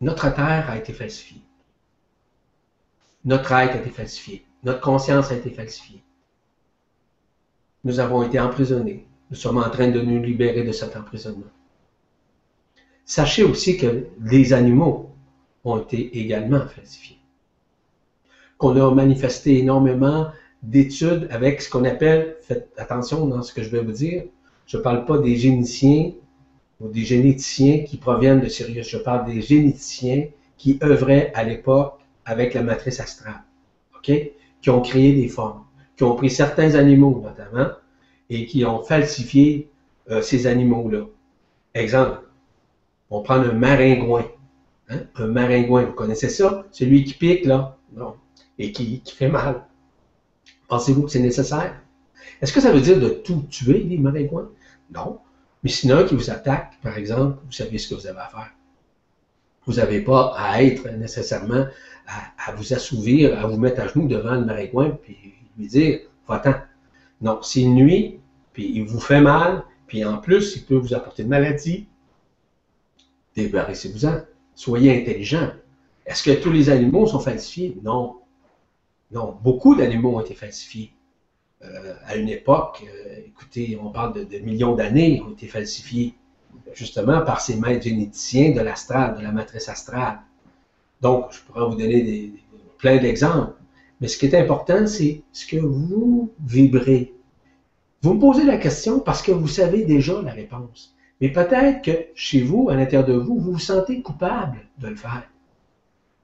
[0.00, 1.42] notre terre a été falsifiée.
[3.24, 4.44] Notre être a été falsifié.
[4.62, 6.02] Notre conscience a été falsifiée.
[7.84, 9.06] Nous avons été emprisonnés.
[9.30, 11.50] Nous sommes en train de nous libérer de cet emprisonnement.
[13.04, 15.10] Sachez aussi que les animaux
[15.64, 17.18] ont été également falsifiés.
[18.56, 20.28] Qu'on a manifesté énormément
[20.62, 24.24] d'études avec ce qu'on appelle, faites attention dans ce que je vais vous dire,
[24.66, 26.12] je ne parle pas des géniciens
[26.80, 28.88] ou des généticiens qui proviennent de Sirius.
[28.88, 33.42] Je parle des généticiens qui œuvraient à l'époque avec la matrice astrale,
[33.96, 34.10] OK?
[34.60, 35.64] Qui ont créé des formes,
[35.96, 37.70] qui ont pris certains animaux notamment
[38.30, 39.70] et qui ont falsifié
[40.10, 41.06] euh, ces animaux-là.
[41.74, 42.22] Exemple,
[43.10, 44.26] on prend un maringouin.
[44.88, 45.00] Hein?
[45.16, 46.66] Un maringouin, vous connaissez ça?
[46.70, 48.14] Celui qui pique, là, non,
[48.58, 49.64] et qui fait mal.
[50.68, 51.80] Pensez-vous que c'est nécessaire?
[52.40, 54.50] Est-ce que ça veut dire de tout tuer, les maringouins?
[54.94, 55.18] Non.
[55.68, 58.50] Mais sinon, qui vous attaque, par exemple, vous savez ce que vous avez à faire.
[59.66, 61.66] Vous n'avez pas à être nécessairement
[62.06, 66.54] à, vous assouvir, à vous mettre à genoux devant le maringouin, puis lui dire, va-t'en.
[67.20, 68.18] Non, s'il nuit,
[68.54, 71.86] puis il vous fait mal, puis en plus, il peut vous apporter de maladie,
[73.36, 74.22] débarrassez-vous-en.
[74.54, 75.50] Soyez intelligent.
[76.06, 77.76] Est-ce que tous les animaux sont falsifiés?
[77.82, 78.20] Non.
[79.10, 80.94] Non, beaucoup d'animaux ont été falsifiés.
[81.64, 86.14] Euh, à une époque, euh, écoutez, on parle de, millions d'années, ont été falsifiés
[86.72, 90.20] justement par ces maîtres généticiens de l'astral, de la matrice astrale.
[91.00, 92.32] Donc, je pourrais vous donner
[92.78, 93.54] plein d'exemples.
[94.00, 97.14] Mais ce qui est important, c'est ce que vous vibrez.
[98.02, 100.94] Vous me posez la question parce que vous savez déjà la réponse.
[101.20, 104.94] Mais peut-être que chez vous, à l'intérieur de vous, vous vous sentez coupable de le
[104.94, 105.28] faire.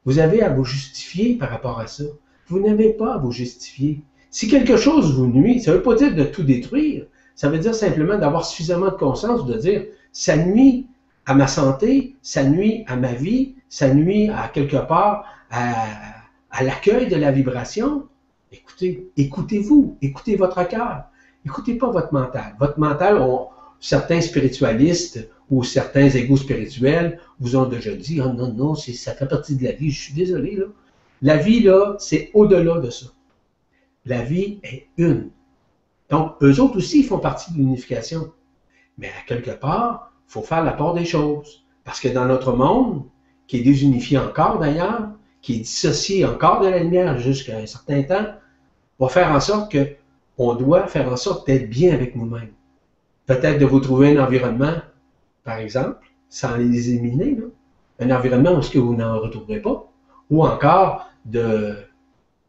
[0.05, 2.05] Vous avez à vous justifier par rapport à ça.
[2.47, 4.03] Vous n'avez pas à vous justifier.
[4.35, 7.07] Si quelque chose vous nuit, ça ne veut pas dire de tout détruire.
[7.37, 10.89] Ça veut dire simplement d'avoir suffisamment de conscience de dire ça nuit
[11.25, 17.07] à ma santé, ça nuit à ma vie, ça nuit à quelque part à, l'accueil
[17.07, 18.09] de la vibration.
[18.51, 21.05] Écoutez, écoutez-vous, écoutez votre cœur,
[21.47, 22.57] écoutez pas votre mental.
[22.59, 23.25] Votre mental,
[23.79, 29.29] certains spiritualistes ou certains égaux spirituels vous ont déjà dit, oh non, non, ça fait
[29.29, 30.65] partie de la vie, je suis désolé, là.
[31.23, 33.07] La vie, là, c'est au-delà de ça
[34.07, 35.31] la vie est une.
[36.11, 38.33] Donc, eux autres aussi font partie de l'unification.
[38.99, 41.65] Mais à quelque part, il faut faire la part des choses.
[41.85, 43.05] Parce que dans notre monde,
[43.47, 45.09] qui est désunifié encore d'ailleurs,
[45.43, 48.27] qui est dissocié encore de la lumière jusqu'à un certain temps,
[48.99, 49.97] va faire en sorte que
[50.39, 52.53] on doit faire en sorte d'être bien avec nous-mêmes.
[53.27, 54.75] Peut-être de vous trouver un environnement,
[55.45, 57.39] par exemple, sans les éliminer,
[58.01, 59.89] un environnement où vous n'en retrouverez pas,
[60.31, 61.77] ou encore de,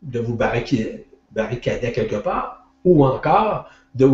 [0.02, 4.08] de vous barricader, barricader quelque part, ou encore de,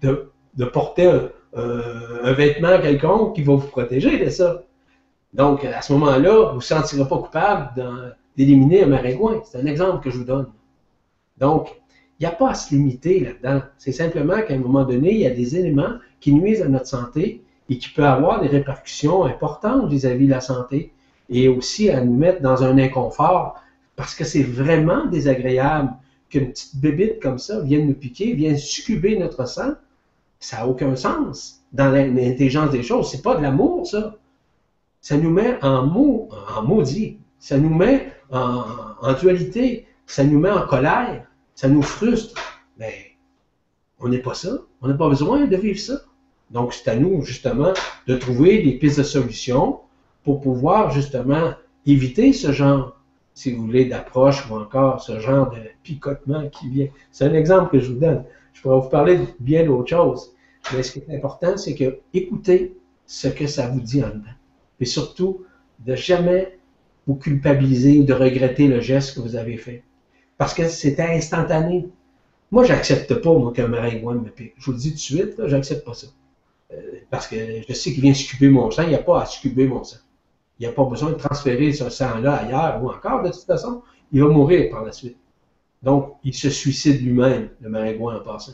[0.00, 1.10] de, de porter
[1.54, 4.62] un, vêtement quelconque qui va vous protéger de ça.
[5.34, 9.40] Donc, à ce moment-là, vous ne vous sentirez pas coupable d'éliminer un maringouin.
[9.44, 10.46] C'est un exemple que je vous donne.
[11.38, 11.70] Donc,
[12.18, 13.62] il n'y a pas à se limiter là-dedans.
[13.78, 16.86] C'est simplement qu'à un moment donné, il y a des éléments qui nuisent à notre
[16.86, 20.92] santé et qui peuvent avoir des répercussions importantes vis-à-vis -vis de la santé
[21.28, 23.60] et aussi à nous mettre dans un inconfort
[23.96, 25.90] parce que c'est vraiment désagréable
[26.32, 29.74] qu'une petite bébite comme ça vienne nous piquer, vienne succuber notre sang,
[30.40, 33.10] ça n'a aucun sens dans l'intelligence des choses.
[33.10, 34.16] C'est pas de l'amour, ça.
[35.00, 37.18] Ça nous met en, mot, en maudit.
[37.38, 39.86] Ça nous met en, dualité.
[40.06, 41.26] Ça nous met en colère.
[41.54, 42.40] Ça nous frustre.
[42.78, 43.12] Mais
[44.00, 44.58] on n'est pas ça.
[44.80, 46.00] On n'a pas besoin de vivre ça.
[46.50, 47.72] Donc, c'est à nous, justement,
[48.06, 49.80] de trouver des pistes de solutions
[50.24, 51.52] pour pouvoir, justement,
[51.86, 53.01] éviter ce genre
[53.34, 56.88] si vous voulez, d'approche ou encore ce genre de picotement qui vient.
[57.10, 58.24] C'est un exemple que je vous donne.
[58.52, 60.34] Je pourrais vous parler de bien d'autres choses.
[60.72, 62.76] Mais ce qui est important, c'est que écoutez
[63.06, 64.36] ce que ça vous dit en dedans.
[64.80, 65.44] Et surtout,
[65.80, 66.58] de jamais
[67.06, 69.82] vous culpabiliser ou de regretter le geste que vous avez fait.
[70.38, 71.88] Parce que c'était instantané.
[72.50, 74.54] Moi, j'accepte pas, moi, qu'un maringouin me pique.
[74.58, 76.08] Je vous le dis tout de suite, j'accepte pas ça.
[76.72, 76.80] Euh,
[77.10, 77.36] parce que
[77.68, 79.98] je sais qu'il vient scuber mon sang, il n'y a pas à scuber mon sang.
[80.62, 83.82] Il n'y a pas besoin de transférer ce sang-là ailleurs ou encore, de toute façon,
[84.12, 85.16] il va mourir par la suite.
[85.82, 88.52] Donc, il se suicide lui-même, le maringouin en passant.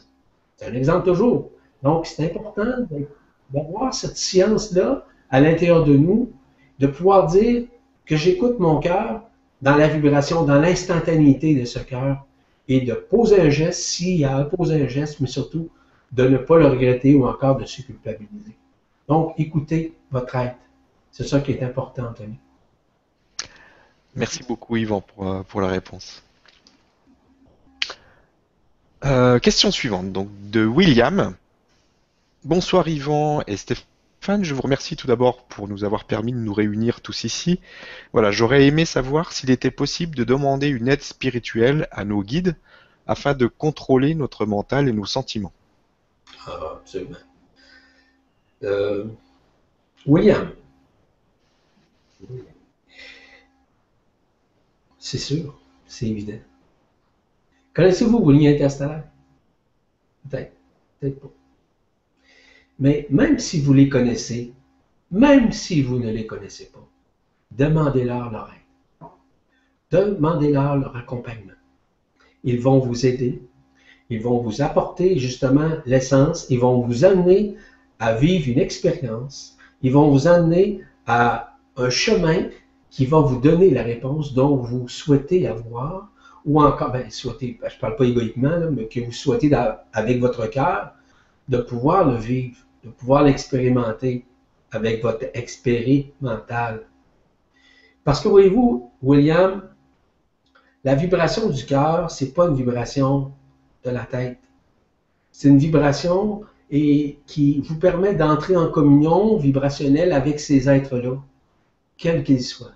[0.57, 1.51] C'est un exemple toujours.
[1.83, 2.65] Donc, c'est important
[3.51, 6.33] d'avoir cette science-là à l'intérieur de nous,
[6.79, 7.67] de pouvoir dire
[8.07, 9.21] que j'écoute mon cœur
[9.61, 12.25] dans la vibration, dans l'instantanéité de ce cœur,
[12.69, 15.69] et de poser un geste s'il y a à poser un geste, mais surtout
[16.13, 18.57] de ne pas le regretter ou encore de se culpabiliser.
[19.09, 20.57] Donc, écoutez votre être.
[21.13, 22.39] C'est ça qui est important, Anthony.
[24.15, 26.23] Merci beaucoup, Yvan, pour, euh, pour la réponse.
[29.05, 31.37] Euh, question suivante, donc de William.
[32.45, 36.53] Bonsoir Yvan et Stéphane, je vous remercie tout d'abord pour nous avoir permis de nous
[36.53, 37.61] réunir tous ici.
[38.13, 42.57] Voilà, j'aurais aimé savoir s'il était possible de demander une aide spirituelle à nos guides
[43.07, 45.53] afin de contrôler notre mental et nos sentiments.
[46.47, 47.17] Ah, absolument.
[48.65, 49.05] Euh,
[50.07, 50.51] William.
[54.99, 56.39] C'est sûr, c'est évident.
[57.75, 59.05] Connaissez-vous vos lignes interstellaires?
[60.29, 60.53] Peut-être,
[61.01, 61.31] peut-être pas.
[62.79, 64.53] Mais même si vous les connaissez,
[65.11, 66.87] même si vous ne les connaissez pas,
[67.53, 69.09] demandez-leur leur aide.
[69.91, 71.53] Demandez-leur leur accompagnement.
[72.45, 73.41] Ils vont vous aider.
[74.11, 76.47] Ils vont vous apporter justement l'essence.
[76.51, 77.57] Ils vont vous amener
[77.99, 79.57] à vivre une expérience.
[79.83, 82.49] Ils vont vous amener à un chemin
[82.91, 86.09] qui va vous donner la réponse dont vous souhaitez avoir,
[86.45, 89.51] ou encore, ben, souhaitez, ben, je ne parle pas égoïquement, mais que vous souhaitez
[89.93, 90.93] avec votre cœur,
[91.49, 94.25] de pouvoir le vivre de pouvoir l'expérimenter
[94.71, 96.87] avec votre expérimental.
[98.05, 99.63] Parce que voyez-vous, William,
[100.85, 103.33] la vibration du cœur, c'est pas une vibration
[103.85, 104.39] de la tête.
[105.33, 111.17] C'est une vibration et qui vous permet d'entrer en communion vibrationnelle avec ces êtres-là,
[111.99, 112.73] quels qu'ils soient,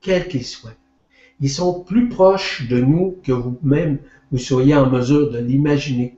[0.00, 0.70] quels qu'ils soient.
[1.40, 3.98] Ils sont plus proches de nous que vous-même
[4.30, 6.16] vous soyez en mesure de l'imaginer.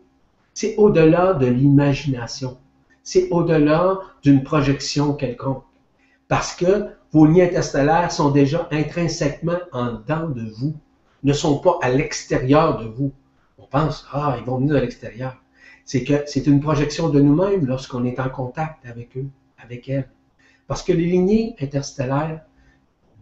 [0.53, 2.59] C'est au-delà de l'imagination
[3.05, 5.63] c'est au-delà d'une projection quelconque.
[6.27, 10.75] Parce que vos liens interstellaires sont déjà intrinsèquement en dedans de vous,
[11.23, 13.13] ne sont pas à l'extérieur de vous.
[13.59, 15.37] On pense, ah, ils vont venir de l'extérieur.
[15.85, 19.27] C'est que c'est une projection de nous-mêmes lorsqu'on est en contact avec eux,
[19.59, 20.09] avec elles.
[20.67, 22.43] Parce que les lignées interstellaires,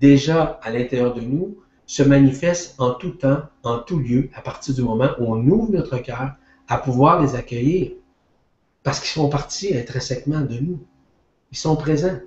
[0.00, 4.74] déjà à l'intérieur de nous, se manifestent en tout temps, en tout lieu, à partir
[4.74, 6.36] du moment où on ouvre notre cœur
[6.68, 7.92] à pouvoir les accueillir
[8.82, 10.80] parce qu'ils font partie intrinsèquement de nous.
[11.52, 12.18] Ils sont présents.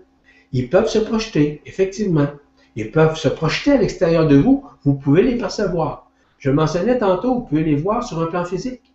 [0.51, 2.27] Ils peuvent se projeter, effectivement.
[2.75, 4.65] Ils peuvent se projeter à l'extérieur de vous.
[4.83, 6.09] Vous pouvez les percevoir.
[6.37, 8.93] Je mentionnais tantôt, vous pouvez les voir sur un plan physique.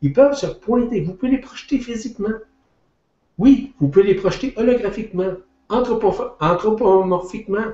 [0.00, 1.00] Ils peuvent se pointer.
[1.00, 2.36] Vous pouvez les projeter physiquement.
[3.38, 5.32] Oui, vous pouvez les projeter holographiquement,
[5.72, 7.72] anthropomorphiquement,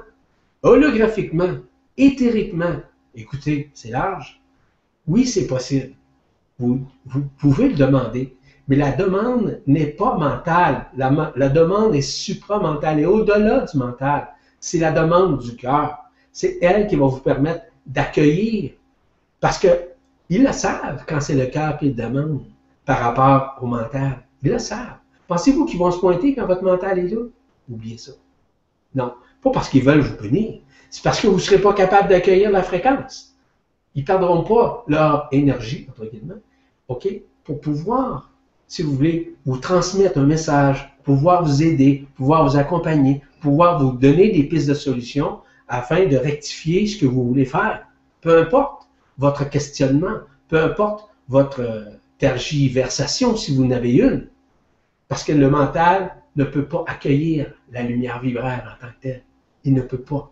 [0.62, 1.58] holographiquement,
[1.96, 2.76] éthériquement.
[3.14, 4.40] Écoutez, c'est large.
[5.06, 5.94] Oui, c'est possible.
[6.58, 6.86] Vous,
[7.38, 8.36] pouvez le demander.
[8.68, 10.86] Mais la demande n'est pas mentale.
[10.96, 14.28] La, demande est supramentale et au-delà du mental.
[14.60, 15.98] C'est la demande du cœur.
[16.32, 18.72] C'est elle qui va vous permettre d'accueillir.
[19.40, 19.68] Parce que
[20.28, 22.42] ils le savent quand c'est le cœur qui le demande
[22.84, 24.18] par rapport au mental.
[24.42, 24.98] Ils le savent.
[25.26, 27.22] Pensez-vous qu'ils vont se pointer quand votre mental est là?
[27.70, 28.12] Oubliez ça.
[28.94, 29.14] Non.
[29.42, 30.60] Pas parce qu'ils veulent vous punir.
[30.90, 33.34] C'est parce que vous ne serez pas capable d'accueillir la fréquence.
[33.94, 36.34] Ils ne perdront pas leur énergie, entre guillemets,
[36.88, 37.08] OK,
[37.44, 38.30] pour pouvoir
[38.68, 43.92] si vous voulez, vous transmettre un message, pouvoir vous aider, pouvoir vous accompagner, pouvoir vous
[43.92, 45.38] donner des pistes de solutions
[45.68, 47.86] afin de rectifier ce que vous voulez faire.
[48.20, 48.86] Peu importe
[49.16, 50.18] votre questionnement,
[50.48, 51.84] peu importe votre euh,
[52.18, 54.28] tergiversation si vous n'avez une.
[55.08, 59.22] Parce que le mental ne peut pas accueillir la lumière vibraire en tant que telle.
[59.64, 60.30] Il ne peut pas.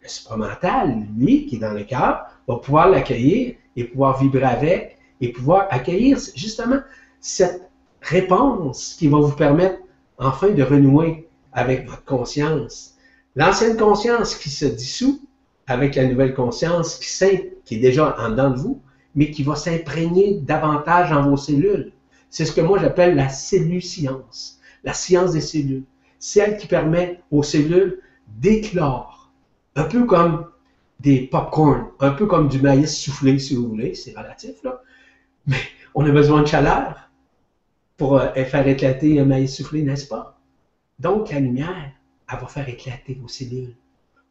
[0.00, 4.98] Le supramental, lui, qui est dans le cœur, va pouvoir l'accueillir et pouvoir vibrer avec
[5.20, 6.80] et pouvoir accueillir justement
[7.20, 7.68] cette
[8.02, 9.80] réponse qui va vous permettre
[10.18, 12.94] enfin de renouer avec votre conscience.
[13.34, 15.20] L'ancienne conscience qui se dissout
[15.66, 17.26] avec la nouvelle conscience qui,
[17.64, 18.80] qui est déjà en dedans de vous,
[19.16, 21.92] mais qui va s'imprégner davantage dans vos cellules.
[22.30, 24.55] C'est ce que moi j'appelle la science,
[24.86, 25.84] la science des cellules.
[26.18, 28.00] Celle qui permet aux cellules
[28.38, 29.30] d'éclore.
[29.74, 30.46] Un peu comme
[31.00, 34.80] des pop-corn, un peu comme du maïs soufflé, si vous voulez, c'est relatif, là.
[35.46, 35.58] Mais
[35.94, 37.10] on a besoin de chaleur
[37.98, 40.38] pour euh, faire éclater un maïs soufflé, n'est-ce pas?
[40.98, 41.92] Donc, la lumière,
[42.32, 43.76] elle va faire éclater vos cellules,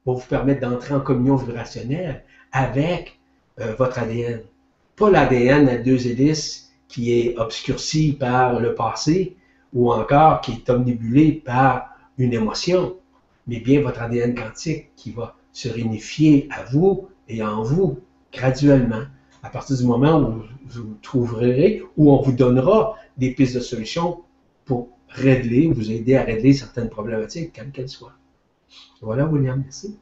[0.05, 3.19] va vous permettre d'entrer en communion vibrationnelle avec
[3.59, 4.41] euh, votre ADN.
[4.95, 9.37] Pas l'ADN à deux hélices qui est obscurci par le passé
[9.73, 12.95] ou encore qui est omnibulé par une émotion,
[13.47, 17.99] mais bien votre ADN quantique qui va se réunifier à vous et en vous
[18.31, 19.03] graduellement
[19.45, 24.23] à partir du moment où vous trouverez, où on vous donnera des pistes de solutions
[24.65, 28.13] pour régler, vous aider à régler certaines problématiques, quelles qu'elles soient.
[29.01, 29.97] Voilà, William, merci.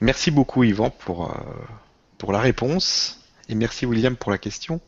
[0.00, 1.34] Merci beaucoup, Yvan, pour, euh,
[2.18, 3.24] pour la réponse.
[3.48, 4.80] Et merci, William, pour la question.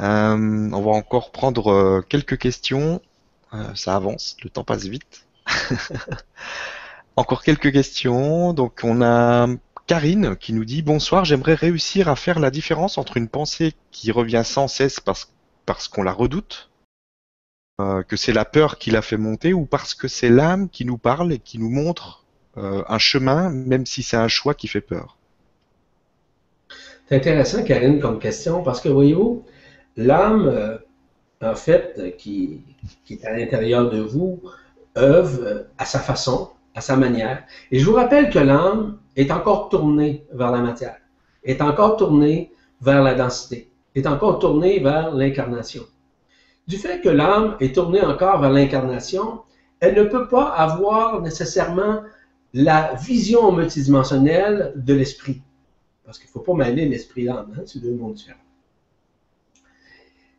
[0.00, 3.00] Euh, on va encore prendre euh, quelques questions.
[3.74, 5.26] ça avance, le temps passe vite.
[7.16, 8.52] encore quelques questions.
[8.52, 9.48] Donc, on a
[9.86, 14.12] Karine qui nous dit Bonsoir, j'aimerais réussir à faire la différence entre une pensée qui
[14.12, 15.32] revient sans cesse parce
[15.68, 16.70] parce qu'on la redoute,
[17.78, 20.86] euh, que c'est la peur qui la fait monter, ou parce que c'est l'âme qui
[20.86, 22.24] nous parle et qui nous montre
[22.56, 25.18] euh, un chemin, même si c'est un choix qui fait peur.
[27.06, 29.44] C'est intéressant, Karine, comme question, parce que voyez-vous,
[29.98, 30.78] l'âme, euh,
[31.42, 32.62] en fait, qui,
[33.10, 34.40] est à l'intérieur de vous,
[34.96, 37.44] œuvre à sa façon, à sa manière.
[37.70, 40.96] Et je vous rappelle que l'âme est encore tournée vers la matière,
[41.44, 42.50] est encore tournée
[42.80, 43.68] vers la densité
[43.98, 45.84] est encore tournée vers l'incarnation.
[46.66, 49.42] Du fait que l'âme est tournée encore vers l'incarnation,
[49.80, 52.02] elle ne peut pas avoir nécessairement
[52.54, 55.42] la vision multidimensionnelle de l'esprit.
[56.04, 58.38] Parce qu'il ne faut pas mêler l'esprit et l'âme, hein, c'est deux mondes différents.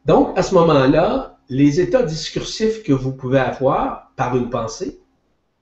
[0.09, 4.99] Donc, à ce moment-là, les états discursifs que vous pouvez avoir par une pensée,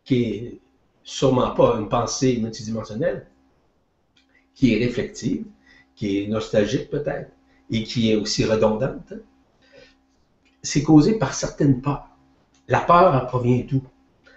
[0.05, 0.61] qui est
[1.03, 3.27] sûrement pas une pensée multidimensionnelle,
[4.55, 5.43] qui est réflective,
[5.95, 7.29] qui est nostalgique peut-être,
[7.69, 9.11] et qui est aussi redondante,
[10.63, 12.07] c'est causé par certaines peurs.
[12.69, 13.83] La peur, elle provient d'où?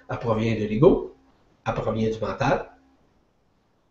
[0.09, 1.15] Elle provient de l'ego,
[1.65, 2.69] elle provient du mental,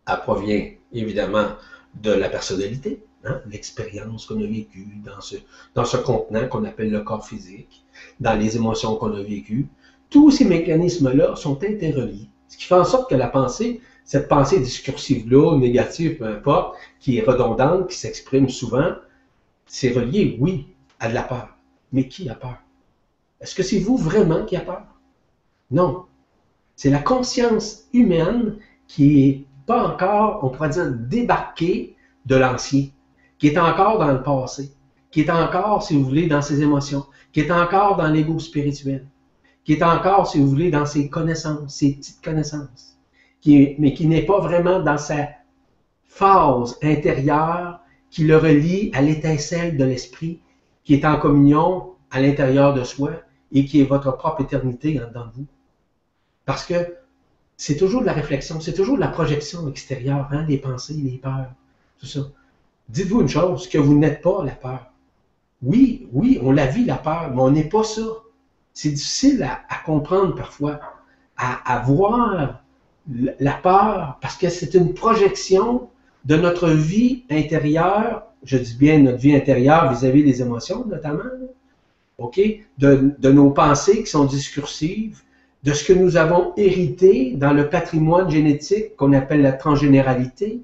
[0.06, 1.46] elle provient évidemment
[1.94, 5.36] de la personnalité, hein, l'expérience qu'on a vécue dans ce,
[5.74, 7.84] dans ce contenant qu'on appelle le corps physique,
[8.20, 9.68] dans les émotions qu'on a vécues.
[10.08, 14.58] Tous ces mécanismes-là sont interreliés, ce qui fait en sorte que la pensée, cette pensée
[14.58, 18.94] discursive-là, négative, peu importe, qui est redondante, qui s'exprime souvent,
[19.66, 20.66] c'est relié, oui,
[20.98, 21.56] à de la peur.
[21.92, 22.58] Mais qui a peur?
[23.40, 24.82] Est-ce que c'est vous vraiment qui a peur?
[25.70, 26.06] Non.
[26.74, 28.56] C'est la conscience humaine
[28.88, 31.94] qui n'est pas encore, on pourrait dire, débarquée
[32.26, 32.86] de l'ancien,
[33.40, 34.70] qui est encore dans le passé,
[35.10, 39.06] qui est encore, si vous voulez, dans ses émotions, qui est encore dans l'ego spirituel,
[39.64, 42.98] qui est encore, si vous voulez, dans ses connaissances, ses petites connaissances,
[43.46, 45.28] mais qui n'est pas vraiment dans sa
[46.04, 47.80] phase intérieure
[48.10, 50.40] qui le relie à l'étincelle de l'esprit
[50.84, 53.12] qui est en communion à l'intérieur de soi
[53.52, 55.46] et qui est votre propre éternité dans vous.
[56.44, 56.74] Parce que
[57.56, 61.52] c'est toujours de la réflexion, c'est toujours de la projection extérieure, hein, pensées, les peurs,
[61.98, 62.20] tout ça.
[62.90, 64.92] Dites-vous une chose, que vous n'êtes pas la peur.
[65.62, 68.02] Oui, oui, on la vit la peur, mais on n'est pas ça.
[68.72, 70.80] C'est difficile à, comprendre parfois,
[71.36, 72.60] à, voir
[73.06, 75.88] la peur, parce que c'est une projection
[76.24, 81.22] de notre vie intérieure, je dis bien notre vie intérieure vis-à-vis des émotions notamment,
[82.18, 82.40] OK?
[82.78, 85.22] De, nos pensées qui sont discursives,
[85.62, 90.62] de ce que nous avons hérité dans le patrimoine génétique qu'on appelle la transgénéralité,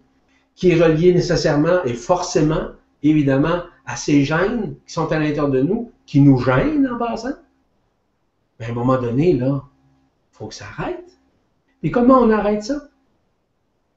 [0.56, 2.70] qui est relié nécessairement et forcément,
[3.04, 7.36] évidemment, à ces gènes qui sont à l'intérieur de nous, qui nous gênent en passant.
[8.58, 11.18] Mais à un moment donné, là, il faut que ça arrête.
[11.84, 12.88] Et comment on arrête ça?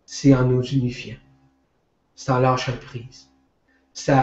[0.05, 1.15] C'est en nous unifiant
[2.19, 3.29] c'est en lâchant prise.
[3.93, 4.13] C'est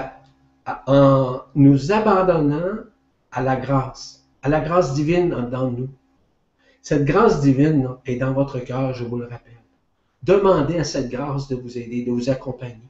[0.87, 2.81] en nous abandonnant
[3.33, 5.89] à la grâce, à la grâce divine dans nous.
[6.83, 9.56] Cette grâce divine est dans votre cœur, je vous le rappelle.
[10.23, 12.89] Demandez à cette grâce de vous aider, de vous accompagner.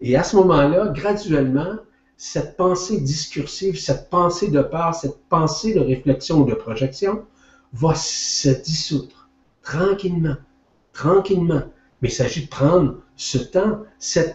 [0.00, 1.76] Et à ce moment-là, graduellement,
[2.16, 7.24] cette pensée discursive, cette pensée de peur, cette pensée de réflexion ou de projection
[7.72, 9.28] va se dissoudre
[9.62, 10.36] tranquillement,
[10.92, 11.62] tranquillement.
[12.00, 13.82] Mais il s'agit de prendre ce temps,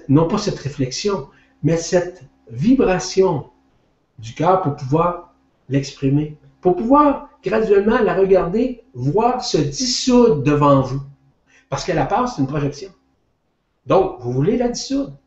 [0.09, 1.27] non pas cette réflexion,
[1.61, 3.45] mais cette vibration
[4.19, 5.33] du cœur pour pouvoir
[5.69, 11.01] l'exprimer, pour pouvoir graduellement la regarder, voir se dissoudre devant vous.
[11.73, 12.91] Parce que la peur, c'est une projection.
[13.87, 15.17] Donc, vous voulez la dissoudre?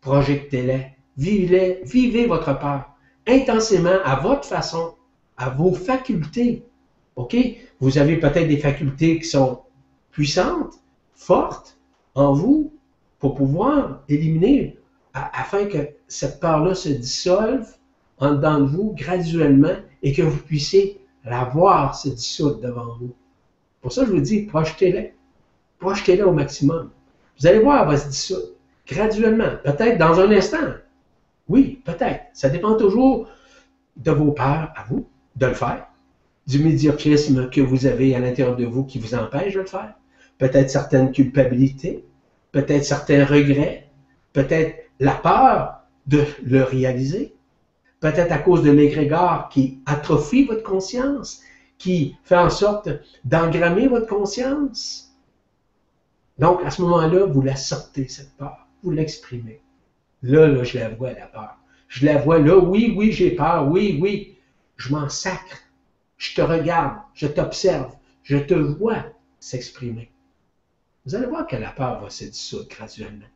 [0.00, 0.78] Projectez-la.
[1.16, 2.90] Vivez, vivez votre peur
[3.26, 4.94] intensément, à votre façon,
[5.36, 6.64] à vos facultés.
[7.16, 7.36] OK?
[7.80, 9.62] Vous avez peut-être des facultés qui sont
[10.12, 10.74] puissante,
[11.16, 11.76] forte
[12.14, 12.72] en vous
[13.18, 14.78] pour pouvoir éliminer
[15.14, 17.66] afin que cette peur-là se dissolve
[18.18, 23.16] en dedans de vous graduellement et que vous puissiez la voir se dissoudre devant vous.
[23.80, 25.08] Pour ça, je vous dis, projetez-la.
[25.82, 26.90] Projetez-la au maximum.
[27.40, 28.52] Vous allez voir, elle va se dissoudre
[28.86, 29.56] graduellement.
[29.64, 30.74] Peut-être dans un instant.
[31.48, 32.20] Oui, peut-être.
[32.34, 33.26] Ça dépend toujours
[33.96, 35.04] de vos peurs à vous
[35.34, 35.88] de le faire,
[36.46, 39.94] du médiocrisme que vous avez à l'intérieur de vous qui vous empêche de le faire,
[40.38, 42.04] peut-être certaines culpabilités,
[42.52, 43.88] peut-être certains regrets,
[44.32, 47.34] peut-être la peur de le réaliser,
[47.98, 51.40] peut-être à cause de l'égrégore qui atrophie votre conscience,
[51.76, 52.88] qui fait en sorte
[53.24, 55.11] d'engrammer votre conscience.
[56.42, 59.60] Donc, à ce moment-là, vous la sortez, cette peur, vous l'exprimez.
[60.24, 61.56] Là, là, je la vois, la peur.
[61.86, 64.36] Je la vois là, oui, oui, j'ai peur, oui, oui.
[64.76, 65.58] Je m'en sacre.
[66.16, 67.94] Je te regarde, je t'observe,
[68.24, 69.04] je te vois
[69.38, 70.10] s'exprimer.
[71.06, 73.30] Vous allez voir que la peur va se dissoudre graduellement.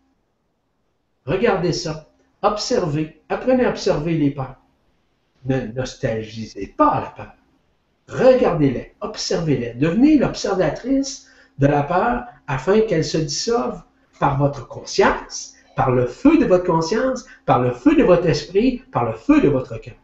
[1.26, 2.10] Regardez ça.
[2.42, 3.22] Observez.
[3.28, 4.60] Apprenez à observer les peurs.
[5.44, 7.34] Ne nostalgisez pas la peur.
[8.08, 9.74] Regardez-les, observez-les.
[9.74, 11.28] Devenez l'observatrice
[11.58, 13.82] de la peur afin qu'elle se dissolve
[14.18, 18.82] par votre conscience, par le feu de votre conscience, par le feu de votre esprit,
[18.92, 19.94] par le feu de votre cœur.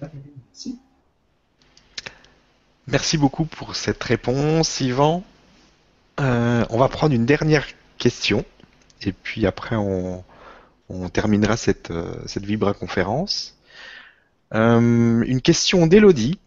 [0.00, 0.78] Merci.
[2.86, 5.22] Merci beaucoup pour cette réponse, Yvan.
[6.18, 7.66] Euh, on va prendre une dernière
[7.98, 8.44] question
[9.02, 10.24] et puis après on,
[11.12, 13.56] terminera cette, euh, cette Vibra conférence.
[14.54, 16.38] Euh, une question d'Elodie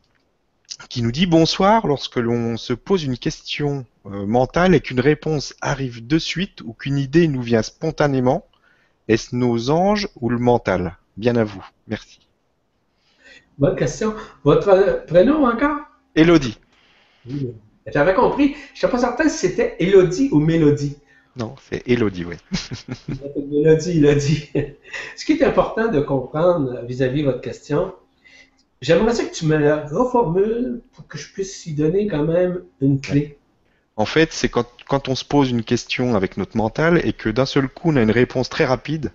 [0.90, 6.06] qui nous dit bonsoir lorsque l'on se pose une question mentale et qu'une réponse arrive
[6.06, 8.46] de suite ou qu'une idée nous vient spontanément,
[9.08, 10.98] est-ce nos anges ou le mental?
[11.18, 11.64] Bien à vous.
[11.88, 12.20] Merci.
[13.58, 14.14] Bonne question.
[14.44, 15.78] Votre prénom encore?
[16.16, 16.58] Elodie.
[17.88, 18.56] J'avais compris.
[18.74, 20.98] Je ne suis pas certain si c'était Elodie ou Mélodie.
[21.36, 22.36] Non, c'est Elodie, oui.
[23.52, 24.50] Mélodie, Elodie.
[25.16, 27.94] Ce qui est important de comprendre vis-à-vis de votre question,
[28.82, 33.02] j'aimerais que tu me la reformules pour que je puisse y donner quand même une
[33.02, 33.38] clé.
[33.96, 37.30] En fait, c'est quand, quand, on se pose une question avec notre mental et que
[37.30, 39.12] d'un seul coup, on a une réponse très rapide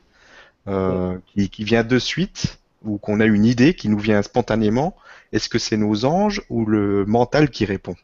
[0.68, 4.94] euh, qui, qui, vient de suite ou qu'on a une idée qui nous vient spontanément,
[5.32, 7.96] est-ce que c'est nos anges ou le mental qui répond?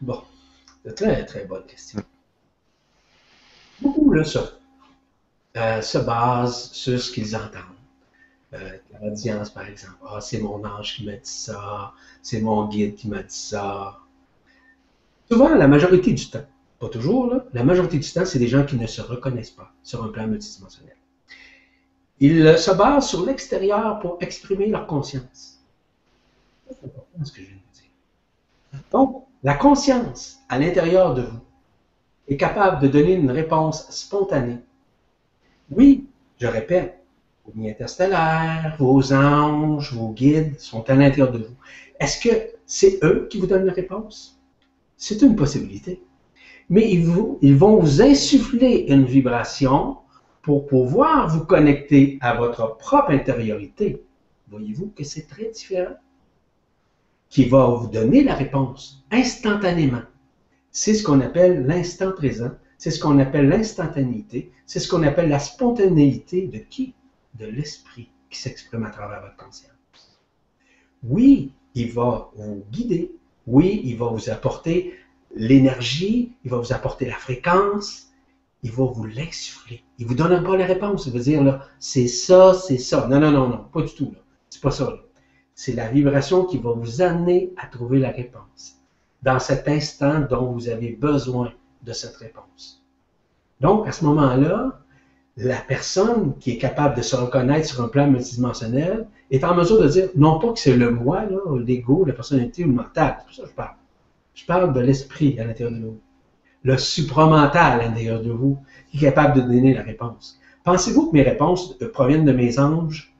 [0.00, 0.22] Bon,
[0.84, 2.02] c'est très très bonne question.
[3.80, 4.52] Beaucoup là, ça,
[5.56, 7.62] euh, se basent sur ce qu'ils entendent.
[8.54, 11.92] Euh, l'audience, par exemple, ah, c'est mon ange qui m'a dit ça,
[12.22, 13.98] c'est mon guide qui m'a dit ça.
[15.30, 16.44] Souvent, la majorité du temps,
[16.78, 20.04] pas toujours, la majorité du temps, c'est des gens qui ne se reconnaissent pas sur
[20.04, 20.96] un plan multidimensionnel.
[22.20, 25.60] Ils se basent sur l'extérieur pour exprimer leur conscience.
[26.68, 28.80] C'est important ce que je viens de dire.
[28.92, 31.40] Donc, la conscience à l'intérieur de vous
[32.28, 34.58] est capable de donner une réponse spontanée.
[35.70, 36.06] Oui,
[36.38, 37.02] je répète,
[37.44, 41.56] vos lignes interstellaires, vos anges, vos guides sont à l'intérieur de vous.
[41.98, 44.40] Est-ce que c'est eux qui vous donnent la réponse?
[45.02, 46.00] C'est une possibilité.
[46.70, 47.04] Mais ils,
[47.56, 49.96] vont vous insuffler une vibration
[50.42, 54.04] pour pouvoir vous connecter à votre propre intériorité,
[54.46, 55.96] voyez-vous que c'est très différent,
[57.28, 60.04] qui va vous donner la réponse instantanément.
[60.70, 65.30] C'est ce qu'on appelle l'instant présent, c'est ce qu'on appelle l'instantanéité, c'est ce qu'on appelle
[65.30, 66.94] la spontanéité de qui?
[67.34, 69.72] De l'esprit qui s'exprime à travers votre conscience.
[71.02, 73.16] Oui, il va vous guider,
[73.46, 74.94] oui, il va vous apporter
[75.34, 78.12] l'énergie, il va vous apporter la fréquence,
[78.62, 79.82] il va vous l'insuffler.
[79.98, 81.06] Il vous donne pas la réponse.
[81.06, 83.08] Il va dire, là, c'est ça, c'est ça.
[83.08, 84.14] Non, non, non, non, pas du tout.
[84.50, 84.92] C'est pas ça.
[85.54, 88.78] C'est la vibration qui va vous amener à trouver la réponse
[89.22, 91.52] dans cet instant dont vous avez besoin
[91.82, 92.84] de cette réponse.
[93.60, 94.81] Donc, à ce moment-là,
[95.36, 99.80] la personne qui est capable de se reconnaître sur un plan multidimensionnel est en mesure
[99.80, 101.24] de dire, non pas que c'est le moi,
[101.64, 103.74] l'ego, la personnalité ou le mental, c'est pour ça que je parle.
[104.34, 105.98] Je parle de l'esprit à l'intérieur de nous
[106.64, 108.58] le supramental à l'intérieur de vous
[108.90, 110.38] qui est capable de donner la réponse.
[110.64, 113.12] Pensez-vous que mes réponses euh, proviennent de mes anges,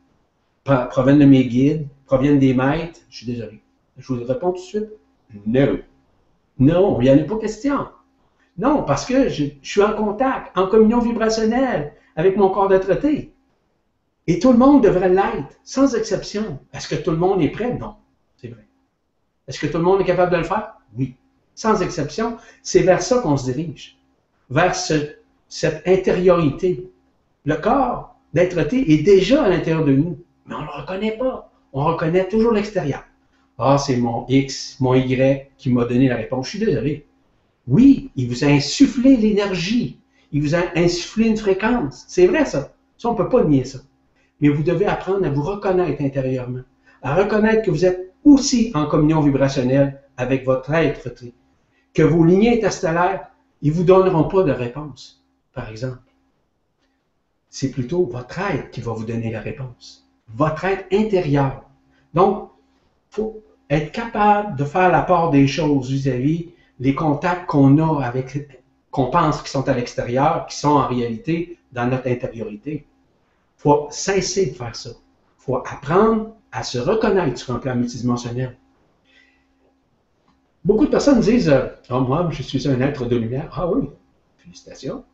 [0.65, 3.01] proviennent de mes guides, proviennent des maîtres?
[3.11, 3.61] Je suis désolé.
[3.99, 4.89] Je vous réponds tout de suite.
[5.47, 5.79] Non.
[6.59, 7.89] Non, il n'y en a pas question.
[8.59, 13.33] Non, parce que je, suis en contact, en communion vibrationnelle avec mon corps de traité.
[14.27, 16.59] Et tout le monde devrait l'être, sans exception.
[16.73, 17.75] Est-ce que tout le monde est prêt?
[17.75, 17.97] Non,
[18.37, 18.67] c'est vrai.
[19.49, 20.75] Est-ce que tout le monde est capable de le faire?
[20.97, 21.17] Oui
[21.55, 23.99] sans exception, c'est vers ça qu'on se dirige,
[24.51, 26.91] vers cette intériorité.
[27.45, 31.51] Le corps d'être est déjà à l'intérieur de nous, mais on ne le reconnaît pas.
[31.73, 33.05] On reconnaît toujours l'extérieur.
[33.59, 36.47] Ah, c'est mon X, mon Y qui m'a donné la réponse.
[36.47, 37.07] Je suis désolé.
[37.67, 39.99] Oui, il vous a insufflé l'énergie.
[40.33, 42.05] Il vous a insufflé une fréquence.
[42.09, 42.73] C'est vrai ça.
[42.97, 43.79] Ça, on ne peut pas nier ça.
[44.41, 46.63] Mais vous devez apprendre à vous reconnaître intérieurement,
[47.03, 51.11] à reconnaître que vous êtes aussi en communion vibrationnelle avec votre être,
[51.95, 53.29] que vos lignées interstellaires,
[53.61, 55.23] ils ne vous donneront pas de réponse,
[55.53, 55.99] par exemple.
[57.51, 60.09] C'est plutôt votre être qui va vous donner la réponse.
[60.35, 61.65] Votre être intérieur.
[62.15, 62.51] Donc,
[63.11, 68.05] il faut être capable de faire la part des choses vis-à-vis les contacts qu'on a
[68.05, 68.62] avec,
[68.93, 72.87] qu'on pense qu'ils sont à l'extérieur, qui sont en réalité dans notre intériorité.
[73.59, 74.91] Il faut cesser de faire ça.
[74.91, 78.57] Il faut apprendre à se reconnaître sur un plan multidimensionnel.
[80.65, 81.53] Beaucoup de personnes disent
[81.91, 83.51] oh, moi, je suis un être de lumière.
[83.57, 83.89] Ah oui,
[84.37, 85.05] félicitations.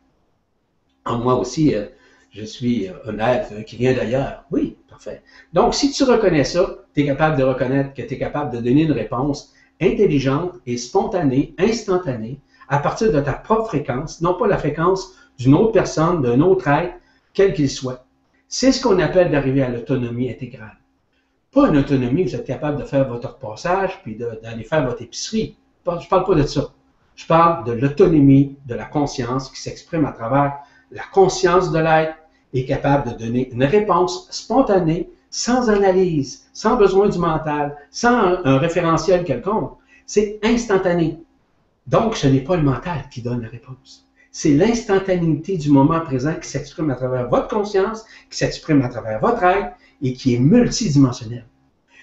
[1.05, 1.85] Ah, moi aussi, euh,
[2.31, 4.43] je suis un être qui vient d'ailleurs.
[4.51, 5.23] Oui, parfait.
[5.53, 8.57] Donc, si tu reconnais ça, tu es capable de reconnaître que tu es capable de
[8.57, 14.47] donner une réponse intelligente et spontanée, instantanée, à partir de ta propre fréquence, non pas
[14.47, 16.93] la fréquence d'une autre personne, d'un autre être,
[17.33, 18.05] quel qu'il soit.
[18.47, 20.77] C'est ce qu'on appelle d'arriver à l'autonomie intégrale.
[21.51, 25.01] Pas une autonomie où vous êtes capable de faire votre repassage puis d'aller faire votre
[25.01, 25.55] épicerie.
[25.85, 26.69] Je ne parle pas de ça.
[27.15, 30.59] Je parle de l'autonomie de la conscience qui s'exprime à travers
[30.91, 32.15] la conscience de l'être
[32.53, 38.57] est capable de donner une réponse spontanée, sans analyse, sans besoin du mental, sans un,
[38.57, 39.73] référentiel quelconque.
[40.05, 41.19] C'est instantané.
[41.89, 44.07] Donc, ce n'est pas le mental qui donne la réponse.
[44.31, 49.19] C'est l'instantanéité du moment présent qui s'exprime à travers votre conscience, qui s'exprime à travers
[49.19, 51.47] votre être et qui est multidimensionnelle.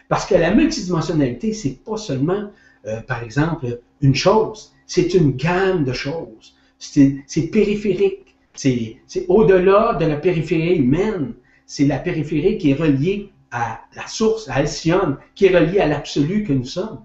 [0.08, 2.50] Parce que la multidimensionnalité, c'est pas seulement,
[2.86, 6.56] euh, par exemple, une chose, c'est une gamme de choses.
[6.78, 8.34] C'est périphérique.
[8.54, 8.98] C'est
[9.28, 11.34] au-delà de la périphérie humaine.
[11.64, 15.86] C'est la périphérie qui est reliée à la source, à Alcyone, qui est reliée à
[15.86, 17.00] l'absolu que nous sommes.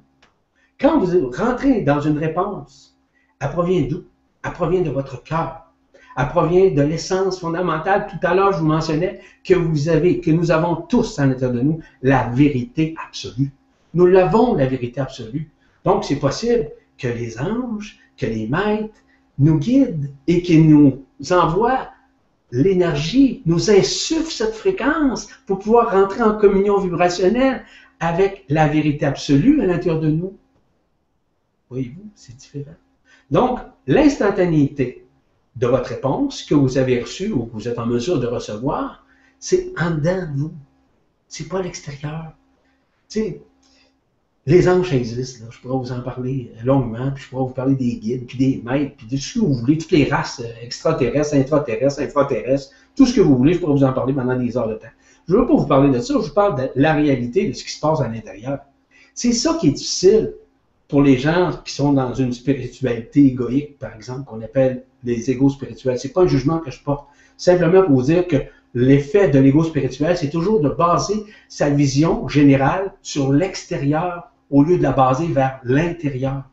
[0.81, 2.97] Quand vous rentrez dans une réponse,
[3.39, 4.03] elle provient d'où?
[4.43, 5.67] Elle provient de votre cœur.
[6.17, 8.07] Elle provient de l'essence fondamentale.
[8.09, 11.53] Tout à l'heure, je vous mentionnais que vous avez, que nous avons tous à l'intérieur
[11.53, 13.51] de nous la vérité absolue.
[13.93, 15.51] Nous l'avons, la vérité absolue.
[15.85, 18.95] Donc, c'est possible que les anges, que les maîtres
[19.37, 21.89] nous guident et qu'ils nous envoie
[22.51, 27.63] l'énergie, nous insuffle cette fréquence pour pouvoir rentrer en communion vibrationnelle
[27.99, 30.37] avec la vérité absolue à l'intérieur de nous.
[31.71, 32.75] Voyez-vous, c'est différent.
[33.31, 35.07] Donc, l'instantanéité
[35.55, 39.05] de votre réponse que vous avez reçue ou que vous êtes en mesure de recevoir,
[39.39, 40.53] c'est en dedans de vous.
[41.29, 42.33] C'est pas à l'extérieur.
[43.07, 43.41] Tu sais,
[44.47, 47.95] les anges existent, je pourrais vous en parler longuement, puis je pourrais vous parler des
[47.95, 51.35] guides, puis des maîtres, puis de ce que vous voulez, toutes les races euh, extraterrestres,
[51.35, 54.67] intraterrestres, infraterrestres, tout ce que vous voulez, je pourrais vous en parler pendant des heures
[54.67, 54.87] de temps.
[55.29, 57.53] Je ne veux pas vous parler de ça, je vous parle de la réalité de
[57.53, 58.59] ce qui se passe à l'intérieur.
[59.13, 60.33] C'est ça qui est difficile
[60.91, 65.47] pour les gens qui sont dans une spiritualité égoïque, par exemple, qu'on appelle les égos
[65.47, 65.97] spirituels.
[65.97, 67.07] C'est pas un jugement que je porte.
[67.37, 68.35] Simplement pour vous dire que
[68.73, 74.77] l'effet de l'ego spirituel, c'est toujours de baser sa vision générale sur l'extérieur au lieu
[74.77, 76.43] de la baser vers l'intérieur.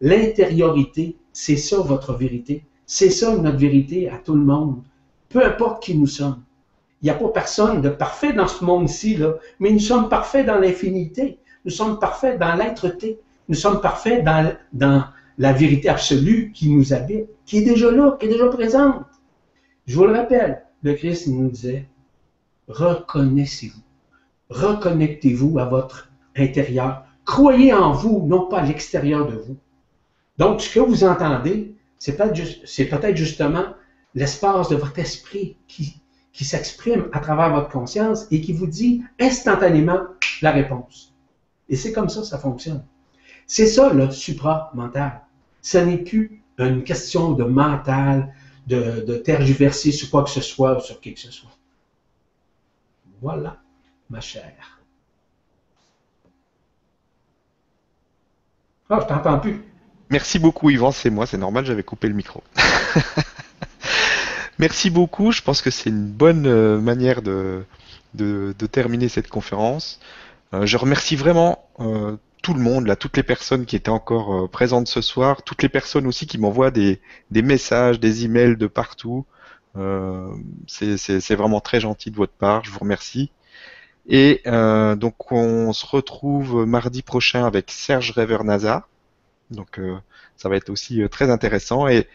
[0.00, 2.64] L'intériorité, c'est ça votre vérité.
[2.86, 4.82] C'est ça notre vérité à tout le monde.
[5.28, 6.42] Peu importe qui nous sommes.
[7.00, 10.46] Il n'y a pas personne de parfait dans ce monde-ci, là, mais nous sommes parfaits
[10.46, 11.38] dans l'infinité.
[11.64, 13.20] Nous sommes parfaits dans l'être-té.
[13.48, 14.24] Nous sommes parfaits
[14.72, 15.04] dans,
[15.36, 19.04] la vérité absolue qui nous habite, qui est déjà là, qui est déjà présente.
[19.86, 21.88] Je vous le rappelle, le Christ nous disait,
[22.68, 23.82] reconnaissez-vous,
[24.48, 29.56] reconnectez-vous à votre intérieur, Croyez en vous, non pas à l'extérieur de vous.
[30.36, 33.64] Donc, ce que vous entendez, c'est peut-être justement
[34.14, 36.02] l'espace de votre esprit qui,
[36.32, 40.00] qui s'exprime à travers votre conscience et qui vous dit instantanément
[40.42, 41.14] la réponse.
[41.68, 42.84] Et c'est comme ça ça fonctionne.
[43.46, 45.20] C'est ça le supra-mental.
[45.62, 48.34] Ce n'est plus une question de mental,
[48.66, 51.50] de, tergiverser sur quoi que ce soit ou sur qui que ce soit.
[53.20, 53.58] Voilà,
[54.10, 54.80] ma chère.
[58.90, 59.62] Ah, je t'entends plus.
[60.10, 60.92] Merci beaucoup, Yvan.
[60.92, 62.42] C'est moi, c'est normal, j'avais coupé le micro.
[64.58, 65.32] Merci beaucoup.
[65.32, 67.64] Je pense que c'est une bonne euh, manière de,
[68.14, 70.00] de, terminer cette conférence.
[70.52, 74.48] Euh, je remercie vraiment euh, tout le monde, là, toutes les personnes qui étaient encore
[74.50, 77.00] présentes ce soir, toutes les personnes aussi qui m'envoient des,
[77.30, 79.24] des, messages, des emails de partout.
[80.66, 82.64] c'est vraiment très gentil de votre part.
[82.64, 83.30] Je vous remercie.
[84.06, 88.86] Et euh, donc on se retrouve mardi prochain avec Serge Revernaza.
[89.50, 89.96] Donc euh,
[90.36, 91.88] ça va être aussi euh, très intéressant.
[91.88, 92.08] Et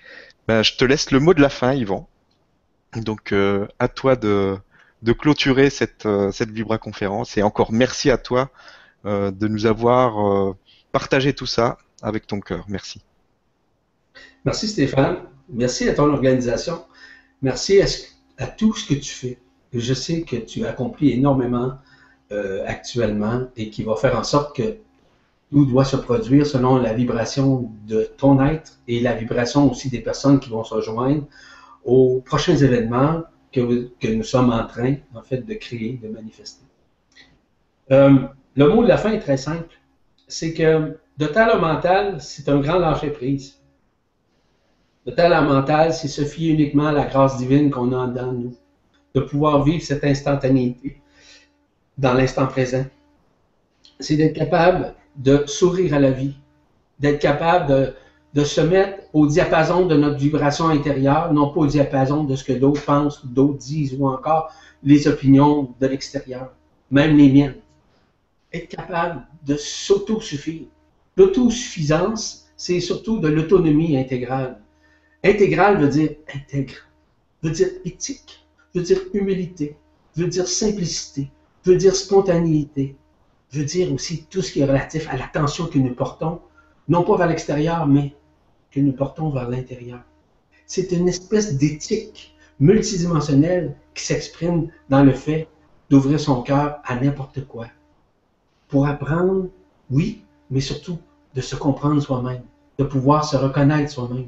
[0.48, 2.08] ben, je te laisse le mot de la fin, Yvan.
[2.96, 3.34] Donc
[3.78, 4.58] à toi de,
[5.04, 7.38] de clôturer cette, cette Vibra conférence.
[7.38, 8.50] Et encore merci à toi
[9.06, 10.56] de nous avoir
[10.92, 12.66] partagé tout ça avec ton cœur.
[12.68, 13.02] Merci.
[14.46, 15.18] Merci Stéphane.
[15.50, 16.84] Merci à ton organisation.
[17.42, 17.82] Merci
[18.38, 19.38] à, tout ce que tu fais.
[19.74, 21.74] Je sais que tu accomplis énormément
[22.32, 24.78] euh, actuellement et qui va faire en sorte que
[25.52, 30.02] tout doit se produire selon la vibration de ton être et la vibration aussi des
[30.02, 31.26] personnes qui vont se rejoindre
[31.84, 36.64] aux prochains événements que, nous sommes en train, en fait, de créer, de manifester.
[37.92, 38.28] Euh,
[38.60, 39.74] le mot de la fin est très simple.
[40.28, 43.58] C'est que de talent mental, c'est un grand lâcher-prise.
[45.06, 48.54] De talent mental, c'est se fier uniquement à la grâce divine qu'on a dans nous.
[49.16, 51.02] De pouvoir vivre cette instantanéité
[51.98, 52.84] dans l'instant présent.
[54.02, 56.36] C'est d'être capable de sourire à la vie,
[57.00, 57.94] d'être capable de,
[58.34, 62.44] de, se mettre au diapason de notre vibration intérieure, non pas au diapason de ce
[62.44, 64.52] que d'autres pensent, d'autres disent, ou encore
[64.84, 66.54] les opinions de l'extérieur,
[66.92, 67.56] même les miennes.
[68.52, 70.68] Être capable de s'autosuffire.
[71.18, 74.60] L'autosuffisance, c'est surtout de l'autonomie intégrale.
[75.24, 76.76] Intégrale veut dire intègre,
[77.44, 79.76] veut dire éthique, veut dire humilité,
[80.16, 81.30] veut dire simplicité,
[81.66, 82.96] veut dire spontanéité,
[83.52, 86.42] veut dire aussi tout ce qui est relatif à l'attention que nous portons,
[86.88, 88.16] non pas vers l'extérieur, mais
[88.72, 90.02] que nous portons vers l'intérieur.
[90.66, 95.48] C'est une espèce d'éthique multidimensionnelle qui s'exprime dans le fait
[95.90, 97.68] d'ouvrir son cœur à n'importe quoi.
[98.70, 99.50] Pour apprendre,
[99.90, 101.00] oui, mais surtout
[101.36, 102.44] de se comprendre soi-même,
[102.78, 104.28] de pouvoir se reconnaître soi-même.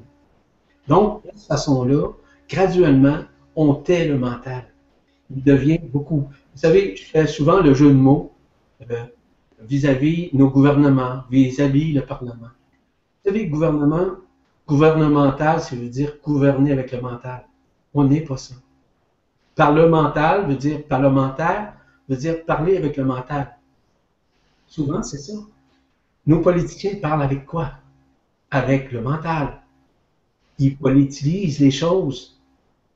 [0.87, 2.09] Donc, de cette façon-là,
[2.49, 3.19] graduellement,
[3.55, 4.65] on tait le mental.
[5.29, 6.27] Il devient beaucoup.
[6.53, 8.33] Vous savez, je fais souvent le jeu de mots
[8.89, 9.03] euh,
[9.61, 12.51] vis-à-vis nos gouvernements, vis-à-vis le Parlement.
[13.23, 14.15] Vous savez, gouvernement,
[14.67, 17.45] gouvernemental, ça veut dire gouverner avec le mental.
[17.93, 18.55] On n'est pas ça.
[19.55, 21.73] Parlemental veut dire parlementaire,
[22.09, 23.57] veut dire parler avec le mental.
[24.71, 25.33] Souvent, c'est ça.
[26.25, 27.73] Nos politiciens parlent avec quoi?
[28.51, 29.61] Avec le mental.
[30.59, 32.39] Ils politisent les choses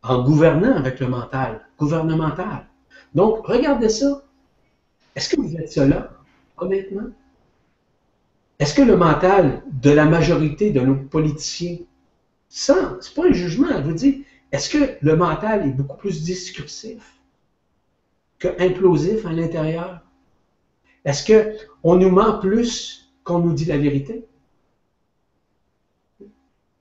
[0.01, 2.65] en gouvernant avec le mental, gouvernemental.
[3.13, 4.23] Donc, regardez ça.
[5.17, 6.11] Est-ce que vous êtes cela,
[6.55, 7.09] honnêtement?
[8.57, 11.79] Est-ce que le mental de la majorité de nos politiciens,
[12.47, 14.23] ça, c'est pas un jugement, je vous dis,
[14.53, 17.19] est-ce que le mental est beaucoup plus discursif
[18.39, 20.04] que implosif à l'intérieur?
[21.05, 21.23] Est-ce
[21.81, 24.25] qu'on nous ment plus qu'on nous dit la vérité?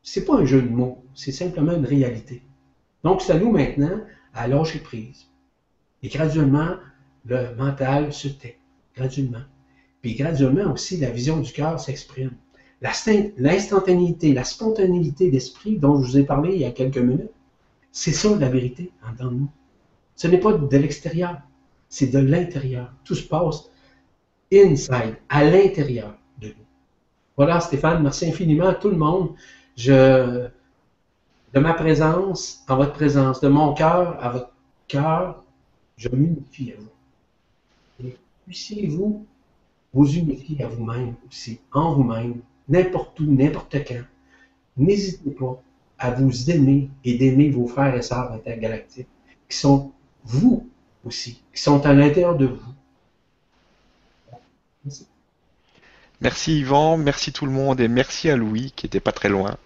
[0.03, 2.43] C'est pas un jeu de mots, c'est simplement une réalité.
[3.05, 4.01] Donc, c'est nous maintenant
[4.33, 5.27] à lâcher prise.
[6.03, 6.77] Et graduellement,
[7.27, 8.59] le mental se tait,
[8.97, 9.45] graduellement.
[10.03, 12.33] Puis graduellement aussi, la vision du cœur s'exprime.
[12.83, 17.31] L'instantanéité, la spontanéité d'esprit dont je vous ai parlé il y a quelques minutes,
[17.93, 19.51] c'est ça la vérité en dedans de nous.
[20.17, 21.41] Ce n'est pas de l'extérieur,
[21.89, 22.93] c'est de l'intérieur.
[23.05, 23.71] Tout se passe
[24.63, 26.55] inside, à l'intérieur de nous.
[27.37, 29.35] Voilà, Stéphane, merci infiniment à tout le monde.
[29.77, 30.51] De
[31.61, 34.51] ma présence en votre présence, de mon cœur à votre
[34.89, 35.45] cœur,
[35.97, 38.11] je m'unifie à vous.
[38.47, 39.25] Puissiez-vous
[39.93, 44.03] vous unifier à vous-même aussi, en vous-même, n'importe où, n'importe quand.
[44.77, 45.63] N'hésitez pas
[45.99, 49.07] à vous aimer et d'aimer vos frères et sœurs intergalactiques
[49.49, 49.93] qui sont
[50.25, 50.69] vous
[51.05, 52.75] aussi, qui sont à l'intérieur de vous.
[54.85, 55.07] Merci.
[56.25, 59.59] Merci Yvan, merci tout le monde et merci à Louis qui était pas très loin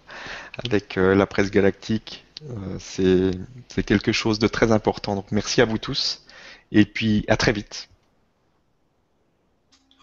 [0.61, 2.25] avec euh, la presse galactique.
[2.49, 5.15] Euh, c'est quelque chose de très important.
[5.15, 6.25] Donc merci à vous tous
[6.73, 7.87] et puis à très vite.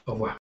[0.06, 0.38] Au revoir.